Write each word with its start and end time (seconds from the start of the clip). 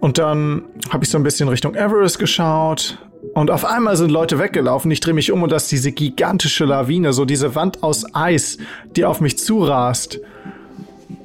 Und 0.00 0.18
dann 0.18 0.64
habe 0.90 1.04
ich 1.04 1.10
so 1.10 1.18
ein 1.18 1.22
bisschen 1.24 1.48
Richtung 1.48 1.74
Everest 1.74 2.18
geschaut. 2.18 2.98
Und 3.34 3.50
auf 3.50 3.64
einmal 3.64 3.96
sind 3.96 4.10
Leute 4.10 4.38
weggelaufen. 4.38 4.90
Ich 4.90 5.00
drehe 5.00 5.14
mich 5.14 5.32
um 5.32 5.42
und 5.42 5.50
das 5.50 5.64
ist 5.64 5.72
diese 5.72 5.92
gigantische 5.92 6.64
Lawine, 6.64 7.12
so 7.12 7.24
diese 7.24 7.54
Wand 7.54 7.82
aus 7.82 8.06
Eis, 8.14 8.58
die 8.94 9.04
auf 9.04 9.20
mich 9.20 9.38
zurast. 9.38 10.20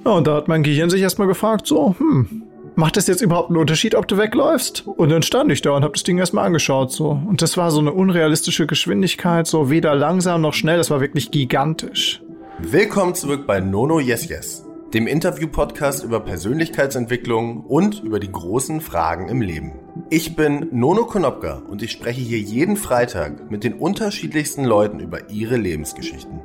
Und 0.03 0.27
da 0.27 0.35
hat 0.35 0.47
mein 0.47 0.63
Gehirn 0.63 0.89
sich 0.89 1.01
erstmal 1.01 1.27
gefragt, 1.27 1.67
so, 1.67 1.95
hm, 1.97 2.43
macht 2.75 2.97
das 2.97 3.07
jetzt 3.07 3.21
überhaupt 3.21 3.49
einen 3.49 3.57
Unterschied, 3.57 3.95
ob 3.95 4.07
du 4.07 4.17
wegläufst? 4.17 4.83
Und 4.87 5.09
dann 5.09 5.21
stand 5.21 5.51
ich 5.51 5.61
da 5.61 5.71
und 5.71 5.83
habe 5.83 5.93
das 5.93 6.03
Ding 6.03 6.17
erstmal 6.17 6.45
angeschaut, 6.45 6.91
so. 6.91 7.09
Und 7.09 7.41
das 7.41 7.57
war 7.57 7.71
so 7.71 7.79
eine 7.79 7.91
unrealistische 7.91 8.65
Geschwindigkeit, 8.65 9.47
so 9.47 9.69
weder 9.69 9.95
langsam 9.95 10.41
noch 10.41 10.53
schnell, 10.53 10.77
das 10.77 10.89
war 10.89 11.01
wirklich 11.01 11.31
gigantisch. 11.31 12.21
Willkommen 12.59 13.15
zurück 13.15 13.45
bei 13.45 13.59
Nono 13.59 13.99
Yes 13.99 14.27
Yes, 14.27 14.65
dem 14.93 15.07
Interview-Podcast 15.07 16.03
über 16.03 16.19
Persönlichkeitsentwicklung 16.19 17.61
und 17.61 18.03
über 18.03 18.19
die 18.19 18.31
großen 18.31 18.81
Fragen 18.81 19.29
im 19.29 19.41
Leben. 19.41 19.73
Ich 20.09 20.35
bin 20.35 20.67
Nono 20.71 21.05
Konopka 21.05 21.61
und 21.69 21.81
ich 21.81 21.91
spreche 21.91 22.19
hier 22.19 22.39
jeden 22.39 22.75
Freitag 22.75 23.49
mit 23.49 23.63
den 23.63 23.73
unterschiedlichsten 23.73 24.65
Leuten 24.65 24.99
über 24.99 25.29
ihre 25.29 25.55
Lebensgeschichten. 25.55 26.41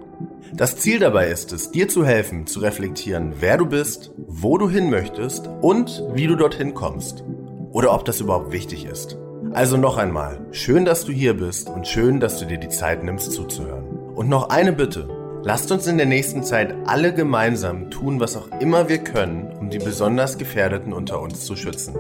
Das 0.55 0.77
Ziel 0.77 1.01
dabei 1.01 1.29
ist 1.29 1.53
es, 1.53 1.73
dir 1.73 1.89
zu 1.89 2.07
helfen, 2.07 2.47
zu 2.47 2.61
reflektieren, 2.61 3.35
wer 3.41 3.59
du 3.59 3.67
bist, 3.67 4.13
wo 4.17 4.59
du 4.59 4.71
hin 4.71 4.91
möchtest 4.91 5.49
und 5.61 6.05
wie 6.15 6.29
du 6.29 6.37
dorthin 6.37 6.73
kommst. 6.73 7.25
Oder 7.73 7.93
ob 7.93 8.05
das 8.05 8.21
überhaupt 8.21 8.53
wichtig 8.53 8.85
ist. 8.85 9.19
Also 9.53 9.77
noch 9.77 9.97
einmal, 9.97 10.47
schön, 10.53 10.85
dass 10.85 11.05
du 11.05 11.13
hier 11.13 11.35
bist 11.35 11.69
und 11.69 11.87
schön, 11.87 12.21
dass 12.21 12.39
du 12.39 12.47
dir 12.47 12.59
die 12.59 12.69
Zeit 12.69 13.03
nimmst 13.03 13.33
zuzuhören. 13.33 13.87
Und 14.15 14.29
noch 14.29 14.51
eine 14.51 14.73
Bitte. 14.73 15.16
Lasst 15.47 15.71
uns 15.71 15.87
in 15.87 15.97
der 15.97 16.07
nächsten 16.07 16.43
Zeit 16.43 16.75
alle 16.87 17.15
gemeinsam 17.15 17.89
tun, 17.89 18.19
was 18.19 18.37
auch 18.37 18.49
immer 18.61 18.89
wir 18.89 18.99
können, 18.99 19.47
um 19.61 19.71
die 19.71 19.79
besonders 19.79 20.39
Gefährdeten 20.39 20.93
unter 20.93 21.21
uns 21.21 21.47
zu 21.47 21.55
schützen. 21.55 21.95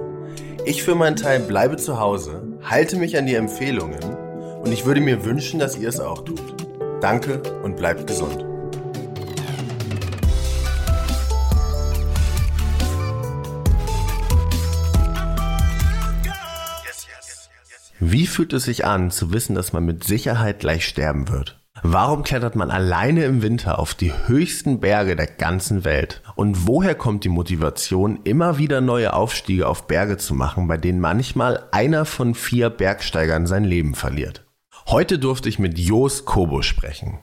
Ich 0.65 0.83
für 0.83 0.97
meinen 0.97 1.15
Teil 1.15 1.39
bleibe 1.39 1.77
zu 1.77 2.01
Hause, 2.01 2.43
halte 2.65 2.97
mich 2.97 3.17
an 3.17 3.27
die 3.27 3.37
Empfehlungen 3.37 4.03
und 4.65 4.73
ich 4.73 4.85
würde 4.85 5.01
mir 5.01 5.25
wünschen, 5.25 5.61
dass 5.61 5.79
ihr 5.79 5.89
es 5.89 6.01
auch 6.01 6.25
tut. 6.25 6.43
Danke 7.01 7.41
und 7.63 7.77
bleibt 7.77 8.09
gesund. 8.09 8.45
Wie 18.01 18.27
fühlt 18.27 18.53
es 18.53 18.65
sich 18.65 18.85
an, 18.85 19.13
zu 19.13 19.33
wissen, 19.33 19.55
dass 19.55 19.73
man 19.73 19.85
mit 19.85 20.03
Sicherheit 20.03 20.59
gleich 20.59 20.85
sterben 20.85 21.29
wird? 21.29 21.61
Warum 21.83 22.23
klettert 22.23 22.57
man 22.57 22.71
alleine 22.71 23.25
im 23.25 23.43
Winter 23.43 23.79
auf 23.79 23.95
die 23.95 24.13
höchsten 24.27 24.81
Berge 24.81 25.15
der 25.15 25.27
ganzen 25.27 25.85
Welt? 25.85 26.23
Und 26.35 26.67
woher 26.67 26.95
kommt 26.95 27.25
die 27.25 27.29
Motivation, 27.29 28.21
immer 28.25 28.59
wieder 28.59 28.81
neue 28.81 29.13
Aufstiege 29.13 29.69
auf 29.69 29.87
Berge 29.87 30.17
zu 30.17 30.35
machen, 30.35 30.69
bei 30.69 30.79
denen 30.79 31.01
manchmal 31.01 31.65
einer 31.73 32.05
von 32.05 32.35
vier 32.35 32.71
Bergsteigern 32.71 33.47
sein 33.47 33.65
Leben 33.65 33.95
verliert? 33.95 34.45
Heute 34.89 35.19
durfte 35.19 35.49
ich 35.49 35.59
mit 35.59 35.79
Jos 35.79 36.25
Kobo 36.25 36.63
sprechen. 36.63 37.19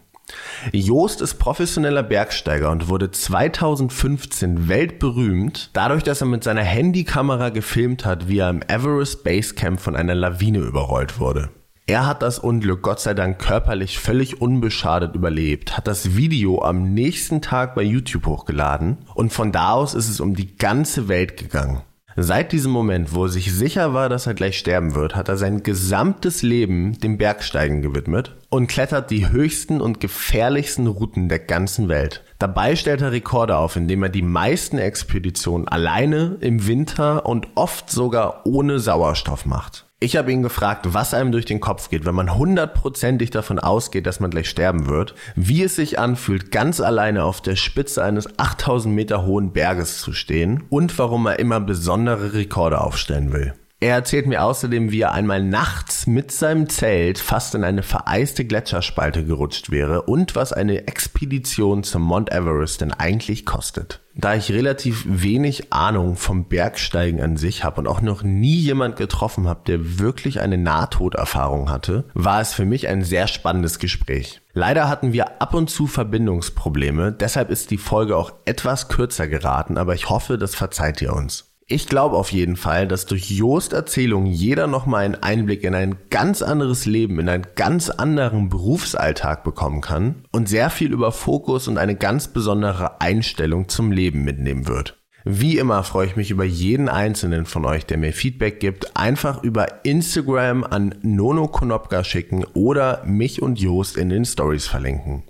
Joost 0.72 1.22
ist 1.22 1.36
professioneller 1.36 2.04
Bergsteiger 2.04 2.72
und 2.72 2.88
wurde 2.88 3.12
2015 3.12 4.68
weltberühmt, 4.68 5.72
dadurch, 5.74 6.04
dass 6.04 6.22
er 6.22 6.28
mit 6.28 6.44
seiner 6.44 6.64
Handykamera 6.64 7.50
gefilmt 7.50 8.06
hat, 8.06 8.28
wie 8.28 8.40
er 8.40 8.50
im 8.50 8.62
Everest 8.68 9.24
Basecamp 9.24 9.80
von 9.80 9.96
einer 9.96 10.16
Lawine 10.16 10.60
überrollt 10.60 11.20
wurde. 11.20 11.50
Er 11.86 12.06
hat 12.06 12.22
das 12.22 12.40
Unglück 12.40 12.82
Gott 12.82 13.02
sei 13.02 13.14
Dank 13.14 13.40
körperlich 13.40 14.00
völlig 14.00 14.40
unbeschadet 14.40 15.16
überlebt, 15.16 15.76
hat 15.76 15.86
das 15.86 16.16
Video 16.16 16.62
am 16.62 16.94
nächsten 16.94 17.42
Tag 17.42 17.76
bei 17.76 17.84
YouTube 17.84 18.26
hochgeladen 18.26 19.00
und 19.16 19.34
von 19.34 19.52
da 19.52 19.74
aus 19.74 19.94
ist 19.94 20.08
es 20.08 20.22
um 20.22 20.34
die 20.34 20.56
ganze 20.56 21.10
Welt 21.10 21.36
gegangen. 21.36 21.82
Seit 22.16 22.54
diesem 22.54 22.72
Moment, 22.72 23.14
wo 23.14 23.26
er 23.26 23.30
sich 23.30 23.54
sicher 23.54 23.94
war, 23.94 24.08
dass 24.08 24.28
er 24.28 24.34
gleich 24.34 24.58
sterben 24.58 24.96
wird, 24.96 25.16
hat 25.16 25.28
er 25.28 25.36
sein 25.36 25.62
gesamtes 25.62 26.42
Leben 26.42 26.98
dem 27.00 27.18
Bergsteigen 27.18 27.82
gewidmet 27.82 28.34
und 28.50 28.68
klettert 28.68 29.12
die 29.12 29.28
höchsten 29.28 29.82
und 29.82 30.00
gefährlichsten 30.00 30.88
Routen 30.88 31.28
der 31.28 31.40
ganzen 31.40 31.90
Welt. 31.90 32.24
Dabei 32.40 32.78
stellt 32.78 33.02
er 33.02 33.12
Rekorde 33.12 33.58
auf, 33.58 33.76
indem 33.76 34.04
er 34.04 34.10
die 34.10 34.22
meisten 34.22 34.78
Expeditionen 34.78 35.68
alleine 35.68 36.38
im 36.40 36.66
Winter 36.66 37.26
und 37.26 37.48
oft 37.56 37.90
sogar 37.90 38.46
ohne 38.46 38.80
Sauerstoff 38.80 39.46
macht. 39.46 39.83
Ich 40.04 40.18
habe 40.18 40.34
ihn 40.34 40.44
gefragt, 40.44 40.94
was 40.94 41.14
einem 41.14 41.32
durch 41.32 41.46
den 41.46 41.62
Kopf 41.62 41.90
geht, 41.90 42.04
wenn 42.04 42.14
man 42.14 42.36
hundertprozentig 42.36 43.30
davon 43.30 43.58
ausgeht, 43.58 44.06
dass 44.06 44.20
man 44.20 44.32
gleich 44.32 44.50
sterben 44.50 44.88
wird, 44.88 45.16
wie 45.38 45.64
es 45.64 45.78
sich 45.78 45.98
anfühlt, 45.98 46.52
ganz 46.52 46.82
alleine 46.82 47.24
auf 47.24 47.40
der 47.40 47.56
Spitze 47.56 48.04
eines 48.04 48.38
8000 48.38 48.94
Meter 48.94 49.26
hohen 49.26 49.54
Berges 49.54 50.02
zu 50.02 50.12
stehen 50.12 50.66
und 50.68 51.00
warum 51.00 51.26
er 51.26 51.40
immer 51.40 51.62
besondere 51.62 52.34
Rekorde 52.34 52.82
aufstellen 52.82 53.32
will. 53.32 53.54
Er 53.84 53.96
erzählt 53.96 54.28
mir 54.28 54.46
außerdem, 54.46 54.92
wie 54.92 55.02
er 55.02 55.12
einmal 55.12 55.44
nachts 55.44 56.08
mit 56.08 56.32
seinem 56.32 56.70
Zelt 56.70 57.20
fast 57.20 57.54
in 57.54 57.66
eine 57.66 57.84
vereiste 57.84 58.46
Gletscherspalte 58.46 59.26
gerutscht 59.26 59.72
wäre 59.72 60.04
und 60.04 60.38
was 60.38 60.54
eine 60.54 60.88
Expedition 60.88 61.84
zum 61.84 62.04
Mount 62.04 62.32
Everest 62.32 62.80
denn 62.80 62.94
eigentlich 62.94 63.46
kostet. 63.46 64.00
Da 64.16 64.36
ich 64.36 64.54
relativ 64.54 65.04
wenig 65.06 65.74
Ahnung 65.74 66.16
vom 66.16 66.46
Bergsteigen 66.46 67.20
an 67.22 67.36
sich 67.36 67.66
habe 67.66 67.82
und 67.82 67.88
auch 67.88 68.00
noch 68.00 68.24
nie 68.24 68.56
jemand 68.56 68.96
getroffen 68.96 69.50
habe, 69.50 69.64
der 69.68 70.00
wirklich 70.00 70.40
eine 70.40 70.58
Nahtoderfahrung 70.58 71.70
hatte, 71.70 72.06
war 72.14 72.40
es 72.40 72.54
für 72.54 72.64
mich 72.64 72.88
ein 72.88 73.04
sehr 73.04 73.28
spannendes 73.28 73.80
Gespräch. 73.80 74.40
Leider 74.54 74.88
hatten 74.88 75.12
wir 75.12 75.42
ab 75.42 75.54
und 75.54 75.70
zu 75.70 75.88
Verbindungsprobleme, 75.88 77.12
deshalb 77.12 77.50
ist 77.50 77.70
die 77.70 77.78
Folge 77.78 78.16
auch 78.16 78.32
etwas 78.46 78.88
kürzer 78.88 79.28
geraten, 79.28 79.78
aber 79.78 79.94
ich 79.94 80.10
hoffe, 80.10 80.38
das 80.38 80.56
verzeiht 80.56 81.02
ihr 81.02 81.12
uns. 81.12 81.53
Ich 81.68 81.88
glaube 81.88 82.18
auf 82.18 82.32
jeden 82.32 82.58
Fall, 82.58 82.88
dass 82.88 83.06
durch 83.06 83.32
Joost 83.32 83.72
Erzählung 83.72 84.26
jeder 84.26 84.68
nochmal 84.68 85.06
einen 85.06 85.16
Einblick 85.16 85.64
in 85.64 85.74
ein 85.74 85.96
ganz 86.10 86.42
anderes 86.42 86.86
Leben, 86.86 87.20
in 87.20 87.30
einen 87.30 87.48
ganz 87.56 87.90
anderen 87.90 88.50
Berufsalltag 88.50 89.44
bekommen 89.44 89.80
kann 89.80 90.26
und 90.32 90.50
sehr 90.50 90.70
viel 90.70 90.92
über 90.92 91.14
Fokus 91.14 91.70
und 91.70 91.78
eine 91.78 91.96
ganz 91.96 92.28
besondere 92.28 93.00
Einstellung 93.00 93.70
zum 93.70 93.92
Leben 93.94 94.24
mitnehmen 94.26 94.68
wird. 94.68 94.98
Wie 95.26 95.58
immer 95.58 95.84
freue 95.84 96.08
ich 96.08 96.18
mich 96.18 96.32
über 96.32 96.44
jeden 96.44 96.90
einzelnen 96.90 97.46
von 97.46 97.64
euch, 97.64 97.86
der 97.86 97.98
mir 97.98 98.12
Feedback 98.12 98.60
gibt. 98.60 98.98
Einfach 98.98 99.42
über 99.42 99.86
Instagram 99.86 100.66
an 100.66 100.96
Nono 101.02 101.48
Konopka 101.48 102.04
schicken 102.04 102.44
oder 102.54 103.04
mich 103.06 103.42
und 103.42 103.58
Joost 103.58 103.96
in 103.96 104.10
den 104.10 104.26
Stories 104.26 104.68
verlinken. 104.68 105.24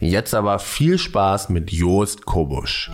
Jetzt 0.00 0.34
aber 0.34 0.58
viel 0.58 0.98
Spaß 0.98 1.48
mit 1.50 1.70
Joost 1.70 2.26
Kobusch. 2.26 2.90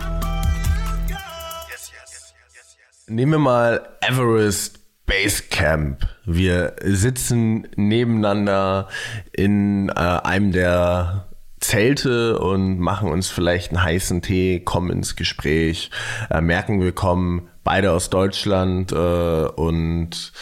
Nehmen 3.09 3.31
wir 3.31 3.39
mal 3.39 3.87
Everest 4.01 4.81
Base 5.05 5.43
Camp. 5.49 6.05
Wir 6.25 6.75
sitzen 6.83 7.65
nebeneinander 7.77 8.89
in 9.31 9.87
äh, 9.87 9.93
einem 9.93 10.51
der 10.51 11.29
Zelte 11.61 12.37
und 12.37 12.79
machen 12.79 13.09
uns 13.09 13.29
vielleicht 13.29 13.71
einen 13.71 13.81
heißen 13.81 14.21
Tee, 14.21 14.59
kommen 14.59 14.91
ins 14.91 15.15
Gespräch, 15.15 15.89
äh, 16.29 16.41
merken, 16.41 16.81
wir 16.81 16.91
kommen 16.91 17.47
beide 17.63 17.93
aus 17.93 18.09
Deutschland 18.09 18.91
äh, 18.91 18.95
und 18.95 20.33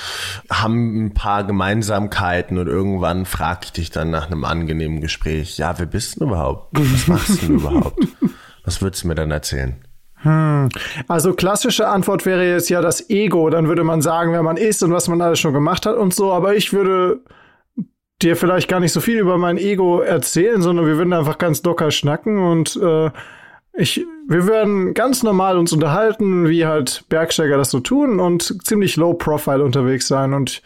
haben 0.49 1.05
ein 1.05 1.13
paar 1.13 1.43
Gemeinsamkeiten 1.43 2.57
und 2.57 2.67
irgendwann 2.67 3.25
frage 3.25 3.59
ich 3.65 3.73
dich 3.73 3.91
dann 3.91 4.09
nach 4.09 4.25
einem 4.25 4.43
angenehmen 4.43 5.01
Gespräch, 5.01 5.59
ja, 5.59 5.77
wer 5.77 5.85
bist 5.85 6.19
du 6.19 6.25
überhaupt? 6.25 6.69
Was 6.71 7.07
machst 7.07 7.43
du 7.43 7.53
überhaupt? 7.53 7.99
Was 8.63 8.81
würdest 8.81 9.03
du 9.03 9.09
mir 9.09 9.15
dann 9.15 9.29
erzählen? 9.29 9.84
Hm. 10.25 10.69
Also 11.07 11.33
klassische 11.33 11.87
Antwort 11.87 12.25
wäre 12.25 12.45
jetzt 12.45 12.69
ja 12.69 12.81
das 12.81 13.09
Ego. 13.11 13.49
Dann 13.51 13.67
würde 13.67 13.83
man 13.83 14.01
sagen, 14.01 14.31
wer 14.31 14.41
man 14.41 14.57
ist 14.57 14.81
und 14.81 14.91
was 14.91 15.07
man 15.07 15.21
alles 15.21 15.39
schon 15.39 15.53
gemacht 15.53 15.85
hat 15.85 15.97
und 15.97 16.15
so. 16.15 16.33
Aber 16.33 16.55
ich 16.55 16.73
würde 16.73 17.19
dir 18.23 18.35
vielleicht 18.35 18.67
gar 18.67 18.79
nicht 18.79 18.91
so 18.91 19.01
viel 19.01 19.19
über 19.19 19.37
mein 19.37 19.57
Ego 19.57 19.99
erzählen, 19.99 20.61
sondern 20.63 20.87
wir 20.87 20.97
würden 20.97 21.13
einfach 21.13 21.37
ganz 21.37 21.61
locker 21.63 21.91
schnacken 21.91 22.39
und 22.39 22.75
äh, 22.81 23.11
ich, 23.77 24.05
wir 24.27 24.47
würden 24.47 24.93
ganz 24.93 25.21
normal 25.21 25.57
uns 25.57 25.73
unterhalten, 25.73 26.47
wie 26.47 26.65
halt 26.65 27.03
Bergsteiger 27.09 27.57
das 27.57 27.71
so 27.71 27.81
tun 27.81 28.19
und 28.21 28.65
ziemlich 28.65 28.95
low 28.95 29.13
profile 29.13 29.63
unterwegs 29.63 30.07
sein 30.07 30.33
und 30.33 30.63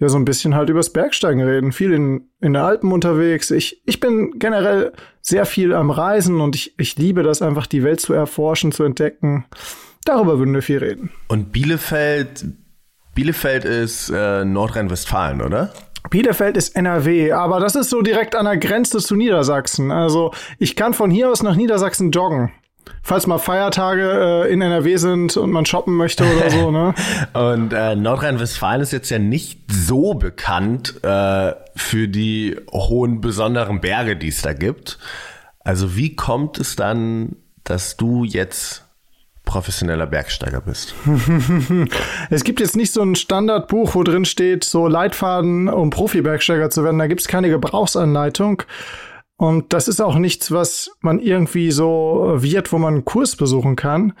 ja, 0.00 0.08
so 0.08 0.18
ein 0.18 0.24
bisschen 0.24 0.54
halt 0.54 0.70
übers 0.70 0.90
Bergsteigen 0.90 1.42
reden, 1.42 1.72
viel 1.72 1.92
in, 1.92 2.30
in 2.40 2.54
den 2.54 2.56
Alpen 2.56 2.90
unterwegs. 2.90 3.50
Ich, 3.50 3.82
ich 3.84 4.00
bin 4.00 4.38
generell 4.38 4.92
sehr 5.20 5.44
viel 5.44 5.74
am 5.74 5.90
Reisen 5.90 6.40
und 6.40 6.56
ich, 6.56 6.74
ich 6.78 6.96
liebe 6.96 7.22
das 7.22 7.42
einfach, 7.42 7.66
die 7.66 7.84
Welt 7.84 8.00
zu 8.00 8.14
erforschen, 8.14 8.72
zu 8.72 8.82
entdecken. 8.84 9.44
Darüber 10.06 10.38
würden 10.38 10.54
wir 10.54 10.62
viel 10.62 10.78
reden. 10.78 11.10
Und 11.28 11.52
Bielefeld, 11.52 12.46
Bielefeld 13.14 13.66
ist 13.66 14.10
äh, 14.10 14.42
Nordrhein-Westfalen, 14.46 15.42
oder? 15.42 15.70
Bielefeld 16.08 16.56
ist 16.56 16.76
NRW, 16.76 17.32
aber 17.32 17.60
das 17.60 17.76
ist 17.76 17.90
so 17.90 18.00
direkt 18.00 18.34
an 18.34 18.46
der 18.46 18.56
Grenze 18.56 18.98
zu 18.98 19.16
Niedersachsen. 19.16 19.90
Also 19.90 20.32
ich 20.58 20.76
kann 20.76 20.94
von 20.94 21.10
hier 21.10 21.30
aus 21.30 21.42
nach 21.42 21.56
Niedersachsen 21.56 22.10
joggen 22.10 22.50
falls 23.02 23.26
mal 23.26 23.38
Feiertage 23.38 24.44
äh, 24.46 24.52
in 24.52 24.62
NRW 24.62 24.96
sind 24.96 25.36
und 25.36 25.50
man 25.50 25.66
shoppen 25.66 25.96
möchte 25.96 26.24
oder 26.24 26.50
so. 26.50 26.70
Ne? 26.70 26.94
und 27.32 27.72
äh, 27.72 27.96
Nordrhein-Westfalen 27.96 28.82
ist 28.82 28.92
jetzt 28.92 29.10
ja 29.10 29.18
nicht 29.18 29.60
so 29.68 30.14
bekannt 30.14 31.02
äh, 31.02 31.52
für 31.74 32.08
die 32.08 32.56
hohen 32.72 33.20
besonderen 33.20 33.80
Berge, 33.80 34.16
die 34.16 34.28
es 34.28 34.42
da 34.42 34.52
gibt. 34.52 34.98
Also 35.60 35.96
wie 35.96 36.16
kommt 36.16 36.58
es 36.58 36.76
dann, 36.76 37.36
dass 37.64 37.96
du 37.96 38.24
jetzt 38.24 38.84
professioneller 39.44 40.06
Bergsteiger 40.06 40.60
bist? 40.60 40.94
es 42.30 42.44
gibt 42.44 42.60
jetzt 42.60 42.76
nicht 42.76 42.92
so 42.92 43.02
ein 43.02 43.14
Standardbuch, 43.16 43.94
wo 43.94 44.02
drin 44.02 44.24
steht, 44.24 44.64
so 44.64 44.86
Leitfaden, 44.86 45.68
um 45.68 45.90
Profi-Bergsteiger 45.90 46.70
zu 46.70 46.84
werden. 46.84 46.98
Da 46.98 47.08
gibt 47.08 47.20
es 47.20 47.28
keine 47.28 47.50
Gebrauchsanleitung. 47.50 48.62
Und 49.40 49.72
das 49.72 49.88
ist 49.88 50.02
auch 50.02 50.16
nichts, 50.16 50.52
was 50.52 50.90
man 51.00 51.18
irgendwie 51.18 51.70
so 51.70 52.34
wird, 52.36 52.72
wo 52.72 52.78
man 52.78 52.92
einen 52.92 53.04
Kurs 53.06 53.36
besuchen 53.36 53.74
kann. 53.74 54.12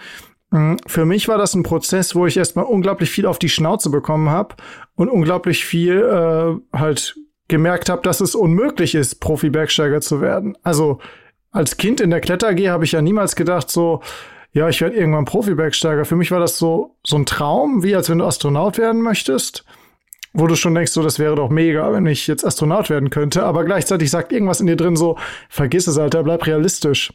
Mm, 0.48 0.76
für 0.86 1.04
mich 1.04 1.28
war 1.28 1.36
das 1.36 1.52
ein 1.52 1.62
Prozess, 1.62 2.14
wo 2.14 2.24
ich 2.24 2.38
erstmal 2.38 2.64
unglaublich 2.64 3.10
viel 3.10 3.26
auf 3.26 3.38
die 3.38 3.50
Schnauze 3.50 3.90
bekommen 3.90 4.30
habe 4.30 4.54
und 4.94 5.10
unglaublich 5.10 5.66
viel 5.66 6.00
äh, 6.00 6.74
halt 6.74 7.16
gemerkt 7.48 7.90
habe, 7.90 8.00
dass 8.00 8.22
es 8.22 8.34
unmöglich 8.34 8.94
ist, 8.94 9.16
Profi-Bergsteiger 9.16 10.00
zu 10.00 10.22
werden. 10.22 10.56
Also 10.62 11.00
als 11.50 11.76
Kind 11.76 12.00
in 12.00 12.08
der 12.08 12.22
Kletter 12.22 12.48
AG 12.48 12.68
habe 12.68 12.86
ich 12.86 12.92
ja 12.92 13.02
niemals 13.02 13.36
gedacht, 13.36 13.70
so, 13.70 14.00
ja, 14.52 14.70
ich 14.70 14.80
werde 14.80 14.96
irgendwann 14.96 15.26
Profi-Bergsteiger. 15.26 16.06
Für 16.06 16.16
mich 16.16 16.30
war 16.30 16.40
das 16.40 16.56
so, 16.56 16.96
so 17.04 17.16
ein 17.16 17.26
Traum, 17.26 17.82
wie 17.82 17.94
als 17.94 18.08
wenn 18.08 18.20
du 18.20 18.24
Astronaut 18.24 18.78
werden 18.78 19.02
möchtest, 19.02 19.66
wo 20.32 20.46
du 20.46 20.54
schon 20.54 20.74
denkst, 20.74 20.92
so, 20.92 21.02
das 21.02 21.18
wäre 21.18 21.34
doch 21.34 21.50
mega, 21.50 21.92
wenn 21.92 22.06
ich 22.06 22.26
jetzt 22.26 22.44
Astronaut 22.44 22.90
werden 22.90 23.10
könnte. 23.10 23.44
Aber 23.44 23.64
gleichzeitig 23.64 24.10
sagt 24.10 24.32
irgendwas 24.32 24.60
in 24.60 24.66
dir 24.66 24.76
drin 24.76 24.96
so, 24.96 25.16
vergiss 25.48 25.86
es, 25.86 25.98
Alter, 25.98 26.22
bleib 26.22 26.46
realistisch. 26.46 27.12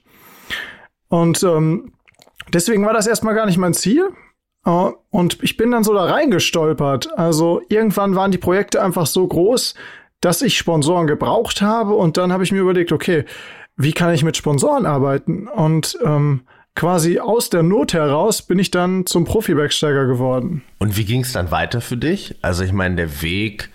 Und 1.07 1.43
ähm, 1.43 1.93
deswegen 2.53 2.85
war 2.85 2.93
das 2.93 3.07
erstmal 3.07 3.35
gar 3.35 3.45
nicht 3.45 3.57
mein 3.57 3.73
Ziel. 3.73 4.09
Uh, 4.67 4.93
und 5.11 5.43
ich 5.43 5.57
bin 5.57 5.69
dann 5.69 5.83
so 5.83 5.93
da 5.93 6.05
reingestolpert. 6.05 7.17
Also 7.17 7.61
irgendwann 7.69 8.15
waren 8.15 8.31
die 8.31 8.39
Projekte 8.39 8.81
einfach 8.81 9.05
so 9.05 9.27
groß, 9.27 9.75
dass 10.21 10.41
ich 10.41 10.57
Sponsoren 10.57 11.05
gebraucht 11.05 11.61
habe. 11.61 11.93
Und 11.93 12.17
dann 12.17 12.33
habe 12.33 12.43
ich 12.43 12.51
mir 12.51 12.61
überlegt, 12.61 12.91
okay, 12.91 13.25
wie 13.77 13.93
kann 13.93 14.13
ich 14.13 14.23
mit 14.23 14.37
Sponsoren 14.37 14.87
arbeiten? 14.87 15.47
Und 15.47 15.97
ähm, 16.03 16.41
quasi 16.75 17.19
aus 17.19 17.49
der 17.49 17.63
Not 17.63 17.93
heraus 17.93 18.41
bin 18.41 18.59
ich 18.59 18.69
dann 18.69 19.05
zum 19.05 19.25
Profi-Bergsteiger 19.25 20.05
geworden. 20.05 20.63
Und 20.79 20.97
wie 20.97 21.05
ging 21.05 21.21
es 21.21 21.33
dann 21.33 21.51
weiter 21.51 21.81
für 21.81 21.97
dich? 21.97 22.35
Also 22.41 22.63
ich 22.63 22.73
meine, 22.73 22.95
der 22.95 23.21
Weg 23.21 23.69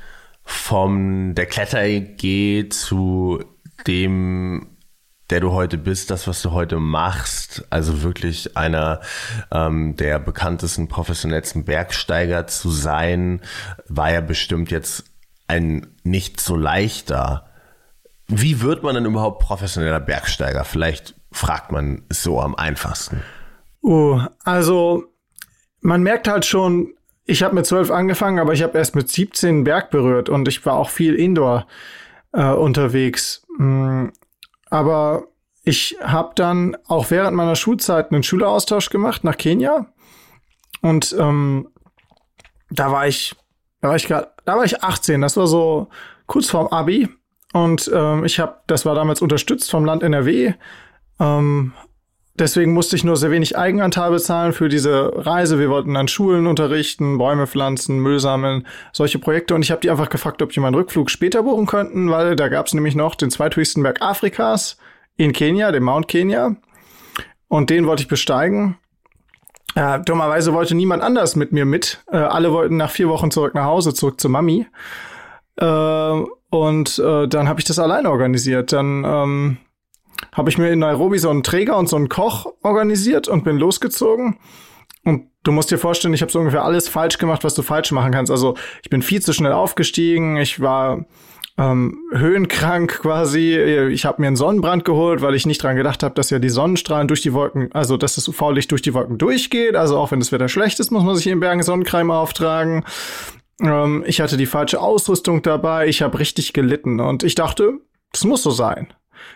vom 0.45 1.35
der 1.35 1.47
Kletter-EG 1.47 2.69
zu 2.69 3.43
dem 3.87 4.67
der 5.31 5.41
du 5.41 5.53
heute 5.53 5.79
bist, 5.79 6.11
das, 6.11 6.27
was 6.27 6.43
du 6.43 6.51
heute 6.51 6.81
machst, 6.81 7.65
also 7.71 8.03
wirklich 8.03 8.57
einer 8.57 9.01
ähm, 9.53 9.95
der 9.97 10.19
bekanntesten, 10.19 10.89
professionellsten 10.89 11.65
Bergsteiger 11.65 12.49
zu 12.49 12.71
sein, 12.71 13.41
war 13.87 14.13
ja 14.13 14.21
bestimmt 14.21 14.73
jetzt 14.73 15.05
ein 15.47 15.87
nicht 16.03 16.41
so 16.41 16.57
leichter. 16.57 17.49
Wie 18.27 18.61
wird 18.61 18.83
man 18.83 18.97
denn 18.97 19.05
überhaupt 19.05 19.41
professioneller 19.41 20.01
Bergsteiger? 20.01 20.65
Vielleicht 20.65 21.15
fragt 21.33 21.73
man 21.73 22.03
so 22.11 22.41
am 22.41 22.55
einfachsten. 22.55 23.23
Uh, 23.83 24.21
also 24.45 25.05
man 25.81 26.03
merkt 26.03 26.29
halt 26.29 26.45
schon, 26.45 26.95
ich 27.25 27.43
habe 27.43 27.55
mit 27.55 27.67
zwölf 27.67 27.91
angefangen, 27.91 28.39
aber 28.39 28.53
ich 28.53 28.63
habe 28.63 28.77
erst 28.77 28.95
mit 28.95 29.09
17 29.09 29.65
Berg 29.65 29.91
berührt 29.91 30.29
und 30.29 30.49
ich 30.49 30.65
war 30.67 30.75
auch 30.75 30.91
viel 30.91 31.15
Indoor 31.15 31.67
äh, 32.33 32.51
unterwegs. 32.51 33.47
Mm, 33.59 34.09
aber 34.69 35.25
ich 35.65 35.97
habe 36.03 36.33
dann 36.35 36.77
auch 36.87 37.11
während 37.11 37.37
meiner 37.37 37.57
Schulzeit 37.57 38.13
einen 38.13 38.23
Schüleraustausch 38.23 38.91
gemacht 38.91 39.25
nach 39.25 39.37
Kenia 39.37 39.87
und 40.83 41.15
ähm, 41.19 41.69
da 42.71 42.91
war 42.93 43.07
ich, 43.07 43.35
da 43.81 43.89
war 43.89 43.97
ich 43.97 44.07
grad, 44.07 44.35
da 44.45 44.57
war 44.57 44.65
ich 44.65 44.83
18. 44.83 45.21
Das 45.21 45.37
war 45.37 45.47
so 45.47 45.89
kurz 46.27 46.49
vorm 46.49 46.69
Abi 46.69 47.09
und 47.53 47.91
ähm, 47.93 48.25
ich 48.25 48.41
habe, 48.41 48.57
das 48.67 48.87
war 48.87 48.95
damals 48.95 49.21
unterstützt 49.21 49.71
vom 49.71 49.85
Land 49.85 50.03
NRW. 50.03 50.55
Ähm, 51.21 51.73
deswegen 52.35 52.73
musste 52.73 52.97
ich 52.97 53.05
nur 53.05 53.17
sehr 53.17 53.31
wenig 53.31 53.57
Eigenanteil 53.57 54.11
bezahlen 54.11 54.53
für 54.53 54.69
diese 54.69 55.13
Reise. 55.15 55.59
Wir 55.59 55.71
wollten 55.71 55.97
an 55.97 56.09
Schulen 56.09 56.47
unterrichten, 56.47 57.19
Bäume 57.19 57.47
pflanzen, 57.47 58.01
Müll 58.01 58.19
sammeln, 58.19 58.67
solche 58.93 59.19
Projekte. 59.19 59.55
Und 59.55 59.63
ich 59.63 59.71
habe 59.71 59.83
die 59.83 59.91
einfach 59.91 60.09
gefragt, 60.09 60.43
ob 60.43 60.51
die 60.51 60.61
meinen 60.61 60.75
Rückflug 60.75 61.11
später 61.11 61.43
buchen 61.43 61.67
könnten, 61.67 62.11
weil 62.11 62.35
da 62.35 62.49
gab 62.49 62.67
es 62.67 62.75
nämlich 62.75 62.97
noch 62.97 63.15
den 63.15 63.31
zweithöchsten 63.31 63.83
Berg 63.83 64.03
Afrikas 64.03 64.79
in 65.17 65.33
Kenia, 65.33 65.71
den 65.71 65.83
Mount 65.83 66.09
Kenya. 66.09 66.57
Und 67.49 67.69
den 67.71 67.87
wollte 67.87 68.03
ich 68.03 68.09
besteigen. 68.09 68.79
Äh, 69.75 70.01
dummerweise 70.01 70.53
wollte 70.53 70.75
niemand 70.75 71.03
anders 71.03 71.37
mit 71.37 71.53
mir 71.53 71.65
mit. 71.65 72.03
Äh, 72.11 72.17
alle 72.17 72.53
wollten 72.53 72.77
nach 72.77 72.91
vier 72.91 73.09
Wochen 73.09 73.31
zurück 73.31 73.55
nach 73.55 73.65
Hause, 73.65 73.95
zurück 73.95 74.21
zu 74.21 74.29
Mami. 74.29 74.67
Äh, 75.57 76.23
und 76.51 76.99
äh, 76.99 77.29
dann 77.29 77.49
habe 77.49 77.61
ich 77.61 77.67
das 77.67 77.79
alleine 77.79 78.11
organisiert. 78.11 78.73
Dann 78.73 79.05
ähm, 79.05 79.57
habe 80.33 80.51
ich 80.51 80.59
mir 80.59 80.71
in 80.71 80.79
Nairobi 80.79 81.19
so 81.19 81.31
einen 81.31 81.43
Träger 81.43 81.77
und 81.77 81.89
so 81.89 81.97
einen 81.97 82.09
Koch 82.09 82.47
organisiert 82.63 83.29
und 83.29 83.45
bin 83.45 83.57
losgezogen. 83.57 84.39
Und 85.05 85.29
du 85.43 85.53
musst 85.53 85.71
dir 85.71 85.79
vorstellen, 85.79 86.15
ich 86.15 86.23
habe 86.23 86.31
so 86.31 86.39
ungefähr 86.39 86.65
alles 86.65 86.89
falsch 86.89 87.19
gemacht, 87.19 87.45
was 87.45 87.55
du 87.55 87.63
falsch 87.63 87.91
machen 87.93 88.13
kannst. 88.13 88.31
Also 88.31 88.57
ich 88.83 88.91
bin 88.91 89.03
viel 89.03 89.23
zu 89.23 89.33
schnell 89.33 89.53
aufgestiegen. 89.53 90.37
Ich 90.37 90.61
war 90.61 91.07
ähm, 91.57 91.99
höhenkrank 92.13 93.01
quasi. 93.01 93.57
Ich 93.91 94.05
habe 94.05 94.21
mir 94.21 94.29
einen 94.29 94.37
Sonnenbrand 94.37 94.85
geholt, 94.85 95.23
weil 95.23 95.35
ich 95.35 95.47
nicht 95.47 95.63
dran 95.63 95.77
gedacht 95.77 96.03
habe, 96.03 96.15
dass 96.15 96.31
ja 96.31 96.39
die 96.39 96.51
Sonnenstrahlen 96.51 97.09
durch 97.09 97.23
die 97.23 97.33
Wolken, 97.33 97.73
also 97.73 97.97
dass 97.97 98.15
das 98.15 98.29
UV-Licht 98.29 98.71
durch 98.71 98.83
die 98.83 98.95
Wolken 98.95 99.19
durchgeht. 99.19 99.77
Also 99.77 99.99
auch 99.99 100.11
wenn 100.11 100.21
das 100.21 100.33
Wetter 100.33 100.49
schlecht 100.49 100.81
ist, 100.81 100.91
muss 100.91 101.05
man 101.05 101.17
sich 101.17 101.27
in 101.27 101.41
Bergen 101.41 101.63
Sonnencreme 101.63 102.11
auftragen. 102.11 102.85
Ähm, 103.61 104.05
ich 104.07 104.21
hatte 104.21 104.37
die 104.37 104.47
falsche 104.47 104.81
Ausrüstung 104.81 105.43
dabei, 105.43 105.87
ich 105.87 106.03
habe 106.03 106.19
richtig 106.19 106.53
gelitten 106.53 107.01
und 107.01 107.23
ich 107.23 107.35
dachte, 107.35 107.79
das 108.13 108.25
muss 108.25 108.43
so 108.43 108.51
sein. 108.51 108.93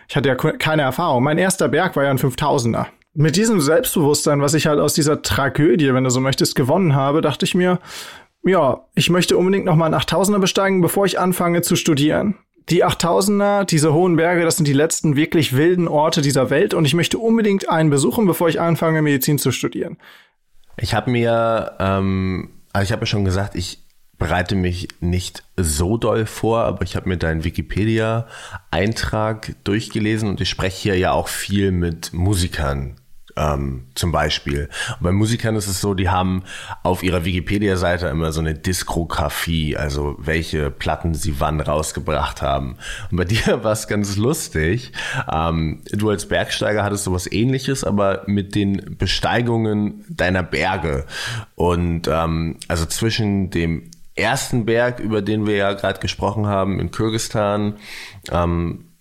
Ich 0.07 0.15
hatte 0.15 0.29
ja 0.29 0.35
keine 0.35 0.83
Erfahrung. 0.83 1.23
Mein 1.23 1.37
erster 1.37 1.67
Berg 1.67 1.95
war 1.95 2.03
ja 2.03 2.11
ein 2.11 2.17
5000er. 2.17 2.87
Mit 3.13 3.37
diesem 3.37 3.61
Selbstbewusstsein, 3.61 4.41
was 4.41 4.53
ich 4.53 4.67
halt 4.67 4.79
aus 4.79 4.93
dieser 4.93 5.21
Tragödie, 5.21 5.93
wenn 5.93 6.03
du 6.03 6.09
so 6.09 6.19
möchtest, 6.19 6.55
gewonnen 6.55 6.95
habe, 6.95 7.21
dachte 7.21 7.45
ich 7.45 7.55
mir, 7.55 7.79
ja, 8.43 8.85
ich 8.93 9.09
möchte 9.09 9.37
unbedingt 9.37 9.65
noch 9.65 9.75
mal 9.75 9.85
einen 9.85 9.95
8000er 9.95 10.39
besteigen, 10.39 10.81
bevor 10.81 11.05
ich 11.05 11.17
anfange 11.17 11.61
zu 11.61 11.75
studieren. 11.75 12.35
Die 12.69 12.83
8000er, 12.83 13.63
diese 13.63 13.93
hohen 13.93 14.15
Berge, 14.15 14.43
das 14.43 14.57
sind 14.57 14.67
die 14.67 14.73
letzten 14.73 15.15
wirklich 15.15 15.55
wilden 15.55 15.87
Orte 15.87 16.21
dieser 16.21 16.49
Welt 16.49 16.73
und 16.73 16.85
ich 16.85 16.93
möchte 16.93 17.17
unbedingt 17.17 17.69
einen 17.69 17.89
besuchen, 17.89 18.25
bevor 18.25 18.49
ich 18.49 18.59
anfange, 18.59 19.01
Medizin 19.01 19.37
zu 19.37 19.51
studieren. 19.51 19.97
Ich 20.77 20.93
habe 20.93 21.09
mir, 21.09 21.73
ähm, 21.79 22.49
also 22.73 22.83
ich 22.83 22.91
habe 22.91 23.03
ja 23.03 23.05
schon 23.05 23.23
gesagt, 23.23 23.55
ich 23.55 23.84
bereite 24.17 24.55
mich 24.55 24.87
nicht 24.99 25.43
so 25.57 25.97
doll 25.97 26.25
vor, 26.25 26.63
aber 26.65 26.81
ich 26.83 26.95
habe 26.95 27.09
mir 27.09 27.17
deinen 27.17 27.43
Wikipedia-Eintrag 27.43 29.55
durchgelesen 29.63 30.29
und 30.29 30.39
ich 30.41 30.49
spreche 30.49 30.83
hier 30.83 30.97
ja 30.97 31.11
auch 31.11 31.27
viel 31.27 31.71
mit 31.71 32.13
Musikern 32.13 32.95
ähm, 33.37 33.87
zum 33.95 34.11
Beispiel. 34.11 34.69
Und 34.99 35.03
bei 35.03 35.11
Musikern 35.11 35.55
ist 35.55 35.67
es 35.67 35.81
so, 35.81 35.93
die 35.93 36.09
haben 36.09 36.43
auf 36.83 37.03
ihrer 37.03 37.25
Wikipedia-Seite 37.25 38.07
immer 38.07 38.31
so 38.31 38.39
eine 38.39 38.53
Diskografie, 38.53 39.75
also 39.75 40.15
welche 40.19 40.71
Platten 40.71 41.13
sie 41.13 41.39
wann 41.39 41.59
rausgebracht 41.59 42.41
haben. 42.41 42.77
Und 43.11 43.17
bei 43.17 43.23
dir 43.25 43.63
war 43.63 43.73
es 43.73 43.87
ganz 43.87 44.15
lustig. 44.15 44.93
Ähm, 45.31 45.81
du 45.91 46.09
als 46.09 46.27
Bergsteiger 46.27 46.83
hattest 46.83 47.03
sowas 47.03 47.31
ähnliches, 47.31 47.83
aber 47.83 48.23
mit 48.25 48.55
den 48.55 48.97
Besteigungen 48.97 50.05
deiner 50.09 50.43
Berge. 50.43 51.05
Und 51.55 52.07
ähm, 52.07 52.57
also 52.67 52.85
zwischen 52.85 53.49
dem 53.49 53.91
ersten 54.15 54.65
Berg, 54.65 54.99
über 54.99 55.21
den 55.21 55.45
wir 55.45 55.55
ja 55.55 55.73
gerade 55.73 55.99
gesprochen 55.99 56.47
haben, 56.47 56.79
in 56.79 56.91
Kyrgyzstan, 56.91 57.77
ähm, 58.31 58.91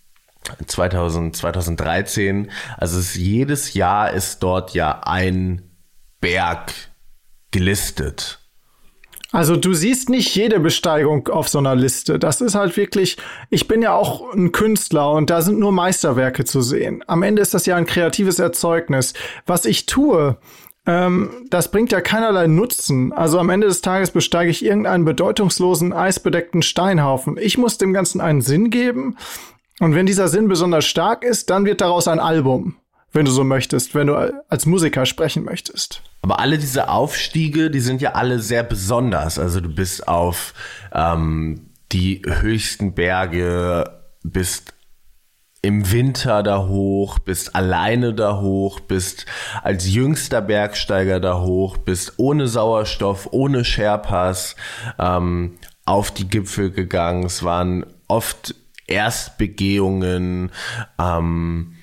2000, 0.66 1.36
2013. 1.36 2.50
Also 2.76 2.98
es, 2.98 3.14
jedes 3.14 3.74
Jahr 3.74 4.12
ist 4.12 4.42
dort 4.42 4.74
ja 4.74 5.00
ein 5.04 5.62
Berg 6.20 6.72
gelistet. 7.50 8.40
Also 9.34 9.56
du 9.56 9.74
siehst 9.74 10.10
nicht 10.10 10.32
jede 10.36 10.60
Besteigung 10.60 11.26
auf 11.26 11.48
so 11.48 11.58
einer 11.58 11.74
Liste. 11.74 12.20
Das 12.20 12.40
ist 12.40 12.54
halt 12.54 12.76
wirklich, 12.76 13.16
ich 13.50 13.66
bin 13.66 13.82
ja 13.82 13.92
auch 13.92 14.32
ein 14.32 14.52
Künstler 14.52 15.10
und 15.10 15.28
da 15.28 15.42
sind 15.42 15.58
nur 15.58 15.72
Meisterwerke 15.72 16.44
zu 16.44 16.60
sehen. 16.60 17.02
Am 17.08 17.24
Ende 17.24 17.42
ist 17.42 17.52
das 17.52 17.66
ja 17.66 17.74
ein 17.74 17.86
kreatives 17.86 18.38
Erzeugnis. 18.38 19.12
Was 19.44 19.64
ich 19.64 19.86
tue, 19.86 20.36
ähm, 20.86 21.46
das 21.50 21.70
bringt 21.70 21.92
ja 21.92 22.00
keinerlei 22.00 22.46
Nutzen. 22.46 23.12
Also 23.12 23.38
am 23.38 23.50
Ende 23.50 23.66
des 23.66 23.80
Tages 23.80 24.10
besteige 24.10 24.50
ich 24.50 24.64
irgendeinen 24.64 25.04
bedeutungslosen, 25.04 25.92
eisbedeckten 25.92 26.62
Steinhaufen. 26.62 27.36
Ich 27.38 27.56
muss 27.56 27.78
dem 27.78 27.92
Ganzen 27.92 28.20
einen 28.20 28.42
Sinn 28.42 28.70
geben. 28.70 29.16
Und 29.80 29.94
wenn 29.94 30.06
dieser 30.06 30.28
Sinn 30.28 30.48
besonders 30.48 30.84
stark 30.84 31.24
ist, 31.24 31.50
dann 31.50 31.64
wird 31.64 31.80
daraus 31.80 32.06
ein 32.06 32.20
Album, 32.20 32.76
wenn 33.12 33.24
du 33.24 33.30
so 33.30 33.44
möchtest, 33.44 33.94
wenn 33.94 34.06
du 34.06 34.14
als 34.48 34.66
Musiker 34.66 35.06
sprechen 35.06 35.44
möchtest. 35.44 36.02
Aber 36.22 36.38
alle 36.38 36.58
diese 36.58 36.88
Aufstiege, 36.88 37.70
die 37.70 37.80
sind 37.80 38.00
ja 38.00 38.12
alle 38.12 38.38
sehr 38.38 38.62
besonders. 38.62 39.38
Also 39.38 39.60
du 39.60 39.68
bist 39.68 40.06
auf 40.06 40.54
ähm, 40.92 41.70
die 41.92 42.22
höchsten 42.24 42.94
Berge, 42.94 44.00
bist 44.22 44.74
im 45.64 45.90
Winter 45.90 46.42
da 46.42 46.66
hoch, 46.66 47.18
bist 47.18 47.56
alleine 47.56 48.12
da 48.12 48.38
hoch, 48.38 48.80
bist 48.80 49.24
als 49.62 49.88
jüngster 49.88 50.42
Bergsteiger 50.42 51.20
da 51.20 51.40
hoch, 51.40 51.78
bist 51.78 52.18
ohne 52.18 52.48
Sauerstoff, 52.48 53.28
ohne 53.30 53.64
Sherpas 53.64 54.56
ähm, 54.98 55.56
auf 55.86 56.10
die 56.10 56.28
Gipfel 56.28 56.70
gegangen. 56.70 57.24
Es 57.24 57.42
waren 57.44 57.86
oft 58.08 58.54
Erstbegehungen. 58.86 60.50
Ähm, 60.98 61.76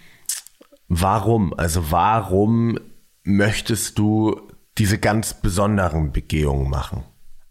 warum? 0.87 1.55
Also 1.57 1.89
warum 1.89 2.77
möchtest 3.23 3.97
du 3.97 4.39
diese 4.77 4.99
ganz 4.99 5.33
besonderen 5.33 6.11
Begehungen 6.11 6.69
machen? 6.69 7.03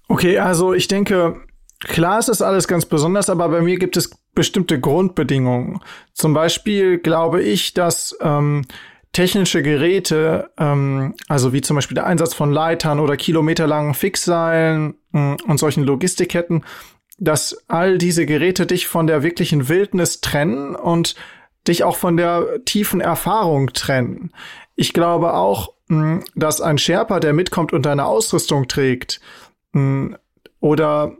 Okay, 0.06 0.38
also 0.38 0.74
ich 0.74 0.86
denke, 0.86 1.40
klar 1.80 2.20
ist 2.20 2.28
das 2.28 2.40
alles 2.40 2.68
ganz 2.68 2.86
besonders, 2.86 3.28
aber 3.28 3.48
bei 3.48 3.62
mir 3.62 3.80
gibt 3.80 3.96
es 3.96 4.10
bestimmte 4.40 4.80
Grundbedingungen. 4.80 5.80
Zum 6.14 6.32
Beispiel 6.32 6.96
glaube 6.96 7.42
ich, 7.42 7.74
dass 7.74 8.16
ähm, 8.22 8.64
technische 9.12 9.62
Geräte, 9.62 10.50
ähm, 10.56 11.14
also 11.28 11.52
wie 11.52 11.60
zum 11.60 11.74
Beispiel 11.76 11.94
der 11.94 12.06
Einsatz 12.06 12.32
von 12.32 12.50
Leitern 12.50 13.00
oder 13.00 13.18
kilometerlangen 13.18 13.92
Fixseilen 13.92 14.94
äh, 15.12 15.36
und 15.46 15.58
solchen 15.58 15.84
Logistikketten, 15.84 16.64
dass 17.18 17.64
all 17.68 17.98
diese 17.98 18.24
Geräte 18.24 18.64
dich 18.64 18.88
von 18.88 19.06
der 19.06 19.22
wirklichen 19.22 19.68
Wildnis 19.68 20.22
trennen 20.22 20.74
und 20.74 21.16
dich 21.68 21.84
auch 21.84 21.96
von 21.96 22.16
der 22.16 22.64
tiefen 22.64 23.02
Erfahrung 23.02 23.74
trennen. 23.74 24.32
Ich 24.74 24.94
glaube 24.94 25.34
auch, 25.34 25.74
mh, 25.88 26.20
dass 26.34 26.62
ein 26.62 26.78
Sherpa, 26.78 27.20
der 27.20 27.34
mitkommt 27.34 27.74
und 27.74 27.84
deine 27.84 28.06
Ausrüstung 28.06 28.68
trägt, 28.68 29.20
mh, 29.72 30.16
oder 30.60 31.18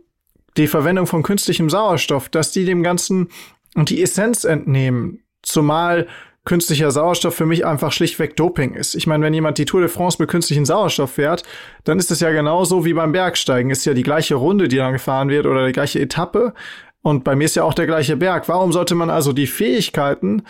die 0.57 0.67
Verwendung 0.67 1.07
von 1.07 1.23
künstlichem 1.23 1.71
Sauerstoff, 1.71 2.29
dass 2.29 2.53
die 2.53 2.65
dem 2.65 2.83
Ganzen 2.83 3.29
die 3.77 4.03
Essenz 4.03 4.45
entnehmen. 4.45 5.23
Zumal 5.43 6.07
künstlicher 6.45 6.91
Sauerstoff 6.91 7.35
für 7.35 7.47
mich 7.47 7.67
einfach 7.67 7.93
schlichtweg 7.93 8.37
Doping 8.37 8.75
ist. 8.75 8.95
Ich 8.95 9.07
meine, 9.07 9.25
wenn 9.25 9.35
jemand 9.35 9.59
die 9.59 9.67
Tour 9.67 9.81
de 9.81 9.89
France 9.89 10.17
mit 10.21 10.31
künstlichem 10.31 10.65
Sauerstoff 10.65 11.13
fährt, 11.13 11.45
dann 11.85 11.99
ist 11.99 12.11
es 12.11 12.21
ja 12.21 12.31
genauso 12.31 12.85
wie 12.85 12.95
beim 12.95 13.13
Bergsteigen. 13.13 13.71
Ist 13.71 13.85
ja 13.85 13.95
die 13.95 14.03
gleiche 14.03 14.35
Runde, 14.35 14.69
die 14.69 14.77
dann 14.77 14.93
gefahren 14.93 15.29
wird 15.29 15.47
oder 15.47 15.67
die 15.67 15.73
gleiche 15.73 16.01
Etappe. 16.01 16.55
Und 17.03 17.25
bei 17.25 17.37
mir 17.37 17.45
ist 17.45 17.57
ja 17.57 17.65
auch 17.65 17.75
der 17.75 17.87
gleiche 17.87 18.17
Berg. 18.17 18.49
Warum 18.49 18.73
sollte 18.73 18.95
man 18.95 19.11
also 19.11 19.33
die 19.33 19.47
Fähigkeiten 19.47 20.43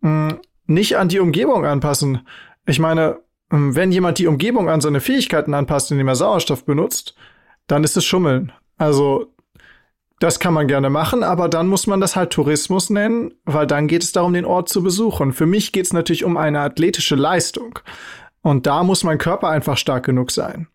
mh, 0.00 0.30
hm, 0.30 0.40
nicht 0.66 0.96
an 0.96 1.08
die 1.08 1.20
Umgebung 1.20 1.66
anpassen? 1.66 2.26
Ich 2.66 2.78
meine, 2.78 3.18
hm, 3.50 3.74
wenn 3.74 3.92
jemand 3.92 4.18
die 4.18 4.28
Umgebung 4.28 4.68
an 4.68 4.80
seine 4.80 5.00
Fähigkeiten 5.00 5.54
anpasst, 5.54 5.90
indem 5.90 6.08
er 6.08 6.16
Sauerstoff 6.16 6.64
benutzt, 6.64 7.14
dann 7.66 7.84
ist 7.84 7.96
es 7.96 8.04
Schummeln. 8.04 8.52
Also 8.78 9.31
das 10.22 10.38
kann 10.38 10.54
man 10.54 10.68
gerne 10.68 10.88
machen, 10.88 11.24
aber 11.24 11.48
dann 11.48 11.66
muss 11.66 11.88
man 11.88 12.00
das 12.00 12.14
halt 12.14 12.30
Tourismus 12.30 12.90
nennen, 12.90 13.34
weil 13.44 13.66
dann 13.66 13.88
geht 13.88 14.04
es 14.04 14.12
darum, 14.12 14.32
den 14.32 14.44
Ort 14.44 14.68
zu 14.68 14.82
besuchen. 14.82 15.32
Für 15.32 15.46
mich 15.46 15.72
geht 15.72 15.86
es 15.86 15.92
natürlich 15.92 16.24
um 16.24 16.36
eine 16.36 16.60
athletische 16.60 17.16
Leistung. 17.16 17.80
Und 18.40 18.66
da 18.66 18.84
muss 18.84 19.02
mein 19.02 19.18
Körper 19.18 19.48
einfach 19.48 19.76
stark 19.76 20.04
genug 20.04 20.30
sein. 20.30 20.68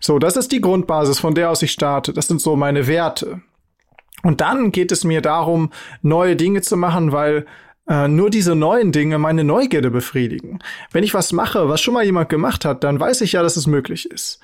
So, 0.00 0.18
das 0.18 0.36
ist 0.36 0.50
die 0.50 0.60
Grundbasis, 0.60 1.20
von 1.20 1.36
der 1.36 1.50
aus 1.50 1.62
ich 1.62 1.70
starte. 1.70 2.12
Das 2.12 2.26
sind 2.26 2.40
so 2.40 2.56
meine 2.56 2.88
Werte. 2.88 3.40
Und 4.24 4.40
dann 4.40 4.72
geht 4.72 4.90
es 4.90 5.04
mir 5.04 5.20
darum, 5.20 5.70
neue 6.02 6.34
Dinge 6.34 6.62
zu 6.62 6.76
machen, 6.76 7.12
weil 7.12 7.46
äh, 7.88 8.08
nur 8.08 8.30
diese 8.30 8.56
neuen 8.56 8.90
Dinge 8.90 9.18
meine 9.18 9.44
Neugierde 9.44 9.92
befriedigen. 9.92 10.58
Wenn 10.90 11.04
ich 11.04 11.14
was 11.14 11.32
mache, 11.32 11.68
was 11.68 11.80
schon 11.80 11.94
mal 11.94 12.04
jemand 12.04 12.30
gemacht 12.30 12.64
hat, 12.64 12.82
dann 12.82 12.98
weiß 12.98 13.20
ich 13.20 13.32
ja, 13.32 13.42
dass 13.44 13.56
es 13.56 13.68
möglich 13.68 14.10
ist. 14.10 14.40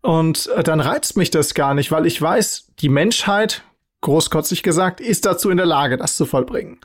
Und 0.00 0.46
äh, 0.56 0.62
dann 0.62 0.80
reizt 0.80 1.18
mich 1.18 1.30
das 1.30 1.52
gar 1.52 1.74
nicht, 1.74 1.92
weil 1.92 2.06
ich 2.06 2.20
weiß, 2.20 2.72
die 2.80 2.88
Menschheit 2.88 3.64
großkotzig 4.00 4.62
gesagt, 4.62 5.00
ist 5.00 5.26
dazu 5.26 5.50
in 5.50 5.56
der 5.56 5.66
Lage, 5.66 5.96
das 5.96 6.16
zu 6.16 6.26
vollbringen. 6.26 6.78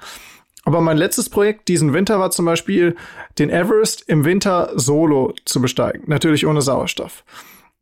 Aber 0.65 0.81
mein 0.81 0.97
letztes 0.97 1.29
Projekt 1.29 1.67
diesen 1.67 1.93
Winter 1.93 2.19
war 2.19 2.31
zum 2.31 2.45
Beispiel, 2.45 2.95
den 3.37 3.49
Everest 3.49 4.03
im 4.07 4.23
Winter 4.23 4.71
solo 4.75 5.33
zu 5.45 5.61
besteigen. 5.61 6.03
Natürlich 6.07 6.47
ohne 6.47 6.61
Sauerstoff. 6.61 7.25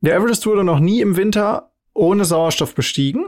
Der 0.01 0.15
Everest 0.15 0.45
wurde 0.47 0.63
noch 0.63 0.79
nie 0.79 1.01
im 1.01 1.15
Winter 1.15 1.71
ohne 1.93 2.25
Sauerstoff 2.25 2.73
bestiegen. 2.73 3.25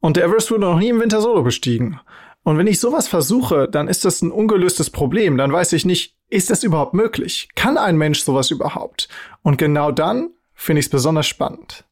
Und 0.00 0.16
der 0.16 0.24
Everest 0.24 0.50
wurde 0.50 0.62
noch 0.62 0.78
nie 0.78 0.88
im 0.88 1.00
Winter 1.00 1.20
solo 1.20 1.42
bestiegen. 1.42 2.00
Und 2.42 2.58
wenn 2.58 2.66
ich 2.66 2.80
sowas 2.80 3.06
versuche, 3.06 3.68
dann 3.68 3.86
ist 3.86 4.04
das 4.04 4.20
ein 4.20 4.32
ungelöstes 4.32 4.90
Problem. 4.90 5.36
Dann 5.36 5.52
weiß 5.52 5.72
ich 5.74 5.84
nicht, 5.84 6.16
ist 6.28 6.50
das 6.50 6.64
überhaupt 6.64 6.92
möglich? 6.92 7.48
Kann 7.54 7.78
ein 7.78 7.96
Mensch 7.96 8.20
sowas 8.20 8.50
überhaupt? 8.50 9.08
Und 9.42 9.58
genau 9.58 9.92
dann 9.92 10.30
finde 10.54 10.80
ich 10.80 10.86
es 10.86 10.90
besonders 10.90 11.28
spannend. 11.28 11.84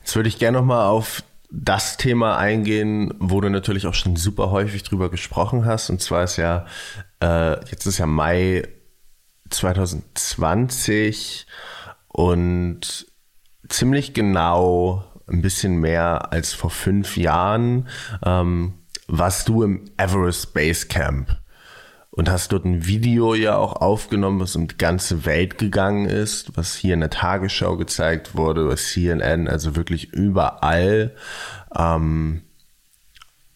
Jetzt 0.00 0.16
würde 0.16 0.30
ich 0.30 0.38
gerne 0.38 0.58
noch 0.58 0.64
mal 0.64 0.88
auf 0.88 1.22
das 1.50 1.96
Thema 1.96 2.36
eingehen, 2.36 3.14
wo 3.18 3.40
du 3.40 3.48
natürlich 3.48 3.86
auch 3.86 3.94
schon 3.94 4.16
super 4.16 4.50
häufig 4.50 4.82
drüber 4.82 5.10
gesprochen 5.10 5.64
hast. 5.64 5.90
Und 5.90 6.00
zwar 6.02 6.24
ist 6.24 6.36
ja, 6.36 6.66
äh, 7.22 7.60
jetzt 7.70 7.86
ist 7.86 7.98
ja 7.98 8.06
Mai 8.06 8.68
2020 9.50 11.46
und 12.08 13.06
ziemlich 13.68 14.14
genau 14.14 15.04
ein 15.28 15.42
bisschen 15.42 15.76
mehr 15.78 16.32
als 16.32 16.52
vor 16.52 16.70
fünf 16.70 17.16
Jahren 17.16 17.88
ähm, 18.24 18.74
warst 19.08 19.48
du 19.48 19.62
im 19.62 19.84
Everest 19.96 20.54
Base 20.54 20.86
Camp 20.86 21.36
und 22.16 22.30
hast 22.30 22.50
dort 22.52 22.64
ein 22.64 22.86
Video 22.86 23.34
ja 23.34 23.56
auch 23.56 23.76
aufgenommen, 23.76 24.40
was 24.40 24.56
um 24.56 24.66
die 24.66 24.78
ganze 24.78 25.26
Welt 25.26 25.58
gegangen 25.58 26.06
ist, 26.06 26.56
was 26.56 26.74
hier 26.74 26.94
in 26.94 27.00
der 27.00 27.10
Tagesschau 27.10 27.76
gezeigt 27.76 28.34
wurde, 28.34 28.68
was 28.68 28.88
CNN, 28.88 29.46
also 29.46 29.76
wirklich 29.76 30.12
überall. 30.14 31.14
Ähm, 31.76 32.42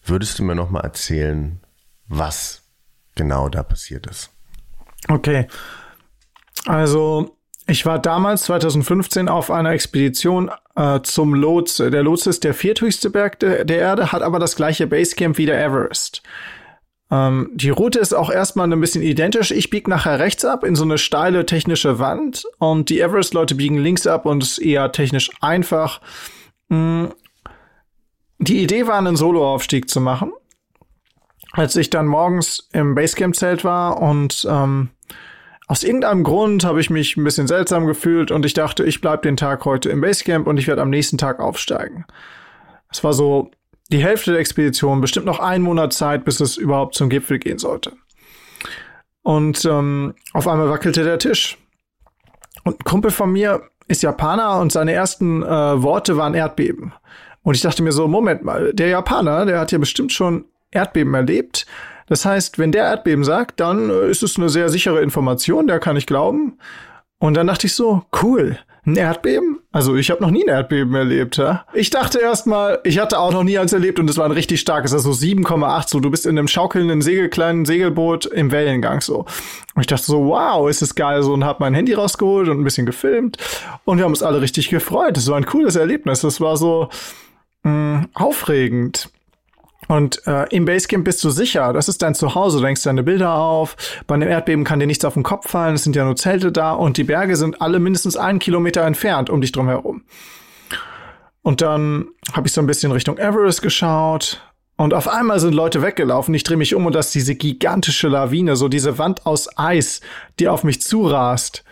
würdest 0.05 0.37
du 0.37 0.43
mir 0.43 0.53
noch 0.53 0.69
mal 0.69 0.81
erzählen, 0.81 1.59
was 2.07 2.61
genau 3.15 3.49
da 3.49 3.63
passiert 3.63 4.05
ist? 4.05 4.29
Okay, 5.07 5.47
also 6.67 7.35
ich 7.65 7.87
war 7.87 7.97
damals 7.97 8.43
2015 8.43 9.27
auf 9.27 9.49
einer 9.49 9.71
Expedition 9.71 10.51
äh, 10.75 10.99
zum 11.01 11.33
Lotse. 11.33 11.89
Der 11.89 12.03
Lotse 12.03 12.29
ist 12.29 12.43
der 12.43 12.53
vierthöchste 12.53 13.09
Berg 13.09 13.39
de 13.39 13.65
der 13.65 13.79
Erde, 13.79 14.11
hat 14.11 14.21
aber 14.21 14.37
das 14.37 14.55
gleiche 14.55 14.85
Basecamp 14.85 15.39
wie 15.39 15.47
der 15.47 15.63
Everest. 15.63 16.21
Ähm, 17.11 17.51
die 17.53 17.69
Route 17.69 17.99
ist 17.99 18.13
auch 18.13 18.31
erstmal 18.31 18.71
ein 18.71 18.79
bisschen 18.79 19.03
identisch. 19.03 19.51
Ich 19.51 19.69
biege 19.69 19.89
nachher 19.89 20.19
rechts 20.19 20.45
ab 20.45 20.63
in 20.63 20.75
so 20.75 20.83
eine 20.83 20.97
steile 20.97 21.45
technische 21.45 21.99
Wand 21.99 22.45
und 22.57 22.89
die 22.89 23.01
Everest-Leute 23.01 23.55
biegen 23.55 23.77
links 23.77 24.07
ab 24.07 24.25
und 24.25 24.41
es 24.41 24.53
ist 24.53 24.59
eher 24.59 24.91
technisch 24.91 25.29
einfach. 25.41 26.01
Mhm. 26.69 27.13
Die 28.39 28.63
Idee 28.63 28.87
war, 28.87 28.97
einen 28.97 29.17
Soloaufstieg 29.17 29.89
zu 29.89 30.01
machen. 30.01 30.31
Als 31.51 31.75
ich 31.75 31.89
dann 31.89 32.07
morgens 32.07 32.69
im 32.71 32.95
Basecamp-Zelt 32.95 33.65
war 33.65 34.01
und 34.01 34.47
ähm, 34.49 34.89
aus 35.67 35.83
irgendeinem 35.83 36.23
Grund 36.23 36.63
habe 36.63 36.79
ich 36.79 36.89
mich 36.89 37.17
ein 37.17 37.23
bisschen 37.23 37.47
seltsam 37.47 37.85
gefühlt 37.85 38.31
und 38.31 38.45
ich 38.45 38.53
dachte, 38.53 38.83
ich 38.85 39.01
bleib 39.01 39.21
den 39.21 39.37
Tag 39.37 39.65
heute 39.65 39.89
im 39.89 40.01
Basecamp 40.01 40.47
und 40.47 40.57
ich 40.57 40.67
werde 40.67 40.81
am 40.81 40.89
nächsten 40.89 41.17
Tag 41.17 41.39
aufsteigen. 41.39 42.05
Es 42.89 43.03
war 43.03 43.13
so 43.13 43.51
die 43.91 44.03
Hälfte 44.03 44.31
der 44.31 44.39
Expedition, 44.39 45.01
bestimmt 45.01 45.25
noch 45.25 45.39
einen 45.39 45.63
Monat 45.63 45.93
Zeit, 45.93 46.25
bis 46.25 46.39
es 46.39 46.57
überhaupt 46.57 46.95
zum 46.95 47.09
Gipfel 47.09 47.39
gehen 47.39 47.57
sollte. 47.57 47.93
Und 49.21 49.65
ähm, 49.65 50.15
auf 50.33 50.47
einmal 50.47 50.69
wackelte 50.69 51.03
der 51.03 51.19
Tisch. 51.19 51.57
Und 52.63 52.79
ein 52.79 52.83
Kumpel 52.83 53.11
von 53.11 53.31
mir 53.31 53.61
ist 53.87 54.03
Japaner 54.03 54.59
und 54.59 54.71
seine 54.71 54.93
ersten 54.93 55.43
äh, 55.43 55.47
Worte 55.83 56.17
waren 56.17 56.33
Erdbeben. 56.33 56.93
Und 57.43 57.55
ich 57.55 57.61
dachte 57.61 57.83
mir 57.83 57.91
so, 57.91 58.07
Moment 58.07 58.43
mal, 58.43 58.73
der 58.73 58.87
Japaner, 58.87 59.45
der 59.45 59.59
hat 59.59 59.71
ja 59.71 59.77
bestimmt 59.77 60.11
schon 60.11 60.45
Erdbeben 60.71 61.13
erlebt. 61.13 61.65
Das 62.07 62.25
heißt, 62.25 62.59
wenn 62.59 62.71
der 62.71 62.85
Erdbeben 62.85 63.23
sagt, 63.23 63.59
dann 63.59 63.89
äh, 63.89 64.09
ist 64.09 64.23
es 64.23 64.37
eine 64.37 64.49
sehr 64.49 64.69
sichere 64.69 65.01
Information, 65.01 65.67
der 65.67 65.79
kann 65.79 65.97
ich 65.97 66.05
glauben. 66.05 66.57
Und 67.19 67.35
dann 67.35 67.47
dachte 67.47 67.67
ich 67.67 67.75
so, 67.75 68.03
cool, 68.23 68.57
ein 68.85 68.95
Erdbeben? 68.95 69.59
Also 69.71 69.95
ich 69.95 70.09
habe 70.09 70.21
noch 70.21 70.31
nie 70.31 70.43
ein 70.43 70.49
Erdbeben 70.49 70.95
erlebt. 70.95 71.37
Ja? 71.37 71.65
Ich 71.73 71.91
dachte 71.91 72.19
erstmal, 72.19 72.79
ich 72.83 72.99
hatte 72.99 73.19
auch 73.19 73.31
noch 73.31 73.43
nie 73.43 73.57
eins 73.57 73.73
erlebt 73.73 73.99
und 73.99 74.09
es 74.09 74.17
war 74.17 74.25
ein 74.25 74.31
richtig 74.31 74.59
starkes, 74.59 74.91
also 74.93 75.11
7,8 75.11 75.89
so. 75.89 75.99
Du 75.99 76.09
bist 76.09 76.25
in 76.25 76.37
einem 76.37 76.47
schaukelnden 76.47 77.01
Segel, 77.01 77.29
kleinen 77.29 77.65
Segelboot 77.65 78.25
im 78.25 78.51
Wellengang 78.51 79.01
so. 79.01 79.25
Und 79.75 79.81
ich 79.81 79.87
dachte 79.87 80.05
so, 80.05 80.25
wow, 80.25 80.69
ist 80.69 80.81
das 80.81 80.95
geil 80.95 81.21
so 81.23 81.33
und 81.33 81.43
habe 81.43 81.57
mein 81.59 81.75
Handy 81.75 81.93
rausgeholt 81.93 82.49
und 82.49 82.59
ein 82.59 82.63
bisschen 82.63 82.85
gefilmt 82.85 83.37
und 83.85 83.97
wir 83.97 84.05
haben 84.05 84.11
uns 84.11 84.23
alle 84.23 84.41
richtig 84.41 84.69
gefreut. 84.69 85.15
Das 85.15 85.27
war 85.29 85.37
ein 85.37 85.45
cooles 85.45 85.75
Erlebnis. 85.75 86.21
Das 86.21 86.41
war 86.41 86.57
so 86.57 86.89
mh, 87.63 87.71
mm, 87.71 88.09
aufregend. 88.15 89.09
Und 89.91 90.25
äh, 90.25 90.47
im 90.55 90.63
Basecamp 90.63 91.03
bist 91.03 91.21
du 91.21 91.31
sicher, 91.31 91.73
das 91.73 91.89
ist 91.89 92.01
dein 92.01 92.15
Zuhause, 92.15 92.59
du 92.59 92.63
denkst 92.63 92.81
deine 92.83 93.03
Bilder 93.03 93.35
auf. 93.35 93.75
Bei 94.07 94.15
einem 94.15 94.29
Erdbeben 94.29 94.63
kann 94.63 94.79
dir 94.79 94.87
nichts 94.87 95.03
auf 95.03 95.15
den 95.15 95.23
Kopf 95.23 95.49
fallen, 95.49 95.75
es 95.75 95.83
sind 95.83 95.97
ja 95.97 96.05
nur 96.05 96.15
Zelte 96.15 96.53
da 96.53 96.71
und 96.71 96.95
die 96.95 97.03
Berge 97.03 97.35
sind 97.35 97.61
alle 97.61 97.77
mindestens 97.77 98.15
einen 98.15 98.39
Kilometer 98.39 98.83
entfernt 98.83 99.29
um 99.29 99.41
dich 99.41 99.51
drum 99.51 99.67
herum. 99.67 100.05
Und 101.41 101.59
dann 101.59 102.07
habe 102.31 102.47
ich 102.47 102.53
so 102.53 102.61
ein 102.61 102.67
bisschen 102.67 102.93
Richtung 102.93 103.17
Everest 103.17 103.61
geschaut 103.61 104.41
und 104.77 104.93
auf 104.93 105.09
einmal 105.09 105.41
sind 105.41 105.53
Leute 105.53 105.81
weggelaufen. 105.81 106.33
Ich 106.35 106.43
drehe 106.43 106.55
mich 106.55 106.73
um 106.73 106.85
und 106.85 106.95
das 106.95 107.07
ist 107.07 107.15
diese 107.15 107.35
gigantische 107.35 108.07
Lawine, 108.07 108.55
so 108.55 108.69
diese 108.69 108.97
Wand 108.97 109.25
aus 109.25 109.49
Eis, 109.57 109.99
die 110.39 110.47
auf 110.47 110.63
mich 110.63 110.81
zurast. 110.81 111.65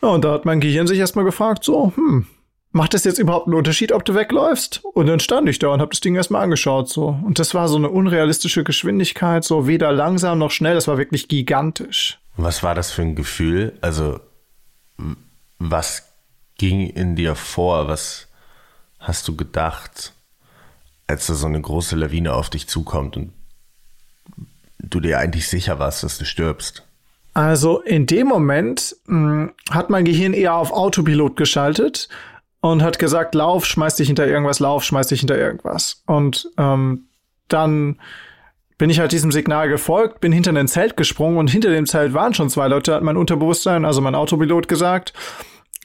Und 0.00 0.24
da 0.24 0.32
hat 0.32 0.46
mein 0.46 0.60
Gehirn 0.60 0.86
sich 0.86 0.98
erstmal 0.98 1.26
gefragt, 1.26 1.64
so, 1.64 1.92
hm, 1.94 2.24
macht 2.72 2.94
es 2.94 3.04
jetzt 3.04 3.18
überhaupt 3.18 3.46
einen 3.46 3.56
Unterschied, 3.56 3.92
ob 3.92 4.04
du 4.04 4.14
wegläufst? 4.14 4.82
Und 4.94 5.06
dann 5.06 5.20
stand 5.20 5.48
ich 5.48 5.58
da 5.58 5.68
und 5.68 5.80
habe 5.80 5.90
das 5.90 6.00
Ding 6.00 6.14
erstmal 6.14 6.42
angeschaut 6.42 6.88
so. 6.88 7.18
Und 7.24 7.38
das 7.38 7.54
war 7.54 7.68
so 7.68 7.76
eine 7.76 7.90
unrealistische 7.90 8.64
Geschwindigkeit, 8.64 9.44
so 9.44 9.66
weder 9.66 9.92
langsam 9.92 10.38
noch 10.38 10.50
schnell, 10.50 10.74
das 10.74 10.88
war 10.88 10.98
wirklich 10.98 11.28
gigantisch. 11.28 12.18
Was 12.36 12.62
war 12.62 12.74
das 12.74 12.92
für 12.92 13.02
ein 13.02 13.16
Gefühl? 13.16 13.76
Also 13.80 14.20
was 15.58 16.04
ging 16.58 16.88
in 16.88 17.16
dir 17.16 17.34
vor? 17.34 17.88
Was 17.88 18.28
hast 18.98 19.28
du 19.28 19.36
gedacht, 19.36 20.12
als 21.06 21.26
da 21.26 21.34
so 21.34 21.46
eine 21.46 21.60
große 21.60 21.96
Lawine 21.96 22.34
auf 22.34 22.50
dich 22.50 22.68
zukommt 22.68 23.16
und 23.16 23.32
du 24.78 25.00
dir 25.00 25.18
eigentlich 25.18 25.48
sicher 25.48 25.78
warst, 25.78 26.02
dass 26.02 26.18
du 26.18 26.24
stirbst? 26.24 26.84
Also 27.34 27.80
in 27.80 28.06
dem 28.06 28.26
Moment 28.26 28.96
mh, 29.06 29.16
hm, 29.16 29.52
hat 29.70 29.90
mein 29.90 30.04
Gehirn 30.04 30.32
eher 30.32 30.54
auf 30.54 30.72
Autopilot 30.72 31.36
geschaltet 31.36 32.08
und 32.60 32.82
hat 32.82 32.98
gesagt, 32.98 33.34
lauf, 33.34 33.64
schmeiß 33.64 33.96
dich 33.96 34.08
hinter 34.08 34.26
irgendwas, 34.26 34.60
lauf, 34.60 34.84
schmeiß 34.84 35.08
dich 35.08 35.20
hinter 35.20 35.38
irgendwas. 35.38 36.02
Und 36.06 36.50
ähm, 36.58 37.06
dann 37.48 37.98
bin 38.78 38.90
ich 38.90 38.98
halt 38.98 39.12
diesem 39.12 39.32
Signal 39.32 39.68
gefolgt, 39.68 40.20
bin 40.20 40.32
hinter 40.32 40.52
ein 40.52 40.68
Zelt 40.68 40.96
gesprungen 40.96 41.38
und 41.38 41.50
hinter 41.50 41.70
dem 41.70 41.86
Zelt 41.86 42.14
waren 42.14 42.32
schon 42.32 42.48
zwei 42.48 42.68
Leute, 42.68 42.94
hat 42.94 43.02
mein 43.02 43.16
Unterbewusstsein, 43.18 43.84
also 43.84 44.00
mein 44.00 44.14
Autopilot 44.14 44.68
gesagt. 44.68 45.12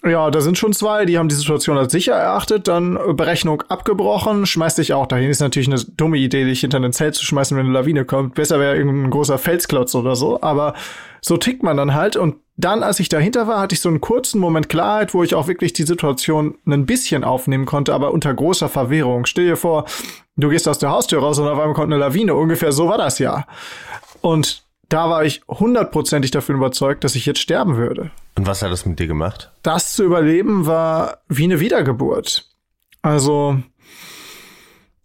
Ja, 0.03 0.29
da 0.29 0.39
sind 0.39 0.57
schon 0.57 0.71
zwei, 0.71 1.05
die 1.05 1.17
haben 1.17 1.29
die 1.29 1.35
Situation 1.35 1.77
als 1.77 1.91
sicher 1.91 2.13
erachtet, 2.13 2.67
dann 2.67 2.97
Berechnung 3.15 3.63
abgebrochen, 3.63 4.45
schmeiß 4.45 4.75
dich 4.75 4.93
auch 4.93 5.07
dahin. 5.07 5.29
Ist 5.29 5.39
natürlich 5.39 5.67
eine 5.67 5.83
dumme 5.83 6.17
Idee, 6.17 6.45
dich 6.45 6.61
hinter 6.61 6.79
ein 6.79 6.93
Zelt 6.93 7.15
zu 7.15 7.25
schmeißen, 7.25 7.57
wenn 7.57 7.65
eine 7.65 7.73
Lawine 7.73 8.05
kommt. 8.05 8.35
Besser 8.35 8.59
wäre 8.59 8.77
irgendein 8.77 9.09
großer 9.09 9.39
Felsklotz 9.39 9.95
oder 9.95 10.15
so, 10.15 10.41
aber 10.41 10.73
so 11.21 11.37
tickt 11.37 11.63
man 11.63 11.75
dann 11.75 11.95
halt 11.95 12.17
und 12.17 12.35
dann, 12.57 12.83
als 12.83 12.99
ich 12.99 13.09
dahinter 13.09 13.47
war, 13.47 13.59
hatte 13.59 13.75
ich 13.75 13.81
so 13.81 13.89
einen 13.89 14.01
kurzen 14.01 14.39
Moment 14.39 14.69
Klarheit, 14.69 15.13
wo 15.13 15.23
ich 15.23 15.35
auch 15.35 15.47
wirklich 15.47 15.73
die 15.73 15.83
Situation 15.83 16.57
ein 16.65 16.85
bisschen 16.85 17.23
aufnehmen 17.23 17.65
konnte, 17.65 17.93
aber 17.93 18.11
unter 18.11 18.33
großer 18.33 18.69
Verwirrung. 18.69 19.25
Stell 19.25 19.45
dir 19.45 19.57
vor, 19.57 19.85
du 20.37 20.49
gehst 20.49 20.67
aus 20.67 20.79
der 20.79 20.89
Haustür 20.89 21.19
raus 21.19 21.37
und 21.37 21.47
auf 21.47 21.59
einmal 21.59 21.73
kommt 21.73 21.91
eine 21.91 21.99
Lawine. 21.99 22.33
Ungefähr 22.33 22.71
so 22.71 22.87
war 22.87 22.97
das 22.97 23.19
ja. 23.19 23.45
Und 24.21 24.63
da 24.87 25.09
war 25.09 25.25
ich 25.25 25.41
hundertprozentig 25.49 26.31
davon 26.31 26.55
überzeugt, 26.55 27.03
dass 27.03 27.15
ich 27.15 27.25
jetzt 27.25 27.39
sterben 27.39 27.75
würde. 27.75 28.11
Und 28.37 28.47
was 28.47 28.61
hat 28.61 28.71
das 28.71 28.85
mit 28.85 28.99
dir 28.99 29.07
gemacht? 29.07 29.51
Das 29.61 29.93
zu 29.93 30.03
überleben 30.03 30.65
war 30.65 31.19
wie 31.27 31.43
eine 31.43 31.59
Wiedergeburt. 31.59 32.49
Also 33.01 33.57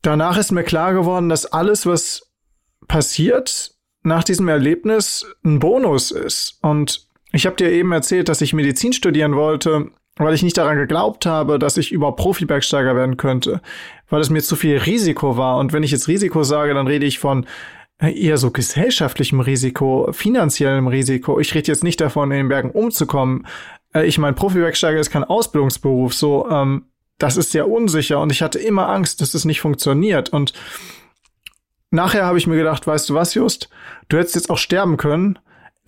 danach 0.02 0.36
ist 0.36 0.52
mir 0.52 0.64
klar 0.64 0.92
geworden, 0.92 1.28
dass 1.28 1.46
alles, 1.46 1.84
was 1.84 2.30
passiert 2.86 3.74
nach 4.02 4.24
diesem 4.24 4.48
Erlebnis, 4.48 5.26
ein 5.44 5.58
Bonus 5.58 6.10
ist. 6.10 6.58
Und 6.62 7.09
ich 7.32 7.46
habe 7.46 7.56
dir 7.56 7.70
eben 7.70 7.92
erzählt, 7.92 8.28
dass 8.28 8.40
ich 8.40 8.52
Medizin 8.52 8.92
studieren 8.92 9.36
wollte, 9.36 9.90
weil 10.16 10.34
ich 10.34 10.42
nicht 10.42 10.58
daran 10.58 10.76
geglaubt 10.76 11.26
habe, 11.26 11.58
dass 11.58 11.76
ich 11.76 11.92
über 11.92 12.14
Profi-Bergsteiger 12.16 12.94
werden 12.94 13.16
könnte, 13.16 13.60
weil 14.08 14.20
es 14.20 14.30
mir 14.30 14.42
zu 14.42 14.56
viel 14.56 14.76
Risiko 14.78 15.36
war. 15.36 15.58
Und 15.58 15.72
wenn 15.72 15.82
ich 15.82 15.92
jetzt 15.92 16.08
Risiko 16.08 16.42
sage, 16.42 16.74
dann 16.74 16.86
rede 16.86 17.06
ich 17.06 17.18
von 17.18 17.46
eher 17.98 18.38
so 18.38 18.50
gesellschaftlichem 18.50 19.40
Risiko, 19.40 20.08
finanziellem 20.12 20.86
Risiko. 20.86 21.38
Ich 21.38 21.54
rede 21.54 21.68
jetzt 21.68 21.84
nicht 21.84 22.00
davon, 22.00 22.30
in 22.30 22.38
den 22.38 22.48
Bergen 22.48 22.70
umzukommen. 22.70 23.46
Äh, 23.94 24.06
ich 24.06 24.18
meine, 24.18 24.34
Profi-Bergsteiger 24.34 24.98
ist 24.98 25.10
kein 25.10 25.24
Ausbildungsberuf, 25.24 26.14
so 26.14 26.48
ähm, 26.50 26.86
das 27.18 27.36
ist 27.36 27.52
sehr 27.52 27.68
unsicher 27.68 28.18
und 28.20 28.32
ich 28.32 28.40
hatte 28.40 28.58
immer 28.58 28.88
Angst, 28.88 29.20
dass 29.20 29.34
es 29.34 29.44
nicht 29.44 29.60
funktioniert. 29.60 30.30
Und 30.30 30.54
nachher 31.90 32.24
habe 32.24 32.38
ich 32.38 32.46
mir 32.46 32.56
gedacht, 32.56 32.86
weißt 32.86 33.10
du 33.10 33.14
was, 33.14 33.34
Just, 33.34 33.68
du 34.08 34.16
hättest 34.16 34.36
jetzt 34.36 34.50
auch 34.50 34.58
sterben 34.58 34.96
können 34.96 35.38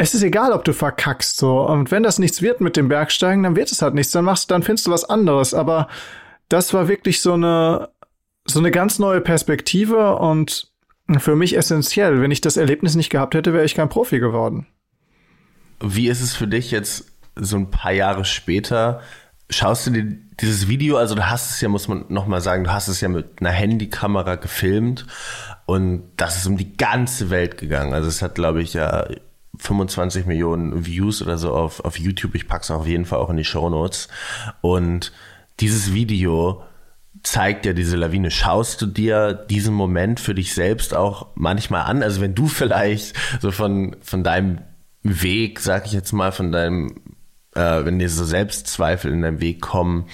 es 0.03 0.15
ist 0.15 0.25
egal, 0.25 0.51
ob 0.51 0.65
du 0.65 0.73
verkackst 0.73 1.37
so. 1.37 1.61
Und 1.61 1.93
wenn 1.93 2.03
das 2.03 2.19
nichts 2.19 2.43
wird 2.43 2.61
mit 2.61 2.77
dem 2.77 2.89
Bergsteigen, 2.89 3.45
dann 3.45 3.55
wird 3.55 3.71
es 3.71 3.83
halt 3.83 3.95
nichts. 3.95 4.11
Dann 4.11 4.25
machst, 4.25 4.51
dann 4.51 4.65
findest 4.65 4.89
du 4.89 4.91
was 4.91 5.05
anderes. 5.05 5.55
Aber 5.55 5.87
das 6.49 6.75
war 6.75 6.89
wirklich 6.89 7.23
so 7.23 7.35
eine, 7.35 7.89
so 8.45 8.59
eine 8.59 8.73
ganz 8.73 8.99
neue 8.99 9.21
Perspektive 9.21 10.17
und 10.17 10.73
für 11.19 11.37
mich 11.37 11.57
essentiell. 11.57 12.21
Wenn 12.21 12.33
ich 12.33 12.41
das 12.41 12.57
Erlebnis 12.57 12.97
nicht 12.97 13.11
gehabt 13.11 13.37
hätte, 13.37 13.55
wäre 13.55 13.65
ich 13.65 13.77
kein 13.77 13.89
Profi 13.89 14.19
geworden. 14.19 14.67
Wie 15.81 16.09
ist 16.09 16.21
es 16.21 16.35
für 16.35 16.49
dich 16.49 16.73
jetzt 16.73 17.05
so 17.37 17.57
ein 17.57 17.71
paar 17.71 17.93
Jahre 17.93 18.25
später? 18.25 19.03
Schaust 19.51 19.87
du 19.87 19.93
dir 19.93 20.19
dieses 20.41 20.67
Video, 20.67 20.97
also 20.97 21.15
du 21.15 21.31
hast 21.31 21.53
es 21.53 21.61
ja, 21.61 21.69
muss 21.69 21.87
man 21.87 22.07
nochmal 22.09 22.41
sagen, 22.41 22.65
du 22.65 22.73
hast 22.73 22.89
es 22.89 23.01
ja 23.01 23.09
mit 23.09 23.39
einer 23.39 23.51
Handykamera 23.51 24.35
gefilmt 24.35 25.07
und 25.67 26.11
das 26.17 26.39
ist 26.39 26.47
um 26.47 26.57
die 26.57 26.77
ganze 26.77 27.31
Welt 27.31 27.57
gegangen. 27.57 27.93
Also 27.93 28.09
es 28.09 28.21
hat, 28.21 28.35
glaube 28.35 28.63
ich, 28.63 28.75
ja 28.75 29.07
25 29.59 30.27
Millionen 30.27 30.87
Views 30.87 31.23
oder 31.23 31.39
so 31.39 31.53
auf, 31.55 31.81
auf 31.81 31.99
YouTube. 31.99 32.35
Ich 32.35 32.49
pack's 32.49 32.71
auf 32.71 32.87
jeden 32.87 33.05
Fall 33.05 33.19
auch 33.19 33.31
in 33.31 33.37
die 33.37 33.45
Show 33.45 33.69
Notes. 33.69 34.09
Und 34.61 35.13
dieses 35.61 35.93
Video 35.93 36.63
zeigt 37.23 37.67
ja 37.67 37.73
diese 37.73 37.97
Lawine. 37.97 38.31
Schaust 38.31 38.81
du 38.83 38.87
dir 38.87 39.35
diesen 39.35 39.75
Moment 39.75 40.21
für 40.21 40.35
dich 40.35 40.55
selbst 40.55 40.95
auch 40.95 41.29
manchmal 41.35 41.83
an? 41.83 42.03
Also 42.03 42.21
wenn 42.21 42.35
du 42.35 42.49
vielleicht 42.49 43.15
so 43.41 43.51
von, 43.51 43.97
von 44.01 44.25
deinem 44.25 44.59
Weg, 45.03 45.61
sag 45.61 45.87
ich 45.87 45.93
jetzt 45.93 46.13
mal, 46.13 46.33
von 46.33 46.53
deinem, 46.53 47.01
äh, 47.55 47.85
wenn 47.85 47.99
dir 47.99 48.09
so 48.09 48.25
Selbstzweifel 48.25 49.13
in 49.13 49.23
deinem 49.23 49.41
Weg 49.41 49.61
kommen, 49.61 50.07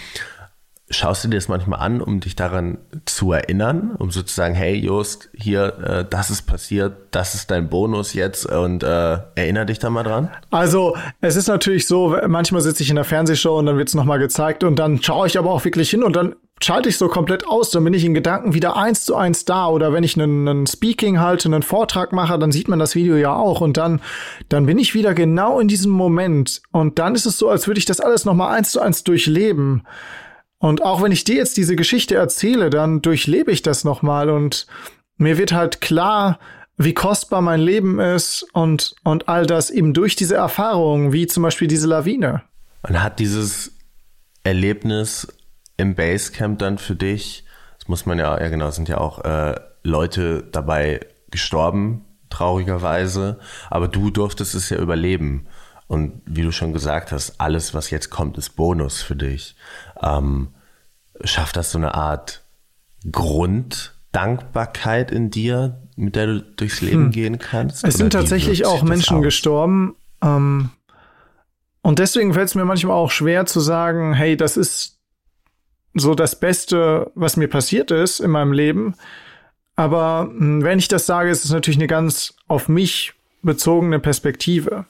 Schaust 0.90 1.24
du 1.24 1.28
dir 1.28 1.36
das 1.36 1.48
manchmal 1.48 1.80
an, 1.80 2.00
um 2.00 2.20
dich 2.20 2.34
daran 2.34 2.78
zu 3.04 3.32
erinnern, 3.32 3.94
um 3.98 4.10
sozusagen, 4.10 4.54
hey 4.54 4.74
Jost, 4.74 5.28
hier, 5.34 5.78
äh, 5.84 6.04
das 6.08 6.30
ist 6.30 6.42
passiert, 6.42 6.96
das 7.10 7.34
ist 7.34 7.50
dein 7.50 7.68
Bonus 7.68 8.14
jetzt 8.14 8.46
und 8.46 8.82
äh, 8.82 9.18
erinnere 9.34 9.66
dich 9.66 9.78
da 9.78 9.90
mal 9.90 10.02
dran? 10.02 10.30
Also 10.50 10.96
es 11.20 11.36
ist 11.36 11.48
natürlich 11.48 11.86
so, 11.86 12.16
manchmal 12.26 12.62
sitze 12.62 12.82
ich 12.82 12.90
in 12.90 12.96
der 12.96 13.04
Fernsehshow 13.04 13.58
und 13.58 13.66
dann 13.66 13.76
wird 13.76 13.88
es 13.88 13.94
nochmal 13.94 14.18
gezeigt 14.18 14.64
und 14.64 14.78
dann 14.78 15.02
schaue 15.02 15.26
ich 15.26 15.38
aber 15.38 15.50
auch 15.50 15.64
wirklich 15.64 15.90
hin 15.90 16.02
und 16.02 16.16
dann 16.16 16.34
schalte 16.62 16.88
ich 16.88 16.96
so 16.96 17.08
komplett 17.08 17.46
aus, 17.46 17.70
dann 17.70 17.84
bin 17.84 17.94
ich 17.94 18.04
in 18.04 18.14
Gedanken 18.14 18.54
wieder 18.54 18.76
eins 18.76 19.04
zu 19.04 19.14
eins 19.14 19.44
da 19.44 19.68
oder 19.68 19.92
wenn 19.92 20.04
ich 20.04 20.18
einen, 20.18 20.48
einen 20.48 20.66
Speaking 20.66 21.20
halte, 21.20 21.48
einen 21.48 21.62
Vortrag 21.62 22.12
mache, 22.12 22.38
dann 22.38 22.52
sieht 22.52 22.68
man 22.68 22.78
das 22.78 22.94
Video 22.94 23.16
ja 23.16 23.34
auch 23.34 23.60
und 23.60 23.76
dann, 23.76 24.00
dann 24.48 24.66
bin 24.66 24.78
ich 24.78 24.94
wieder 24.94 25.14
genau 25.14 25.60
in 25.60 25.68
diesem 25.68 25.92
Moment 25.92 26.62
und 26.72 26.98
dann 26.98 27.14
ist 27.14 27.26
es 27.26 27.38
so, 27.38 27.48
als 27.48 27.66
würde 27.66 27.78
ich 27.78 27.84
das 27.84 28.00
alles 28.00 28.24
nochmal 28.24 28.56
eins 28.56 28.72
zu 28.72 28.80
eins 28.80 29.04
durchleben. 29.04 29.82
Und 30.58 30.82
auch 30.82 31.02
wenn 31.02 31.12
ich 31.12 31.24
dir 31.24 31.36
jetzt 31.36 31.56
diese 31.56 31.76
Geschichte 31.76 32.16
erzähle, 32.16 32.70
dann 32.70 33.00
durchlebe 33.00 33.52
ich 33.52 33.62
das 33.62 33.84
nochmal 33.84 34.28
und 34.28 34.66
mir 35.16 35.38
wird 35.38 35.52
halt 35.52 35.80
klar, 35.80 36.38
wie 36.76 36.94
kostbar 36.94 37.42
mein 37.42 37.60
Leben 37.60 37.98
ist 38.00 38.46
und, 38.52 38.94
und 39.04 39.28
all 39.28 39.46
das 39.46 39.70
eben 39.70 39.94
durch 39.94 40.16
diese 40.16 40.36
Erfahrungen, 40.36 41.12
wie 41.12 41.26
zum 41.26 41.42
Beispiel 41.42 41.68
diese 41.68 41.88
Lawine. 41.88 42.42
Und 42.82 43.02
hat 43.02 43.18
dieses 43.18 43.72
Erlebnis 44.44 45.26
im 45.76 45.94
Basecamp 45.94 46.58
dann 46.60 46.78
für 46.78 46.94
dich, 46.94 47.44
das 47.78 47.88
muss 47.88 48.06
man 48.06 48.18
ja, 48.18 48.40
ja 48.40 48.48
genau, 48.48 48.70
sind 48.70 48.88
ja 48.88 48.98
auch 48.98 49.24
äh, 49.24 49.56
Leute 49.82 50.44
dabei 50.52 51.00
gestorben, 51.30 52.04
traurigerweise, 52.30 53.38
aber 53.70 53.88
du 53.88 54.10
durftest 54.10 54.54
es 54.54 54.70
ja 54.70 54.78
überleben. 54.78 55.46
Und 55.88 56.22
wie 56.26 56.42
du 56.42 56.52
schon 56.52 56.72
gesagt 56.72 57.10
hast, 57.12 57.40
alles, 57.40 57.74
was 57.74 57.90
jetzt 57.90 58.10
kommt, 58.10 58.38
ist 58.38 58.50
Bonus 58.50 59.02
für 59.02 59.16
dich. 59.16 59.56
Ähm, 60.02 60.48
schafft 61.24 61.56
das 61.56 61.72
so 61.72 61.78
eine 61.78 61.94
Art 61.94 62.44
Grunddankbarkeit 63.10 65.10
in 65.10 65.30
dir, 65.30 65.80
mit 65.96 66.14
der 66.14 66.26
du 66.26 66.42
durchs 66.42 66.82
Leben 66.82 67.04
hm. 67.04 67.10
gehen 67.10 67.38
kannst? 67.38 67.84
Es 67.84 67.94
sind 67.94 68.12
tatsächlich 68.12 68.66
auch 68.66 68.82
Menschen 68.82 69.22
gestorben. 69.22 69.96
Ähm, 70.22 70.68
und 71.80 71.98
deswegen 71.98 72.34
fällt 72.34 72.48
es 72.48 72.54
mir 72.54 72.66
manchmal 72.66 72.96
auch 72.96 73.10
schwer 73.10 73.46
zu 73.46 73.60
sagen, 73.60 74.12
hey, 74.12 74.36
das 74.36 74.58
ist 74.58 74.98
so 75.94 76.14
das 76.14 76.38
Beste, 76.38 77.10
was 77.14 77.38
mir 77.38 77.48
passiert 77.48 77.90
ist 77.90 78.20
in 78.20 78.30
meinem 78.30 78.52
Leben. 78.52 78.94
Aber 79.74 80.28
hm, 80.28 80.62
wenn 80.62 80.78
ich 80.78 80.88
das 80.88 81.06
sage, 81.06 81.30
ist 81.30 81.46
es 81.46 81.50
natürlich 81.50 81.78
eine 81.78 81.86
ganz 81.86 82.34
auf 82.46 82.68
mich 82.68 83.14
bezogene 83.42 83.98
Perspektive. 83.98 84.84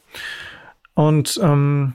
Und 0.99 1.39
ähm, 1.41 1.95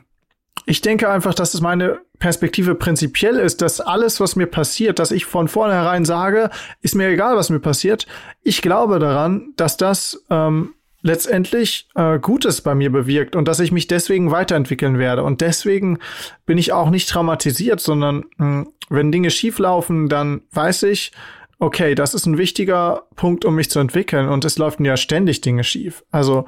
ich 0.66 0.80
denke 0.80 1.10
einfach, 1.10 1.34
dass 1.34 1.54
es 1.54 1.60
meine 1.60 2.00
Perspektive 2.20 2.74
prinzipiell 2.74 3.36
ist, 3.36 3.62
dass 3.62 3.82
alles, 3.82 4.22
was 4.22 4.38
mir 4.38 4.46
passiert, 4.46 4.98
dass 4.98 5.12
ich 5.12 5.26
von 5.26 5.50
vornherein 5.50 6.06
sage, 6.06 6.50
ist 6.82 6.96
mir 6.96 7.10
egal, 7.10 7.36
was 7.36 7.50
mir 7.50 7.60
passiert. 7.60 8.08
Ich 8.44 8.62
glaube 8.62 9.00
daran, 9.00 9.52
dass 9.58 9.76
das 9.76 10.24
ähm, 10.30 10.74
letztendlich 11.02 11.90
äh, 11.96 12.18
Gutes 12.18 12.62
bei 12.62 12.76
mir 12.76 12.94
bewirkt 12.94 13.36
und 13.36 13.50
dass 13.50 13.60
ich 13.60 13.74
mich 13.74 13.88
deswegen 13.88 14.32
weiterentwickeln 14.32 14.98
werde. 14.98 15.26
Und 15.26 15.42
deswegen 15.42 16.00
bin 16.46 16.58
ich 16.58 16.72
auch 16.72 16.90
nicht 16.90 17.10
traumatisiert, 17.10 17.82
sondern 17.82 18.24
mh, 18.38 18.46
hm, 18.46 18.68
wenn 18.88 19.12
Dinge 19.12 19.32
schieflaufen, 19.32 20.08
dann 20.08 20.44
weiß 20.54 20.84
ich, 20.84 21.12
okay, 21.60 21.94
das 21.94 22.14
ist 22.14 22.26
ein 22.26 22.38
wichtiger 22.38 23.04
Punkt, 23.18 23.44
um 23.44 23.56
mich 23.56 23.70
zu 23.70 23.80
entwickeln. 23.80 24.30
Und 24.30 24.46
es 24.46 24.58
laufen 24.58 24.86
ja 24.86 24.96
ständig 24.96 25.42
Dinge 25.42 25.66
schief. 25.66 26.06
Also 26.10 26.46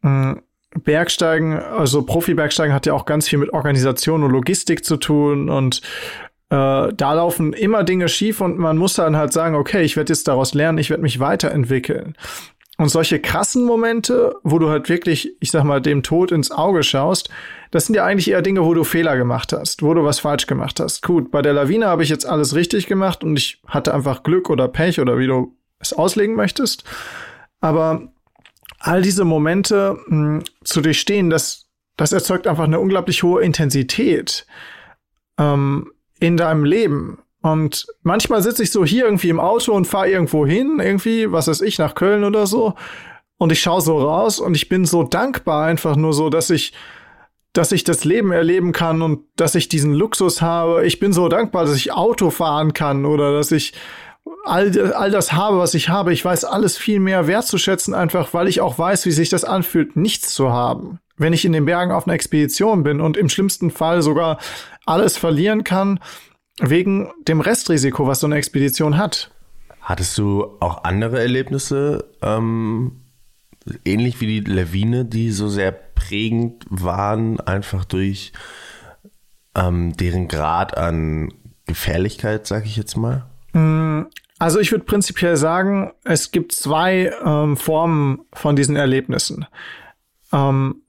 mh, 0.00 0.30
hm, 0.32 0.42
Bergsteigen, 0.84 1.58
also 1.58 2.02
Profi-Bergsteigen 2.02 2.74
hat 2.74 2.86
ja 2.86 2.94
auch 2.94 3.04
ganz 3.04 3.28
viel 3.28 3.38
mit 3.38 3.52
Organisation 3.52 4.22
und 4.22 4.30
Logistik 4.30 4.84
zu 4.84 4.96
tun 4.96 5.48
und 5.48 5.82
äh, 6.50 6.92
da 6.94 7.12
laufen 7.14 7.52
immer 7.52 7.84
Dinge 7.84 8.08
schief 8.08 8.40
und 8.40 8.58
man 8.58 8.76
muss 8.76 8.94
dann 8.94 9.16
halt 9.16 9.32
sagen, 9.32 9.54
okay, 9.54 9.82
ich 9.82 9.96
werde 9.96 10.12
jetzt 10.12 10.28
daraus 10.28 10.54
lernen, 10.54 10.78
ich 10.78 10.90
werde 10.90 11.02
mich 11.02 11.20
weiterentwickeln. 11.20 12.14
Und 12.78 12.88
solche 12.88 13.20
krassen 13.20 13.64
Momente, 13.64 14.34
wo 14.42 14.58
du 14.58 14.68
halt 14.68 14.88
wirklich, 14.88 15.36
ich 15.40 15.50
sag 15.50 15.64
mal, 15.64 15.80
dem 15.80 16.02
Tod 16.02 16.32
ins 16.32 16.50
Auge 16.50 16.82
schaust, 16.82 17.30
das 17.70 17.86
sind 17.86 17.94
ja 17.94 18.04
eigentlich 18.04 18.30
eher 18.30 18.42
Dinge, 18.42 18.64
wo 18.64 18.74
du 18.74 18.82
Fehler 18.82 19.16
gemacht 19.16 19.52
hast, 19.52 19.82
wo 19.82 19.94
du 19.94 20.04
was 20.04 20.20
falsch 20.20 20.46
gemacht 20.46 20.80
hast. 20.80 21.02
Gut, 21.02 21.30
bei 21.30 21.42
der 21.42 21.52
Lawine 21.52 21.86
habe 21.86 22.02
ich 22.02 22.08
jetzt 22.08 22.26
alles 22.26 22.54
richtig 22.54 22.86
gemacht 22.86 23.22
und 23.24 23.36
ich 23.36 23.62
hatte 23.66 23.94
einfach 23.94 24.22
Glück 24.22 24.50
oder 24.50 24.68
Pech 24.68 25.00
oder 25.00 25.18
wie 25.18 25.26
du 25.26 25.56
es 25.78 25.92
auslegen 25.92 26.34
möchtest. 26.34 26.84
Aber 27.60 28.11
all 28.82 29.02
diese 29.02 29.24
Momente 29.24 29.98
mh, 30.06 30.16
hm, 30.16 30.44
zu 30.64 30.80
durchstehen, 30.80 31.30
das, 31.30 31.66
das 31.96 32.12
erzeugt 32.12 32.46
einfach 32.46 32.64
eine 32.64 32.80
unglaublich 32.80 33.22
hohe 33.22 33.42
Intensität 33.42 34.46
ähm, 35.38 35.92
in 36.18 36.36
deinem 36.36 36.64
Leben. 36.64 37.18
Und 37.40 37.86
manchmal 38.02 38.42
sitze 38.42 38.62
ich 38.62 38.70
so 38.70 38.84
hier 38.84 39.04
irgendwie 39.04 39.28
im 39.28 39.40
Auto 39.40 39.72
und 39.72 39.86
fahre 39.86 40.10
irgendwo 40.10 40.46
hin, 40.46 40.80
irgendwie, 40.80 41.32
was 41.32 41.48
weiß 41.48 41.60
ich, 41.62 41.78
nach 41.78 41.94
Köln 41.94 42.24
oder 42.24 42.46
so. 42.46 42.74
und 43.38 43.50
ich 43.50 43.60
schaue 43.60 43.80
so 43.80 43.98
raus 43.98 44.38
und 44.38 44.54
ich 44.54 44.68
bin 44.68 44.84
so 44.84 45.02
dankbar 45.02 45.66
einfach 45.66 45.96
nur 45.96 46.12
so, 46.12 46.30
dass 46.30 46.50
ich 46.50 46.72
dass 47.52 47.72
ich 47.72 47.84
das 47.84 48.04
Leben 48.04 48.32
erleben 48.32 48.72
kann 48.72 49.02
und 49.02 49.26
dass 49.36 49.54
ich 49.54 49.68
diesen 49.68 49.92
Luxus 49.92 50.40
habe. 50.40 50.86
Ich 50.86 51.00
bin 51.00 51.12
so 51.12 51.28
dankbar, 51.28 51.66
dass 51.66 51.76
ich 51.76 51.92
Auto 51.92 52.30
fahren 52.30 52.72
kann 52.72 53.04
oder 53.04 53.34
dass 53.34 53.52
ich 53.52 53.74
all, 54.44 54.92
all 54.94 55.10
das 55.10 55.32
habe, 55.32 55.58
was 55.58 55.74
ich 55.74 55.88
habe. 55.88 56.12
Ich 56.12 56.24
weiß 56.24 56.44
alles 56.44 56.76
viel 56.76 57.00
mehr 57.00 57.26
wertzuschätzen, 57.26 57.94
einfach 57.94 58.34
weil 58.34 58.48
ich 58.48 58.60
auch 58.60 58.78
weiß, 58.78 59.06
wie 59.06 59.12
sich 59.12 59.28
das 59.28 59.44
anfühlt, 59.44 59.96
nichts 59.96 60.34
zu 60.34 60.50
haben. 60.50 60.98
Wenn 61.16 61.32
ich 61.32 61.44
in 61.44 61.52
den 61.52 61.64
Bergen 61.64 61.92
auf 61.92 62.06
einer 62.06 62.14
Expedition 62.14 62.82
bin 62.82 63.00
und 63.00 63.16
im 63.16 63.28
schlimmsten 63.28 63.70
Fall 63.70 64.02
sogar 64.02 64.38
alles 64.86 65.16
verlieren 65.16 65.64
kann, 65.64 66.00
wegen 66.60 67.10
dem 67.26 67.40
Restrisiko, 67.40 68.06
was 68.06 68.20
so 68.20 68.26
eine 68.26 68.36
Expedition 68.36 68.96
hat. 68.98 69.30
Hattest 69.80 70.16
du 70.18 70.44
auch 70.60 70.84
andere 70.84 71.20
Erlebnisse, 71.20 72.04
ähm, 72.22 73.02
ähnlich 73.84 74.20
wie 74.20 74.40
die 74.40 74.50
Lawine, 74.50 75.04
die 75.04 75.30
so 75.30 75.48
sehr 75.48 75.72
prägend 75.72 76.66
waren, 76.68 77.40
einfach 77.40 77.84
durch 77.84 78.32
ähm, 79.54 79.96
deren 79.96 80.28
Grad 80.28 80.76
an 80.76 81.32
Gefährlichkeit, 81.66 82.46
sag 82.46 82.64
ich 82.64 82.76
jetzt 82.76 82.96
mal? 82.96 83.31
Mm, 83.52 84.02
also 84.38 84.58
ich 84.58 84.72
würde 84.72 84.84
prinzipiell 84.84 85.36
sagen, 85.36 85.92
es 86.04 86.30
gibt 86.32 86.52
zwei 86.52 87.12
ähm, 87.24 87.56
Formen 87.56 88.20
von 88.32 88.56
diesen 88.56 88.76
Erlebnissen. 88.76 89.46
Ähm, 90.32 90.82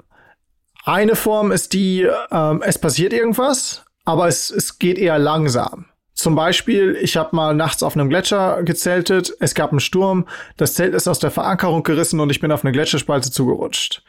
eine 0.85 1.15
Form 1.15 1.51
ist 1.51 1.73
die, 1.73 2.07
ähm, 2.31 2.61
es 2.65 2.79
passiert 2.79 3.13
irgendwas, 3.13 3.85
aber 4.05 4.27
es, 4.27 4.51
es 4.51 4.79
geht 4.79 4.97
eher 4.97 5.19
langsam. 5.19 5.85
Zum 6.13 6.35
Beispiel, 6.35 6.95
ich 7.01 7.17
habe 7.17 7.35
mal 7.35 7.55
nachts 7.55 7.81
auf 7.81 7.95
einem 7.95 8.07
Gletscher 8.07 8.61
gezeltet, 8.63 9.33
es 9.39 9.55
gab 9.55 9.71
einen 9.71 9.79
Sturm, 9.79 10.27
das 10.57 10.75
Zelt 10.75 10.93
ist 10.93 11.07
aus 11.07 11.17
der 11.17 11.31
Verankerung 11.31 11.81
gerissen 11.81 12.19
und 12.19 12.29
ich 12.29 12.39
bin 12.39 12.51
auf 12.51 12.63
eine 12.63 12.71
Gletscherspalte 12.71 13.31
zugerutscht. 13.31 14.03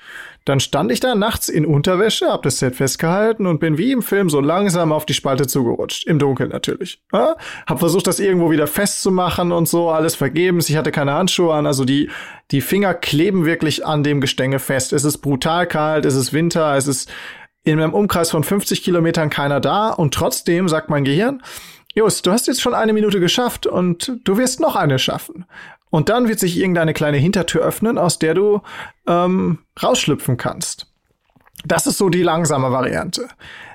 Dann 0.45 0.61
stand 0.61 0.93
ich 0.93 1.01
da 1.01 1.15
nachts 1.15 1.49
in 1.49 1.65
Unterwäsche, 1.65 2.27
hab 2.27 2.43
das 2.43 2.59
Zelt 2.59 2.77
festgehalten 2.77 3.47
und 3.47 3.59
bin 3.59 3.79
wie 3.79 3.93
im 3.93 4.03
Film 4.03 4.29
so 4.29 4.41
langsam 4.41 4.93
auf 4.93 5.07
die 5.07 5.15
Spalte 5.15 5.47
zugerutscht. 5.47 6.07
Im 6.07 6.19
Dunkeln 6.19 6.51
natürlich. 6.51 7.03
Ja? 7.11 7.37
Hab 7.67 7.79
versucht, 7.79 8.07
das 8.07 8.21
irgendwo 8.21 8.51
wieder 8.51 8.67
festzumachen 8.67 9.51
und 9.51 9.67
so, 9.67 9.89
alles 9.89 10.15
vergebens. 10.15 10.69
Ich 10.69 10.77
hatte 10.77 10.93
keine 10.93 11.15
Handschuhe 11.15 11.55
an, 11.55 11.67
also 11.67 11.87
die, 11.87 12.11
die 12.51 12.61
Finger 12.61 12.93
kleben 12.93 13.47
wirklich 13.47 13.87
an 13.87 14.03
dem 14.03 14.21
Gestänge 14.21 14.59
fest. 14.59 14.93
Es 14.93 15.05
ist 15.05 15.19
brutal 15.19 15.67
kalt, 15.67 16.05
es 16.05 16.15
ist 16.15 16.35
Winter, 16.35 16.77
es 16.77 16.87
ist 16.87 17.11
in 17.65 17.81
einem 17.81 17.95
Umkreis 17.95 18.31
von 18.31 18.45
50 18.45 18.83
Kilometern 18.83 19.31
keiner 19.31 19.61
da 19.61 19.89
und 19.89 20.13
trotzdem 20.13 20.69
sagt 20.69 20.91
mein 20.91 21.05
Gehirn, 21.05 21.41
Jos, 21.95 22.23
du 22.23 22.33
hast 22.33 22.47
jetzt 22.49 22.61
schon 22.61 22.75
eine 22.75 22.93
Minute 22.93 23.21
geschafft 23.21 23.67
und 23.67 24.21
du 24.25 24.37
wirst 24.37 24.61
noch 24.61 24.77
eine 24.77 24.99
schaffen. 24.99 25.47
Und 25.91 26.09
dann 26.09 26.27
wird 26.29 26.41
sich 26.41 26.59
irgendeine 26.59 26.93
kleine 26.93 27.19
Hintertür 27.19 27.63
öffnen, 27.63 27.99
aus 27.99 28.19
der 28.19 28.35
du 28.35 28.63
ähm, 29.07 29.61
rausschlüpfen 29.81 30.37
kannst. 30.37 30.91
Das 31.65 31.87
ist 31.87 31.99
so 31.99 32.09
die 32.09 32.25
langsame 32.25 32.73
Variante. 32.73 33.29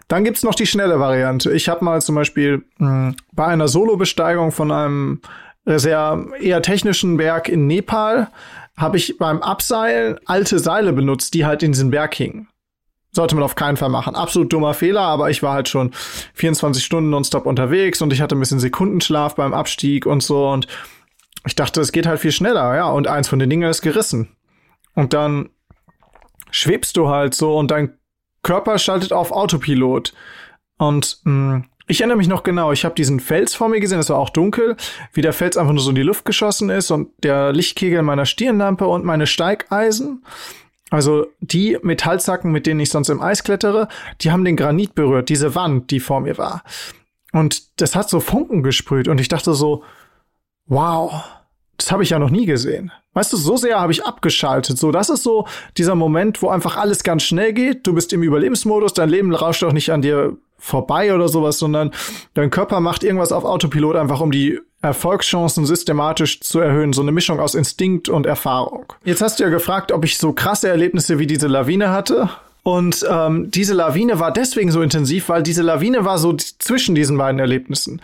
Dann 0.10 0.25
gibt's 0.25 0.43
noch 0.43 0.55
die 0.55 0.67
schnelle 0.67 0.99
Variante. 0.99 1.51
Ich 1.53 1.69
habe 1.69 1.86
mal 1.86 2.01
zum 2.01 2.15
Beispiel 2.15 2.65
mh, 2.77 2.88
hm, 2.88 3.15
bei 3.32 3.45
einer 3.45 3.69
Solo-Besteigung 3.69 4.51
von 4.51 4.71
einem 4.71 5.21
sehr 5.65 6.25
eher 6.41 6.62
technischen 6.62 7.15
Berg 7.15 7.47
in 7.47 7.67
Nepal 7.67 8.29
habe 8.75 8.97
ich 8.97 9.17
beim 9.17 9.41
Abseilen 9.41 10.19
alte 10.25 10.60
Seile 10.60 10.91
benutzt, 10.91 11.34
die 11.34 11.45
halt 11.45 11.63
in 11.63 11.71
diesen 11.71 11.91
Berg 11.91 12.15
hingen. 12.15 12.48
Sollte 13.12 13.36
man 13.36 13.43
auf 13.43 13.56
keinen 13.56 13.78
Fall 13.78 13.89
machen. 13.89 14.15
Absolut 14.15 14.54
dummer 14.54 14.74
Fehler, 14.74 15.02
aber 15.02 15.30
ich 15.30 15.41
war 15.41 15.54
halt 15.54 15.67
schon 15.67 15.91
24 16.36 16.84
Stunden 16.84 17.10
nonstop 17.10 17.45
unterwegs 17.45 18.02
und 18.02 18.13
ich 18.13 18.22
hatte 18.22 18.36
ein 18.36 18.39
bisschen 18.39 18.60
Sekundenschlaf 18.60 19.36
beim 19.36 19.54
Abstieg 19.54 20.06
und 20.06 20.22
so 20.22 20.50
und 20.50 20.67
ich 21.45 21.56
dachte, 21.56 21.82
es 21.82 21.91
geht 21.91 22.06
halt 22.06 22.19
viel 22.19 22.32
schneller, 22.32 22.76
ja, 22.76 22.89
und 22.89 23.08
eins 23.08 23.30
von 23.30 23.39
den 23.39 23.50
Dingen 23.50 23.69
ist 23.69 23.82
gerissen. 23.82 24.36
Und 24.93 25.13
dann 25.13 25.50
schwebst 26.52 26.98
du 26.98 27.10
halt 27.10 27.34
so 27.34 27.58
und 27.58 27.72
dein 27.72 27.98
Körper 28.43 28.78
schaltet 28.78 29.13
auf 29.13 29.32
Autopilot. 29.32 30.13
Und 30.78 31.19
mh, 31.24 31.54
hm, 31.54 31.65
ich 31.88 32.02
erinnere 32.02 32.17
mich 32.17 32.28
noch 32.28 32.43
genau, 32.43 32.72
ich 32.72 32.86
habe 32.86 32.93
diesen 32.93 33.19
Fels 33.19 33.56
vor 33.56 33.67
mir 33.67 33.80
gesehen, 33.80 34.00
es 34.00 34.10
war 34.10 34.19
auch 34.19 34.30
dunkel, 34.30 34.78
wie 35.12 35.24
der 35.24 35.34
Fels 35.34 35.58
einfach 35.58 35.74
nur 35.74 35.82
so 35.82 35.89
in 35.89 35.95
die 35.95 36.04
Luft 36.04 36.24
geschossen 36.24 36.69
ist 36.69 36.91
und 36.91 37.10
der 37.24 37.52
Lichtkegel 37.52 38.04
meiner 38.04 38.28
Stirnlampe 38.28 38.86
und 38.86 39.06
meine 39.06 39.26
Steigeisen 39.26 40.24
also 40.89 41.28
die 41.39 41.78
Metallzacken, 41.82 42.52
mit 42.52 42.65
denen 42.65 42.80
ich 42.80 42.89
sonst 42.89 43.10
im 43.10 43.21
Eis 43.21 43.43
klettere, 43.43 43.88
die 44.21 44.32
haben 44.32 44.45
den 44.45 44.56
Granit 44.56 44.95
berührt, 44.95 45.30
diese 45.30 45.56
Wand, 45.56 45.91
die 45.91 45.99
vor 45.99 46.21
mir 46.21 46.38
war. 46.38 46.63
Und 47.32 47.80
das 47.82 47.95
hat 47.95 48.10
so 48.10 48.19
Funken 48.19 48.63
gesprüht 48.63 49.08
und 49.08 49.21
ich 49.21 49.28
dachte 49.28 49.54
so, 49.54 49.84
wow, 50.65 51.23
das 51.80 51.92
habe 51.92 52.04
ich 52.04 52.10
ja 52.10 52.20
noch 52.20 52.30
nie 52.30 52.46
gesehen. 52.46 52.92
Weißt 53.13 53.32
du, 53.34 53.38
so 53.38 53.58
sehr 53.58 53.80
habe 53.80 53.92
ich 53.92 54.06
abgeschaltet. 54.06 54.78
So, 54.78 54.92
das 54.92 55.10
ist 55.10 55.24
so 55.24 55.48
dieser 55.78 55.96
Moment, 55.96 56.42
wo 56.42 56.50
einfach 56.50 56.78
alles 56.78 57.04
ganz 57.04 57.24
schnell 57.24 57.54
geht. 57.54 57.88
Du 57.88 57.94
bist 57.94 58.13
im 58.13 58.22
Überlebensmodus, 58.22 58.94
dein 58.94 59.10
Leben 59.10 59.34
rauscht 59.34 59.63
auch 59.63 59.72
nicht 59.72 59.92
an 59.92 60.02
dir 60.02 60.38
vorbei 60.58 61.15
oder 61.15 61.30
sowas, 61.30 61.58
sondern 61.58 61.92
dein 62.34 62.50
Körper 62.50 62.82
macht 62.82 63.04
irgendwas 63.04 63.32
auf 63.32 63.46
Autopilot 63.46 63.96
einfach, 63.96 64.20
um 64.20 64.32
die 64.32 64.60
Erfolgschancen 64.82 65.65
systematisch 65.65 66.42
zu 66.42 66.60
erhöhen. 66.60 66.92
So 66.92 67.02
eine 67.02 67.13
Mischung 67.13 67.39
aus 67.39 67.56
Instinkt 67.56 68.10
und 68.10 68.26
Erfahrung. 68.26 68.94
Jetzt 69.06 69.22
hast 69.22 69.39
du 69.39 69.44
ja 69.44 69.50
gefragt, 69.50 69.94
ob 69.94 70.04
ich 70.04 70.18
so 70.18 70.34
krasse 70.34 70.68
Erlebnisse 70.68 71.18
wie 71.18 71.28
diese 71.28 71.48
Lawine 71.48 71.92
hatte. 71.92 72.30
Und 72.63 73.06
ähm, 73.10 73.50
diese 73.52 73.74
Lawine 73.74 74.20
war 74.20 74.32
deswegen 74.32 74.72
so 74.72 74.82
intensiv, 74.82 75.30
weil 75.30 75.44
diese 75.44 75.62
Lawine 75.62 76.04
war 76.04 76.18
so 76.18 76.34
zwischen 76.34 76.94
diesen 76.94 77.18
beiden 77.18 77.39
Erlebnissen. 77.39 78.02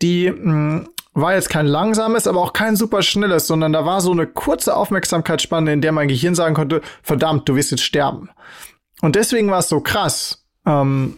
Die 0.00 0.30
mh, 0.30 0.42
hm, 0.42 0.88
war 1.12 1.34
jetzt 1.34 1.50
kein 1.50 1.66
langsames, 1.66 2.26
aber 2.26 2.40
auch 2.40 2.52
kein 2.52 2.76
super 2.76 3.02
schnelles, 3.02 3.46
sondern 3.46 3.72
da 3.72 3.84
war 3.84 4.00
so 4.00 4.12
eine 4.12 4.26
kurze 4.26 4.76
Aufmerksamkeitsspanne, 4.76 5.72
in 5.72 5.80
der 5.80 5.92
mein 5.92 6.08
Gehirn 6.08 6.34
sagen 6.34 6.54
konnte, 6.54 6.82
verdammt, 7.02 7.48
du 7.48 7.56
wirst 7.56 7.72
jetzt 7.72 7.82
sterben. 7.82 8.30
Und 9.00 9.16
deswegen 9.16 9.50
war 9.50 9.58
es 9.58 9.68
so 9.68 9.80
krass. 9.80 10.46
Ähm, 10.66 11.16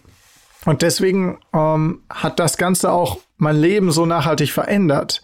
und 0.64 0.82
deswegen 0.82 1.38
ähm, 1.52 2.02
hat 2.08 2.38
das 2.38 2.56
Ganze 2.56 2.92
auch 2.92 3.18
mein 3.36 3.56
Leben 3.56 3.90
so 3.90 4.06
nachhaltig 4.06 4.52
verändert. 4.52 5.22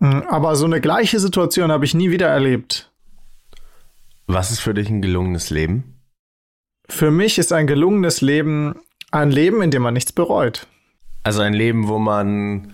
Hm, 0.00 0.22
aber 0.28 0.56
so 0.56 0.64
eine 0.64 0.80
gleiche 0.80 1.20
Situation 1.20 1.72
habe 1.72 1.84
ich 1.84 1.94
nie 1.94 2.10
wieder 2.10 2.28
erlebt. 2.28 2.92
Was 4.26 4.50
ist 4.50 4.60
für 4.60 4.74
dich 4.74 4.88
ein 4.88 5.02
gelungenes 5.02 5.50
Leben? 5.50 6.00
Für 6.88 7.10
mich 7.10 7.38
ist 7.38 7.52
ein 7.52 7.66
gelungenes 7.66 8.20
Leben 8.20 8.76
ein 9.10 9.30
Leben, 9.30 9.62
in 9.62 9.70
dem 9.70 9.82
man 9.82 9.94
nichts 9.94 10.12
bereut. 10.12 10.66
Also 11.22 11.40
ein 11.42 11.54
Leben, 11.54 11.88
wo 11.88 11.98
man 11.98 12.72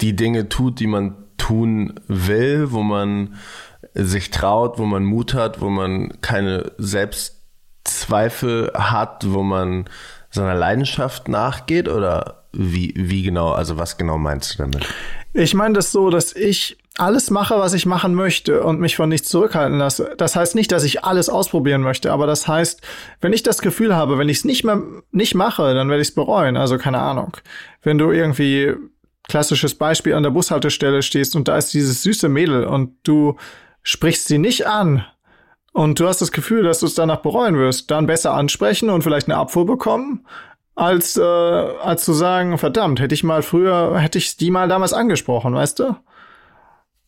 die 0.00 0.16
Dinge 0.16 0.48
tut, 0.48 0.80
die 0.80 0.86
man 0.86 1.16
tun 1.36 2.00
will, 2.08 2.72
wo 2.72 2.82
man 2.82 3.34
sich 3.94 4.30
traut, 4.30 4.78
wo 4.78 4.84
man 4.84 5.04
Mut 5.04 5.34
hat, 5.34 5.60
wo 5.60 5.68
man 5.68 6.20
keine 6.20 6.72
Selbstzweifel 6.78 8.72
hat, 8.74 9.24
wo 9.28 9.42
man 9.42 9.84
seiner 10.30 10.54
Leidenschaft 10.54 11.28
nachgeht 11.28 11.88
oder 11.88 12.44
wie, 12.52 12.94
wie 12.96 13.22
genau, 13.22 13.50
also 13.50 13.78
was 13.78 13.96
genau 13.96 14.18
meinst 14.18 14.54
du 14.54 14.58
damit? 14.58 14.86
Ich 15.32 15.54
meine 15.54 15.74
das 15.74 15.90
so, 15.90 16.10
dass 16.10 16.34
ich 16.34 16.78
alles 16.96 17.30
mache, 17.30 17.58
was 17.58 17.74
ich 17.74 17.86
machen 17.86 18.14
möchte 18.14 18.62
und 18.62 18.78
mich 18.78 18.94
von 18.94 19.08
nichts 19.08 19.28
zurückhalten 19.28 19.78
lasse. 19.78 20.14
Das 20.16 20.36
heißt 20.36 20.54
nicht, 20.54 20.70
dass 20.70 20.84
ich 20.84 21.02
alles 21.02 21.28
ausprobieren 21.28 21.82
möchte, 21.82 22.12
aber 22.12 22.28
das 22.28 22.46
heißt, 22.46 22.82
wenn 23.20 23.32
ich 23.32 23.42
das 23.42 23.60
Gefühl 23.60 23.96
habe, 23.96 24.16
wenn 24.16 24.28
ich 24.28 24.38
es 24.38 24.44
nicht 24.44 24.62
mehr 24.64 24.80
nicht 25.10 25.34
mache, 25.34 25.74
dann 25.74 25.88
werde 25.88 26.02
ich 26.02 26.08
es 26.08 26.14
bereuen. 26.14 26.56
Also 26.56 26.78
keine 26.78 27.00
Ahnung. 27.00 27.36
Wenn 27.82 27.98
du 27.98 28.12
irgendwie 28.12 28.74
klassisches 29.28 29.74
Beispiel 29.74 30.14
an 30.14 30.22
der 30.22 30.30
Bushaltestelle 30.30 31.02
stehst 31.02 31.36
und 31.36 31.48
da 31.48 31.56
ist 31.56 31.72
dieses 31.74 32.02
süße 32.02 32.28
Mädel 32.28 32.64
und 32.64 32.96
du 33.02 33.36
sprichst 33.82 34.28
sie 34.28 34.38
nicht 34.38 34.66
an 34.66 35.04
und 35.72 35.98
du 35.98 36.06
hast 36.06 36.20
das 36.20 36.32
Gefühl, 36.32 36.62
dass 36.62 36.80
du 36.80 36.86
es 36.86 36.94
danach 36.94 37.18
bereuen 37.18 37.58
wirst, 37.58 37.90
dann 37.90 38.06
besser 38.06 38.34
ansprechen 38.34 38.90
und 38.90 39.02
vielleicht 39.02 39.28
eine 39.28 39.36
Abfuhr 39.36 39.66
bekommen, 39.66 40.26
als, 40.76 41.16
äh, 41.16 41.22
als 41.22 42.04
zu 42.04 42.12
sagen, 42.12 42.58
verdammt, 42.58 43.00
hätte 43.00 43.14
ich 43.14 43.24
mal 43.24 43.42
früher, 43.42 43.98
hätte 43.98 44.18
ich 44.18 44.36
die 44.36 44.50
mal 44.50 44.68
damals 44.68 44.92
angesprochen, 44.92 45.54
weißt 45.54 45.80
du? 45.80 45.96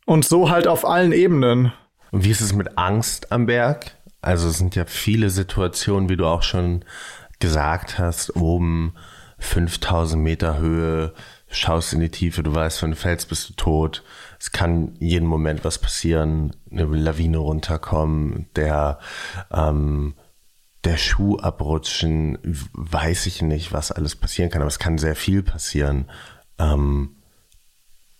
Und 0.04 0.24
so 0.24 0.50
halt 0.50 0.68
auf 0.68 0.84
allen 0.84 1.12
Ebenen. 1.12 1.72
Und 2.12 2.24
wie 2.24 2.30
ist 2.30 2.40
es 2.40 2.52
mit 2.52 2.78
Angst 2.78 3.32
am 3.32 3.46
Berg? 3.46 3.96
Also 4.20 4.48
es 4.48 4.58
sind 4.58 4.74
ja 4.74 4.84
viele 4.84 5.30
Situationen, 5.30 6.08
wie 6.08 6.16
du 6.16 6.26
auch 6.26 6.42
schon 6.42 6.84
gesagt 7.38 7.98
hast, 7.98 8.34
oben 8.36 8.94
5000 9.38 10.22
Meter 10.22 10.58
Höhe, 10.58 11.12
schaust 11.48 11.92
in 11.92 12.00
die 12.00 12.10
Tiefe, 12.10 12.42
du 12.42 12.54
weißt, 12.54 12.82
wenn 12.82 12.90
du 12.90 12.96
fällst, 12.96 13.28
bist 13.28 13.48
du 13.48 13.54
tot. 13.54 14.02
Es 14.38 14.52
kann 14.52 14.94
jeden 14.98 15.26
Moment 15.26 15.64
was 15.64 15.78
passieren, 15.78 16.54
eine 16.70 16.84
Lawine 16.84 17.38
runterkommen, 17.38 18.46
der, 18.56 18.98
ähm, 19.52 20.14
der 20.84 20.96
Schuh 20.96 21.38
abrutschen, 21.38 22.38
weiß 22.72 23.26
ich 23.26 23.42
nicht, 23.42 23.72
was 23.72 23.92
alles 23.92 24.16
passieren 24.16 24.50
kann, 24.50 24.62
aber 24.62 24.68
es 24.68 24.78
kann 24.78 24.98
sehr 24.98 25.16
viel 25.16 25.42
passieren. 25.42 26.10
Ähm, 26.58 27.16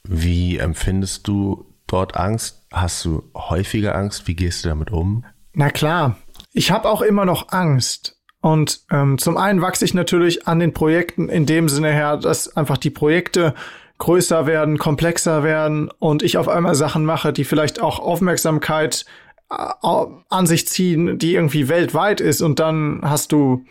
wie 0.05 0.59
empfindest 0.59 1.27
du 1.27 1.75
dort 1.87 2.17
Angst? 2.17 2.67
Hast 2.73 3.05
du 3.05 3.31
häufiger 3.35 3.95
Angst? 3.95 4.27
Wie 4.29 4.35
gehst 4.35 4.65
du 4.65 4.69
damit 4.69 4.91
um? 4.91 5.25
Na 5.53 5.71
klar, 5.71 6.17
ich 6.53 6.71
habe 6.71 6.89
auch 6.89 7.03
immer 7.03 7.25
noch 7.25 7.51
Angst. 7.51 8.16
Und 8.47 8.83
ähm, 8.93 9.19
zum 9.19 9.37
einen 9.37 9.61
wachse 9.61 9.85
ich 9.85 9.93
natürlich 9.93 10.47
an 10.47 10.61
den 10.61 10.73
Projekten 10.73 11.29
in 11.29 11.47
dem 11.47 11.69
Sinne 11.69 11.91
her, 11.91 12.17
dass 12.17 12.57
einfach 12.57 12.77
die 12.77 12.91
Projekte 12.91 13.55
größer 13.99 14.47
werden, 14.47 14.79
komplexer 14.79 15.43
werden 15.43 15.91
und 15.99 16.23
ich 16.23 16.39
auf 16.39 16.47
einmal 16.47 16.77
Sachen 16.77 17.05
mache, 17.05 17.33
die 17.33 17.43
vielleicht 17.43 17.83
auch 17.83 17.99
Aufmerksamkeit 17.99 19.05
an 19.49 20.47
sich 20.47 20.69
ziehen, 20.69 21.19
die 21.19 21.35
irgendwie 21.35 21.69
weltweit 21.69 22.21
ist. 22.21 22.41
Und 22.41 22.61
dann 22.61 23.01
hast 23.03 23.33
du, 23.33 23.65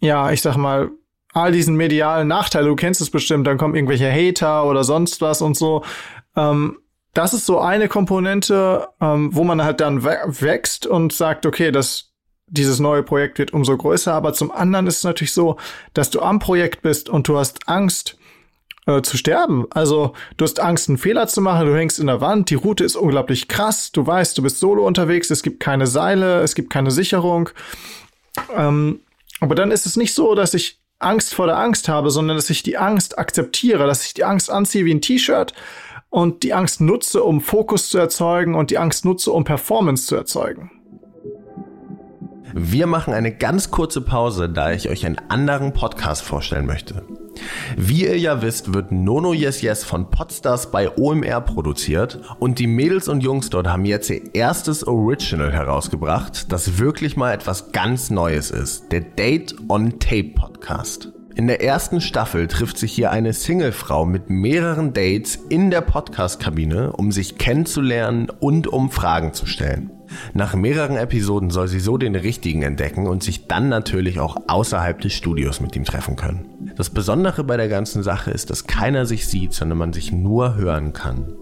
ja, 0.00 0.32
ich 0.32 0.40
sag 0.40 0.56
mal, 0.56 0.90
all 1.34 1.52
diesen 1.52 1.76
medialen 1.76 2.28
Nachteil, 2.28 2.64
du 2.64 2.76
kennst 2.76 3.02
es 3.02 3.10
bestimmt, 3.10 3.46
dann 3.46 3.58
kommen 3.58 3.74
irgendwelche 3.74 4.10
Hater 4.10 4.64
oder 4.64 4.84
sonst 4.84 5.20
was 5.20 5.42
und 5.42 5.54
so. 5.54 5.84
Ähm, 6.34 6.78
das 7.12 7.34
ist 7.34 7.44
so 7.44 7.58
eine 7.58 7.88
Komponente, 7.88 8.88
ähm, 9.02 9.34
wo 9.34 9.44
man 9.44 9.62
halt 9.62 9.82
dann 9.82 10.02
wächst 10.02 10.86
und 10.86 11.12
sagt, 11.12 11.44
okay, 11.44 11.70
das, 11.70 12.11
dieses 12.52 12.78
neue 12.78 13.02
Projekt 13.02 13.38
wird 13.38 13.52
umso 13.52 13.76
größer. 13.76 14.12
Aber 14.12 14.32
zum 14.32 14.52
anderen 14.52 14.86
ist 14.86 14.98
es 14.98 15.04
natürlich 15.04 15.32
so, 15.32 15.56
dass 15.94 16.10
du 16.10 16.20
am 16.20 16.38
Projekt 16.38 16.82
bist 16.82 17.08
und 17.08 17.26
du 17.26 17.38
hast 17.38 17.68
Angst, 17.68 18.16
äh, 18.86 19.02
zu 19.02 19.16
sterben. 19.16 19.66
Also 19.70 20.12
du 20.36 20.44
hast 20.44 20.60
Angst, 20.60 20.88
einen 20.88 20.98
Fehler 20.98 21.28
zu 21.28 21.40
machen, 21.40 21.66
du 21.66 21.76
hängst 21.76 22.00
in 22.00 22.08
der 22.08 22.20
Wand, 22.20 22.50
die 22.50 22.56
Route 22.56 22.82
ist 22.82 22.96
unglaublich 22.96 23.46
krass, 23.46 23.92
du 23.92 24.04
weißt, 24.04 24.36
du 24.36 24.42
bist 24.42 24.58
solo 24.58 24.84
unterwegs, 24.84 25.30
es 25.30 25.42
gibt 25.42 25.60
keine 25.60 25.86
Seile, 25.86 26.40
es 26.40 26.54
gibt 26.54 26.70
keine 26.70 26.90
Sicherung. 26.90 27.50
Ähm, 28.56 29.00
aber 29.40 29.54
dann 29.54 29.70
ist 29.70 29.86
es 29.86 29.96
nicht 29.96 30.14
so, 30.14 30.34
dass 30.34 30.54
ich 30.54 30.80
Angst 30.98 31.34
vor 31.34 31.46
der 31.46 31.58
Angst 31.58 31.88
habe, 31.88 32.10
sondern 32.10 32.36
dass 32.36 32.50
ich 32.50 32.62
die 32.62 32.76
Angst 32.76 33.18
akzeptiere, 33.18 33.86
dass 33.86 34.04
ich 34.04 34.14
die 34.14 34.24
Angst 34.24 34.50
anziehe 34.50 34.84
wie 34.84 34.94
ein 34.94 35.00
T-Shirt 35.00 35.54
und 36.10 36.42
die 36.42 36.52
Angst 36.52 36.80
nutze, 36.80 37.22
um 37.22 37.40
Fokus 37.40 37.88
zu 37.88 37.98
erzeugen 37.98 38.54
und 38.56 38.70
die 38.70 38.78
Angst 38.78 39.04
nutze, 39.04 39.30
um 39.30 39.44
Performance 39.44 40.06
zu 40.06 40.16
erzeugen. 40.16 40.81
Wir 42.54 42.86
machen 42.86 43.14
eine 43.14 43.32
ganz 43.32 43.70
kurze 43.70 44.02
Pause, 44.02 44.48
da 44.48 44.72
ich 44.72 44.90
euch 44.90 45.06
einen 45.06 45.18
anderen 45.28 45.72
Podcast 45.72 46.22
vorstellen 46.22 46.66
möchte. 46.66 47.02
Wie 47.76 48.04
ihr 48.04 48.18
ja 48.18 48.42
wisst, 48.42 48.74
wird 48.74 48.92
Nono 48.92 49.32
Yes 49.32 49.62
Yes 49.62 49.84
von 49.84 50.10
Podstars 50.10 50.70
bei 50.70 50.90
OMR 50.98 51.40
produziert 51.40 52.20
und 52.40 52.58
die 52.58 52.66
Mädels 52.66 53.08
und 53.08 53.22
Jungs 53.22 53.48
dort 53.48 53.68
haben 53.68 53.86
jetzt 53.86 54.10
ihr 54.10 54.34
erstes 54.34 54.86
Original 54.86 55.50
herausgebracht, 55.50 56.52
das 56.52 56.78
wirklich 56.78 57.16
mal 57.16 57.32
etwas 57.32 57.72
ganz 57.72 58.10
Neues 58.10 58.50
ist. 58.50 58.92
Der 58.92 59.00
Date 59.00 59.54
on 59.68 59.98
Tape 59.98 60.32
Podcast. 60.34 61.10
In 61.34 61.46
der 61.46 61.62
ersten 61.62 62.02
Staffel 62.02 62.46
trifft 62.46 62.76
sich 62.76 62.92
hier 62.92 63.10
eine 63.10 63.32
Singlefrau 63.32 64.04
mit 64.04 64.28
mehreren 64.28 64.92
Dates 64.92 65.36
in 65.48 65.70
der 65.70 65.80
Podcast-Kabine, 65.80 66.92
um 66.92 67.10
sich 67.10 67.38
kennenzulernen 67.38 68.28
und 68.28 68.66
um 68.66 68.90
Fragen 68.90 69.32
zu 69.32 69.46
stellen. 69.46 69.90
Nach 70.34 70.54
mehreren 70.54 70.96
Episoden 70.96 71.50
soll 71.50 71.68
sie 71.68 71.80
so 71.80 71.98
den 71.98 72.14
richtigen 72.14 72.62
entdecken 72.62 73.06
und 73.06 73.22
sich 73.22 73.46
dann 73.46 73.68
natürlich 73.68 74.20
auch 74.20 74.36
außerhalb 74.48 75.00
des 75.00 75.12
Studios 75.12 75.60
mit 75.60 75.76
ihm 75.76 75.84
treffen 75.84 76.16
können. 76.16 76.72
Das 76.76 76.90
Besondere 76.90 77.44
bei 77.44 77.56
der 77.56 77.68
ganzen 77.68 78.02
Sache 78.02 78.30
ist, 78.30 78.50
dass 78.50 78.66
keiner 78.66 79.06
sich 79.06 79.26
sieht, 79.26 79.52
sondern 79.52 79.78
man 79.78 79.92
sich 79.92 80.12
nur 80.12 80.56
hören 80.56 80.92
kann. 80.92 81.32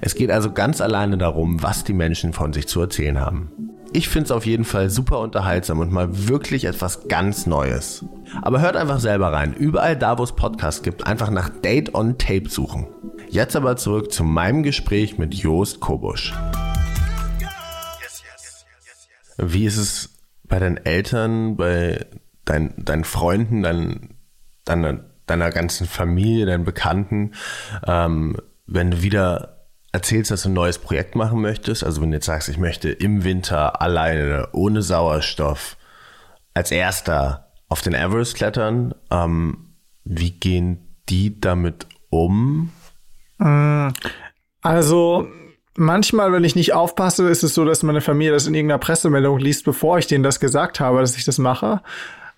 Es 0.00 0.14
geht 0.14 0.30
also 0.30 0.52
ganz 0.52 0.80
alleine 0.80 1.18
darum, 1.18 1.62
was 1.62 1.84
die 1.84 1.92
Menschen 1.92 2.32
von 2.32 2.52
sich 2.52 2.68
zu 2.68 2.80
erzählen 2.80 3.20
haben. 3.20 3.50
Ich 3.92 4.08
finde 4.08 4.24
es 4.24 4.30
auf 4.32 4.44
jeden 4.44 4.64
Fall 4.64 4.90
super 4.90 5.20
unterhaltsam 5.20 5.78
und 5.78 5.92
mal 5.92 6.26
wirklich 6.26 6.64
etwas 6.64 7.06
ganz 7.06 7.46
Neues. 7.46 8.04
Aber 8.42 8.60
hört 8.60 8.76
einfach 8.76 8.98
selber 8.98 9.32
rein. 9.32 9.54
Überall 9.54 9.96
da, 9.96 10.18
wo 10.18 10.24
es 10.24 10.32
Podcasts 10.32 10.82
gibt, 10.82 11.06
einfach 11.06 11.30
nach 11.30 11.48
Date 11.48 11.94
on 11.94 12.18
Tape 12.18 12.48
suchen. 12.48 12.88
Jetzt 13.28 13.54
aber 13.54 13.76
zurück 13.76 14.10
zu 14.10 14.24
meinem 14.24 14.64
Gespräch 14.64 15.16
mit 15.16 15.34
Joost 15.34 15.78
Kobusch. 15.78 16.34
Wie 19.36 19.66
ist 19.66 19.76
es 19.76 20.18
bei 20.44 20.58
deinen 20.58 20.76
Eltern, 20.78 21.56
bei 21.56 22.06
dein, 22.44 22.74
deinen 22.76 23.04
Freunden, 23.04 23.62
dein, 23.62 24.14
deiner, 24.64 25.04
deiner 25.26 25.50
ganzen 25.50 25.86
Familie, 25.86 26.46
deinen 26.46 26.64
Bekannten, 26.64 27.32
ähm, 27.86 28.36
wenn 28.66 28.90
du 28.90 29.02
wieder 29.02 29.66
erzählst, 29.92 30.30
dass 30.30 30.42
du 30.42 30.48
ein 30.48 30.54
neues 30.54 30.78
Projekt 30.78 31.14
machen 31.14 31.40
möchtest, 31.40 31.84
also 31.84 32.02
wenn 32.02 32.10
du 32.10 32.16
jetzt 32.16 32.26
sagst, 32.26 32.48
ich 32.48 32.58
möchte 32.58 32.90
im 32.90 33.24
Winter 33.24 33.80
alleine, 33.80 34.48
ohne 34.52 34.82
Sauerstoff, 34.82 35.76
als 36.52 36.70
erster 36.70 37.52
auf 37.68 37.80
den 37.80 37.94
Everest 37.94 38.34
klettern, 38.34 38.94
ähm, 39.10 39.74
wie 40.04 40.32
gehen 40.32 40.96
die 41.08 41.40
damit 41.40 41.86
um? 42.10 42.70
Mm, 43.38 43.88
also 44.62 45.28
manchmal, 45.76 46.32
wenn 46.32 46.44
ich 46.44 46.56
nicht 46.56 46.74
aufpasse, 46.74 47.28
ist 47.28 47.42
es 47.42 47.54
so, 47.54 47.64
dass 47.64 47.82
meine 47.82 48.00
Familie 48.00 48.32
das 48.32 48.46
in 48.46 48.54
irgendeiner 48.54 48.78
Pressemeldung 48.78 49.38
liest, 49.38 49.64
bevor 49.64 49.98
ich 49.98 50.06
denen 50.06 50.24
das 50.24 50.40
gesagt 50.40 50.80
habe, 50.80 51.00
dass 51.00 51.16
ich 51.16 51.24
das 51.24 51.38
mache. 51.38 51.80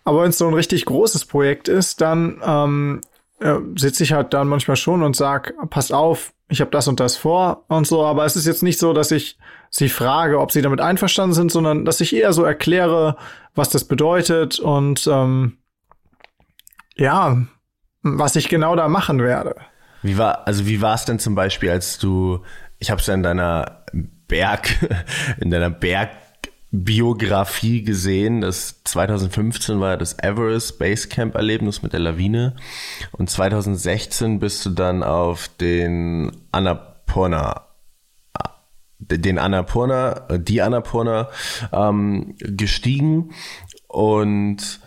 Aber 0.05 0.23
wenn 0.23 0.31
es 0.31 0.39
so 0.39 0.47
ein 0.47 0.55
richtig 0.55 0.85
großes 0.85 1.25
Projekt 1.25 1.69
ist, 1.69 2.01
dann 2.01 2.41
ähm, 2.45 3.01
äh, 3.41 3.57
sitze 3.77 4.05
ich 4.05 4.13
halt 4.13 4.33
dann 4.33 4.49
manchmal 4.49 4.77
schon 4.77 5.03
und 5.03 5.17
sag, 5.17 5.55
passt 5.71 5.93
auf, 5.93 6.33
ich 6.49 6.61
habe 6.61 6.71
das 6.71 6.89
und 6.89 7.01
das 7.01 7.17
vor 7.17 7.65
und 7.69 7.87
so, 7.87 8.05
aber 8.05 8.25
es 8.25 8.37
ist 8.37 8.47
jetzt 8.47 8.63
nicht 8.63 8.79
so, 8.79 8.93
dass 8.93 9.11
ich 9.11 9.37
sie 9.69 9.89
frage, 9.89 10.39
ob 10.39 10.53
sie 10.53 10.63
damit 10.63 10.81
einverstanden 10.81 11.35
sind, 11.35 11.51
sondern 11.51 11.85
dass 11.85 12.01
ich 12.01 12.15
eher 12.15 12.33
so 12.33 12.45
erkläre, 12.45 13.17
was 13.55 13.69
das 13.69 13.85
bedeutet 13.85 14.61
und 14.61 15.09
ähm, 15.11 15.59
ja, 16.95 17.37
was 18.03 18.37
ich 18.37 18.49
genau 18.49 18.77
da 18.77 18.89
machen 18.89 19.21
werde. 19.21 19.57
Wie 20.03 20.19
war, 20.19 20.47
also 20.47 20.67
wie 20.67 20.81
war 20.81 20.95
es 20.95 21.05
denn 21.05 21.19
zum 21.19 21.35
Beispiel, 21.35 21.71
als 21.71 21.99
du, 21.99 22.41
ich 22.79 22.91
habe 22.91 23.01
es 23.01 23.07
ja 23.07 23.15
in 23.15 23.23
deiner 23.23 23.85
Berg, 24.29 24.69
in 25.41 25.51
deiner 25.51 25.71
Berg 25.71 26.11
Biografie 26.71 27.83
gesehen. 27.83 28.41
Das 28.41 28.83
2015 28.85 29.81
war 29.81 29.97
das 29.97 30.19
Everest 30.19 30.79
Basecamp 30.79 31.35
Erlebnis 31.35 31.83
mit 31.83 31.93
der 31.93 32.01
Lawine 32.01 32.57
und 33.13 33.31
2016 33.31 34.41
bist 34.41 34.67
du 34.67 34.71
dann 34.71 35.03
auf 35.03 35.49
den 35.61 36.33
Annapurna 36.53 37.63
den 38.99 39.39
Annapurna, 39.39 40.27
die 40.39 40.63
Annapurna 40.63 41.29
ähm, 41.71 42.35
gestiegen 42.39 43.33
und 43.89 44.81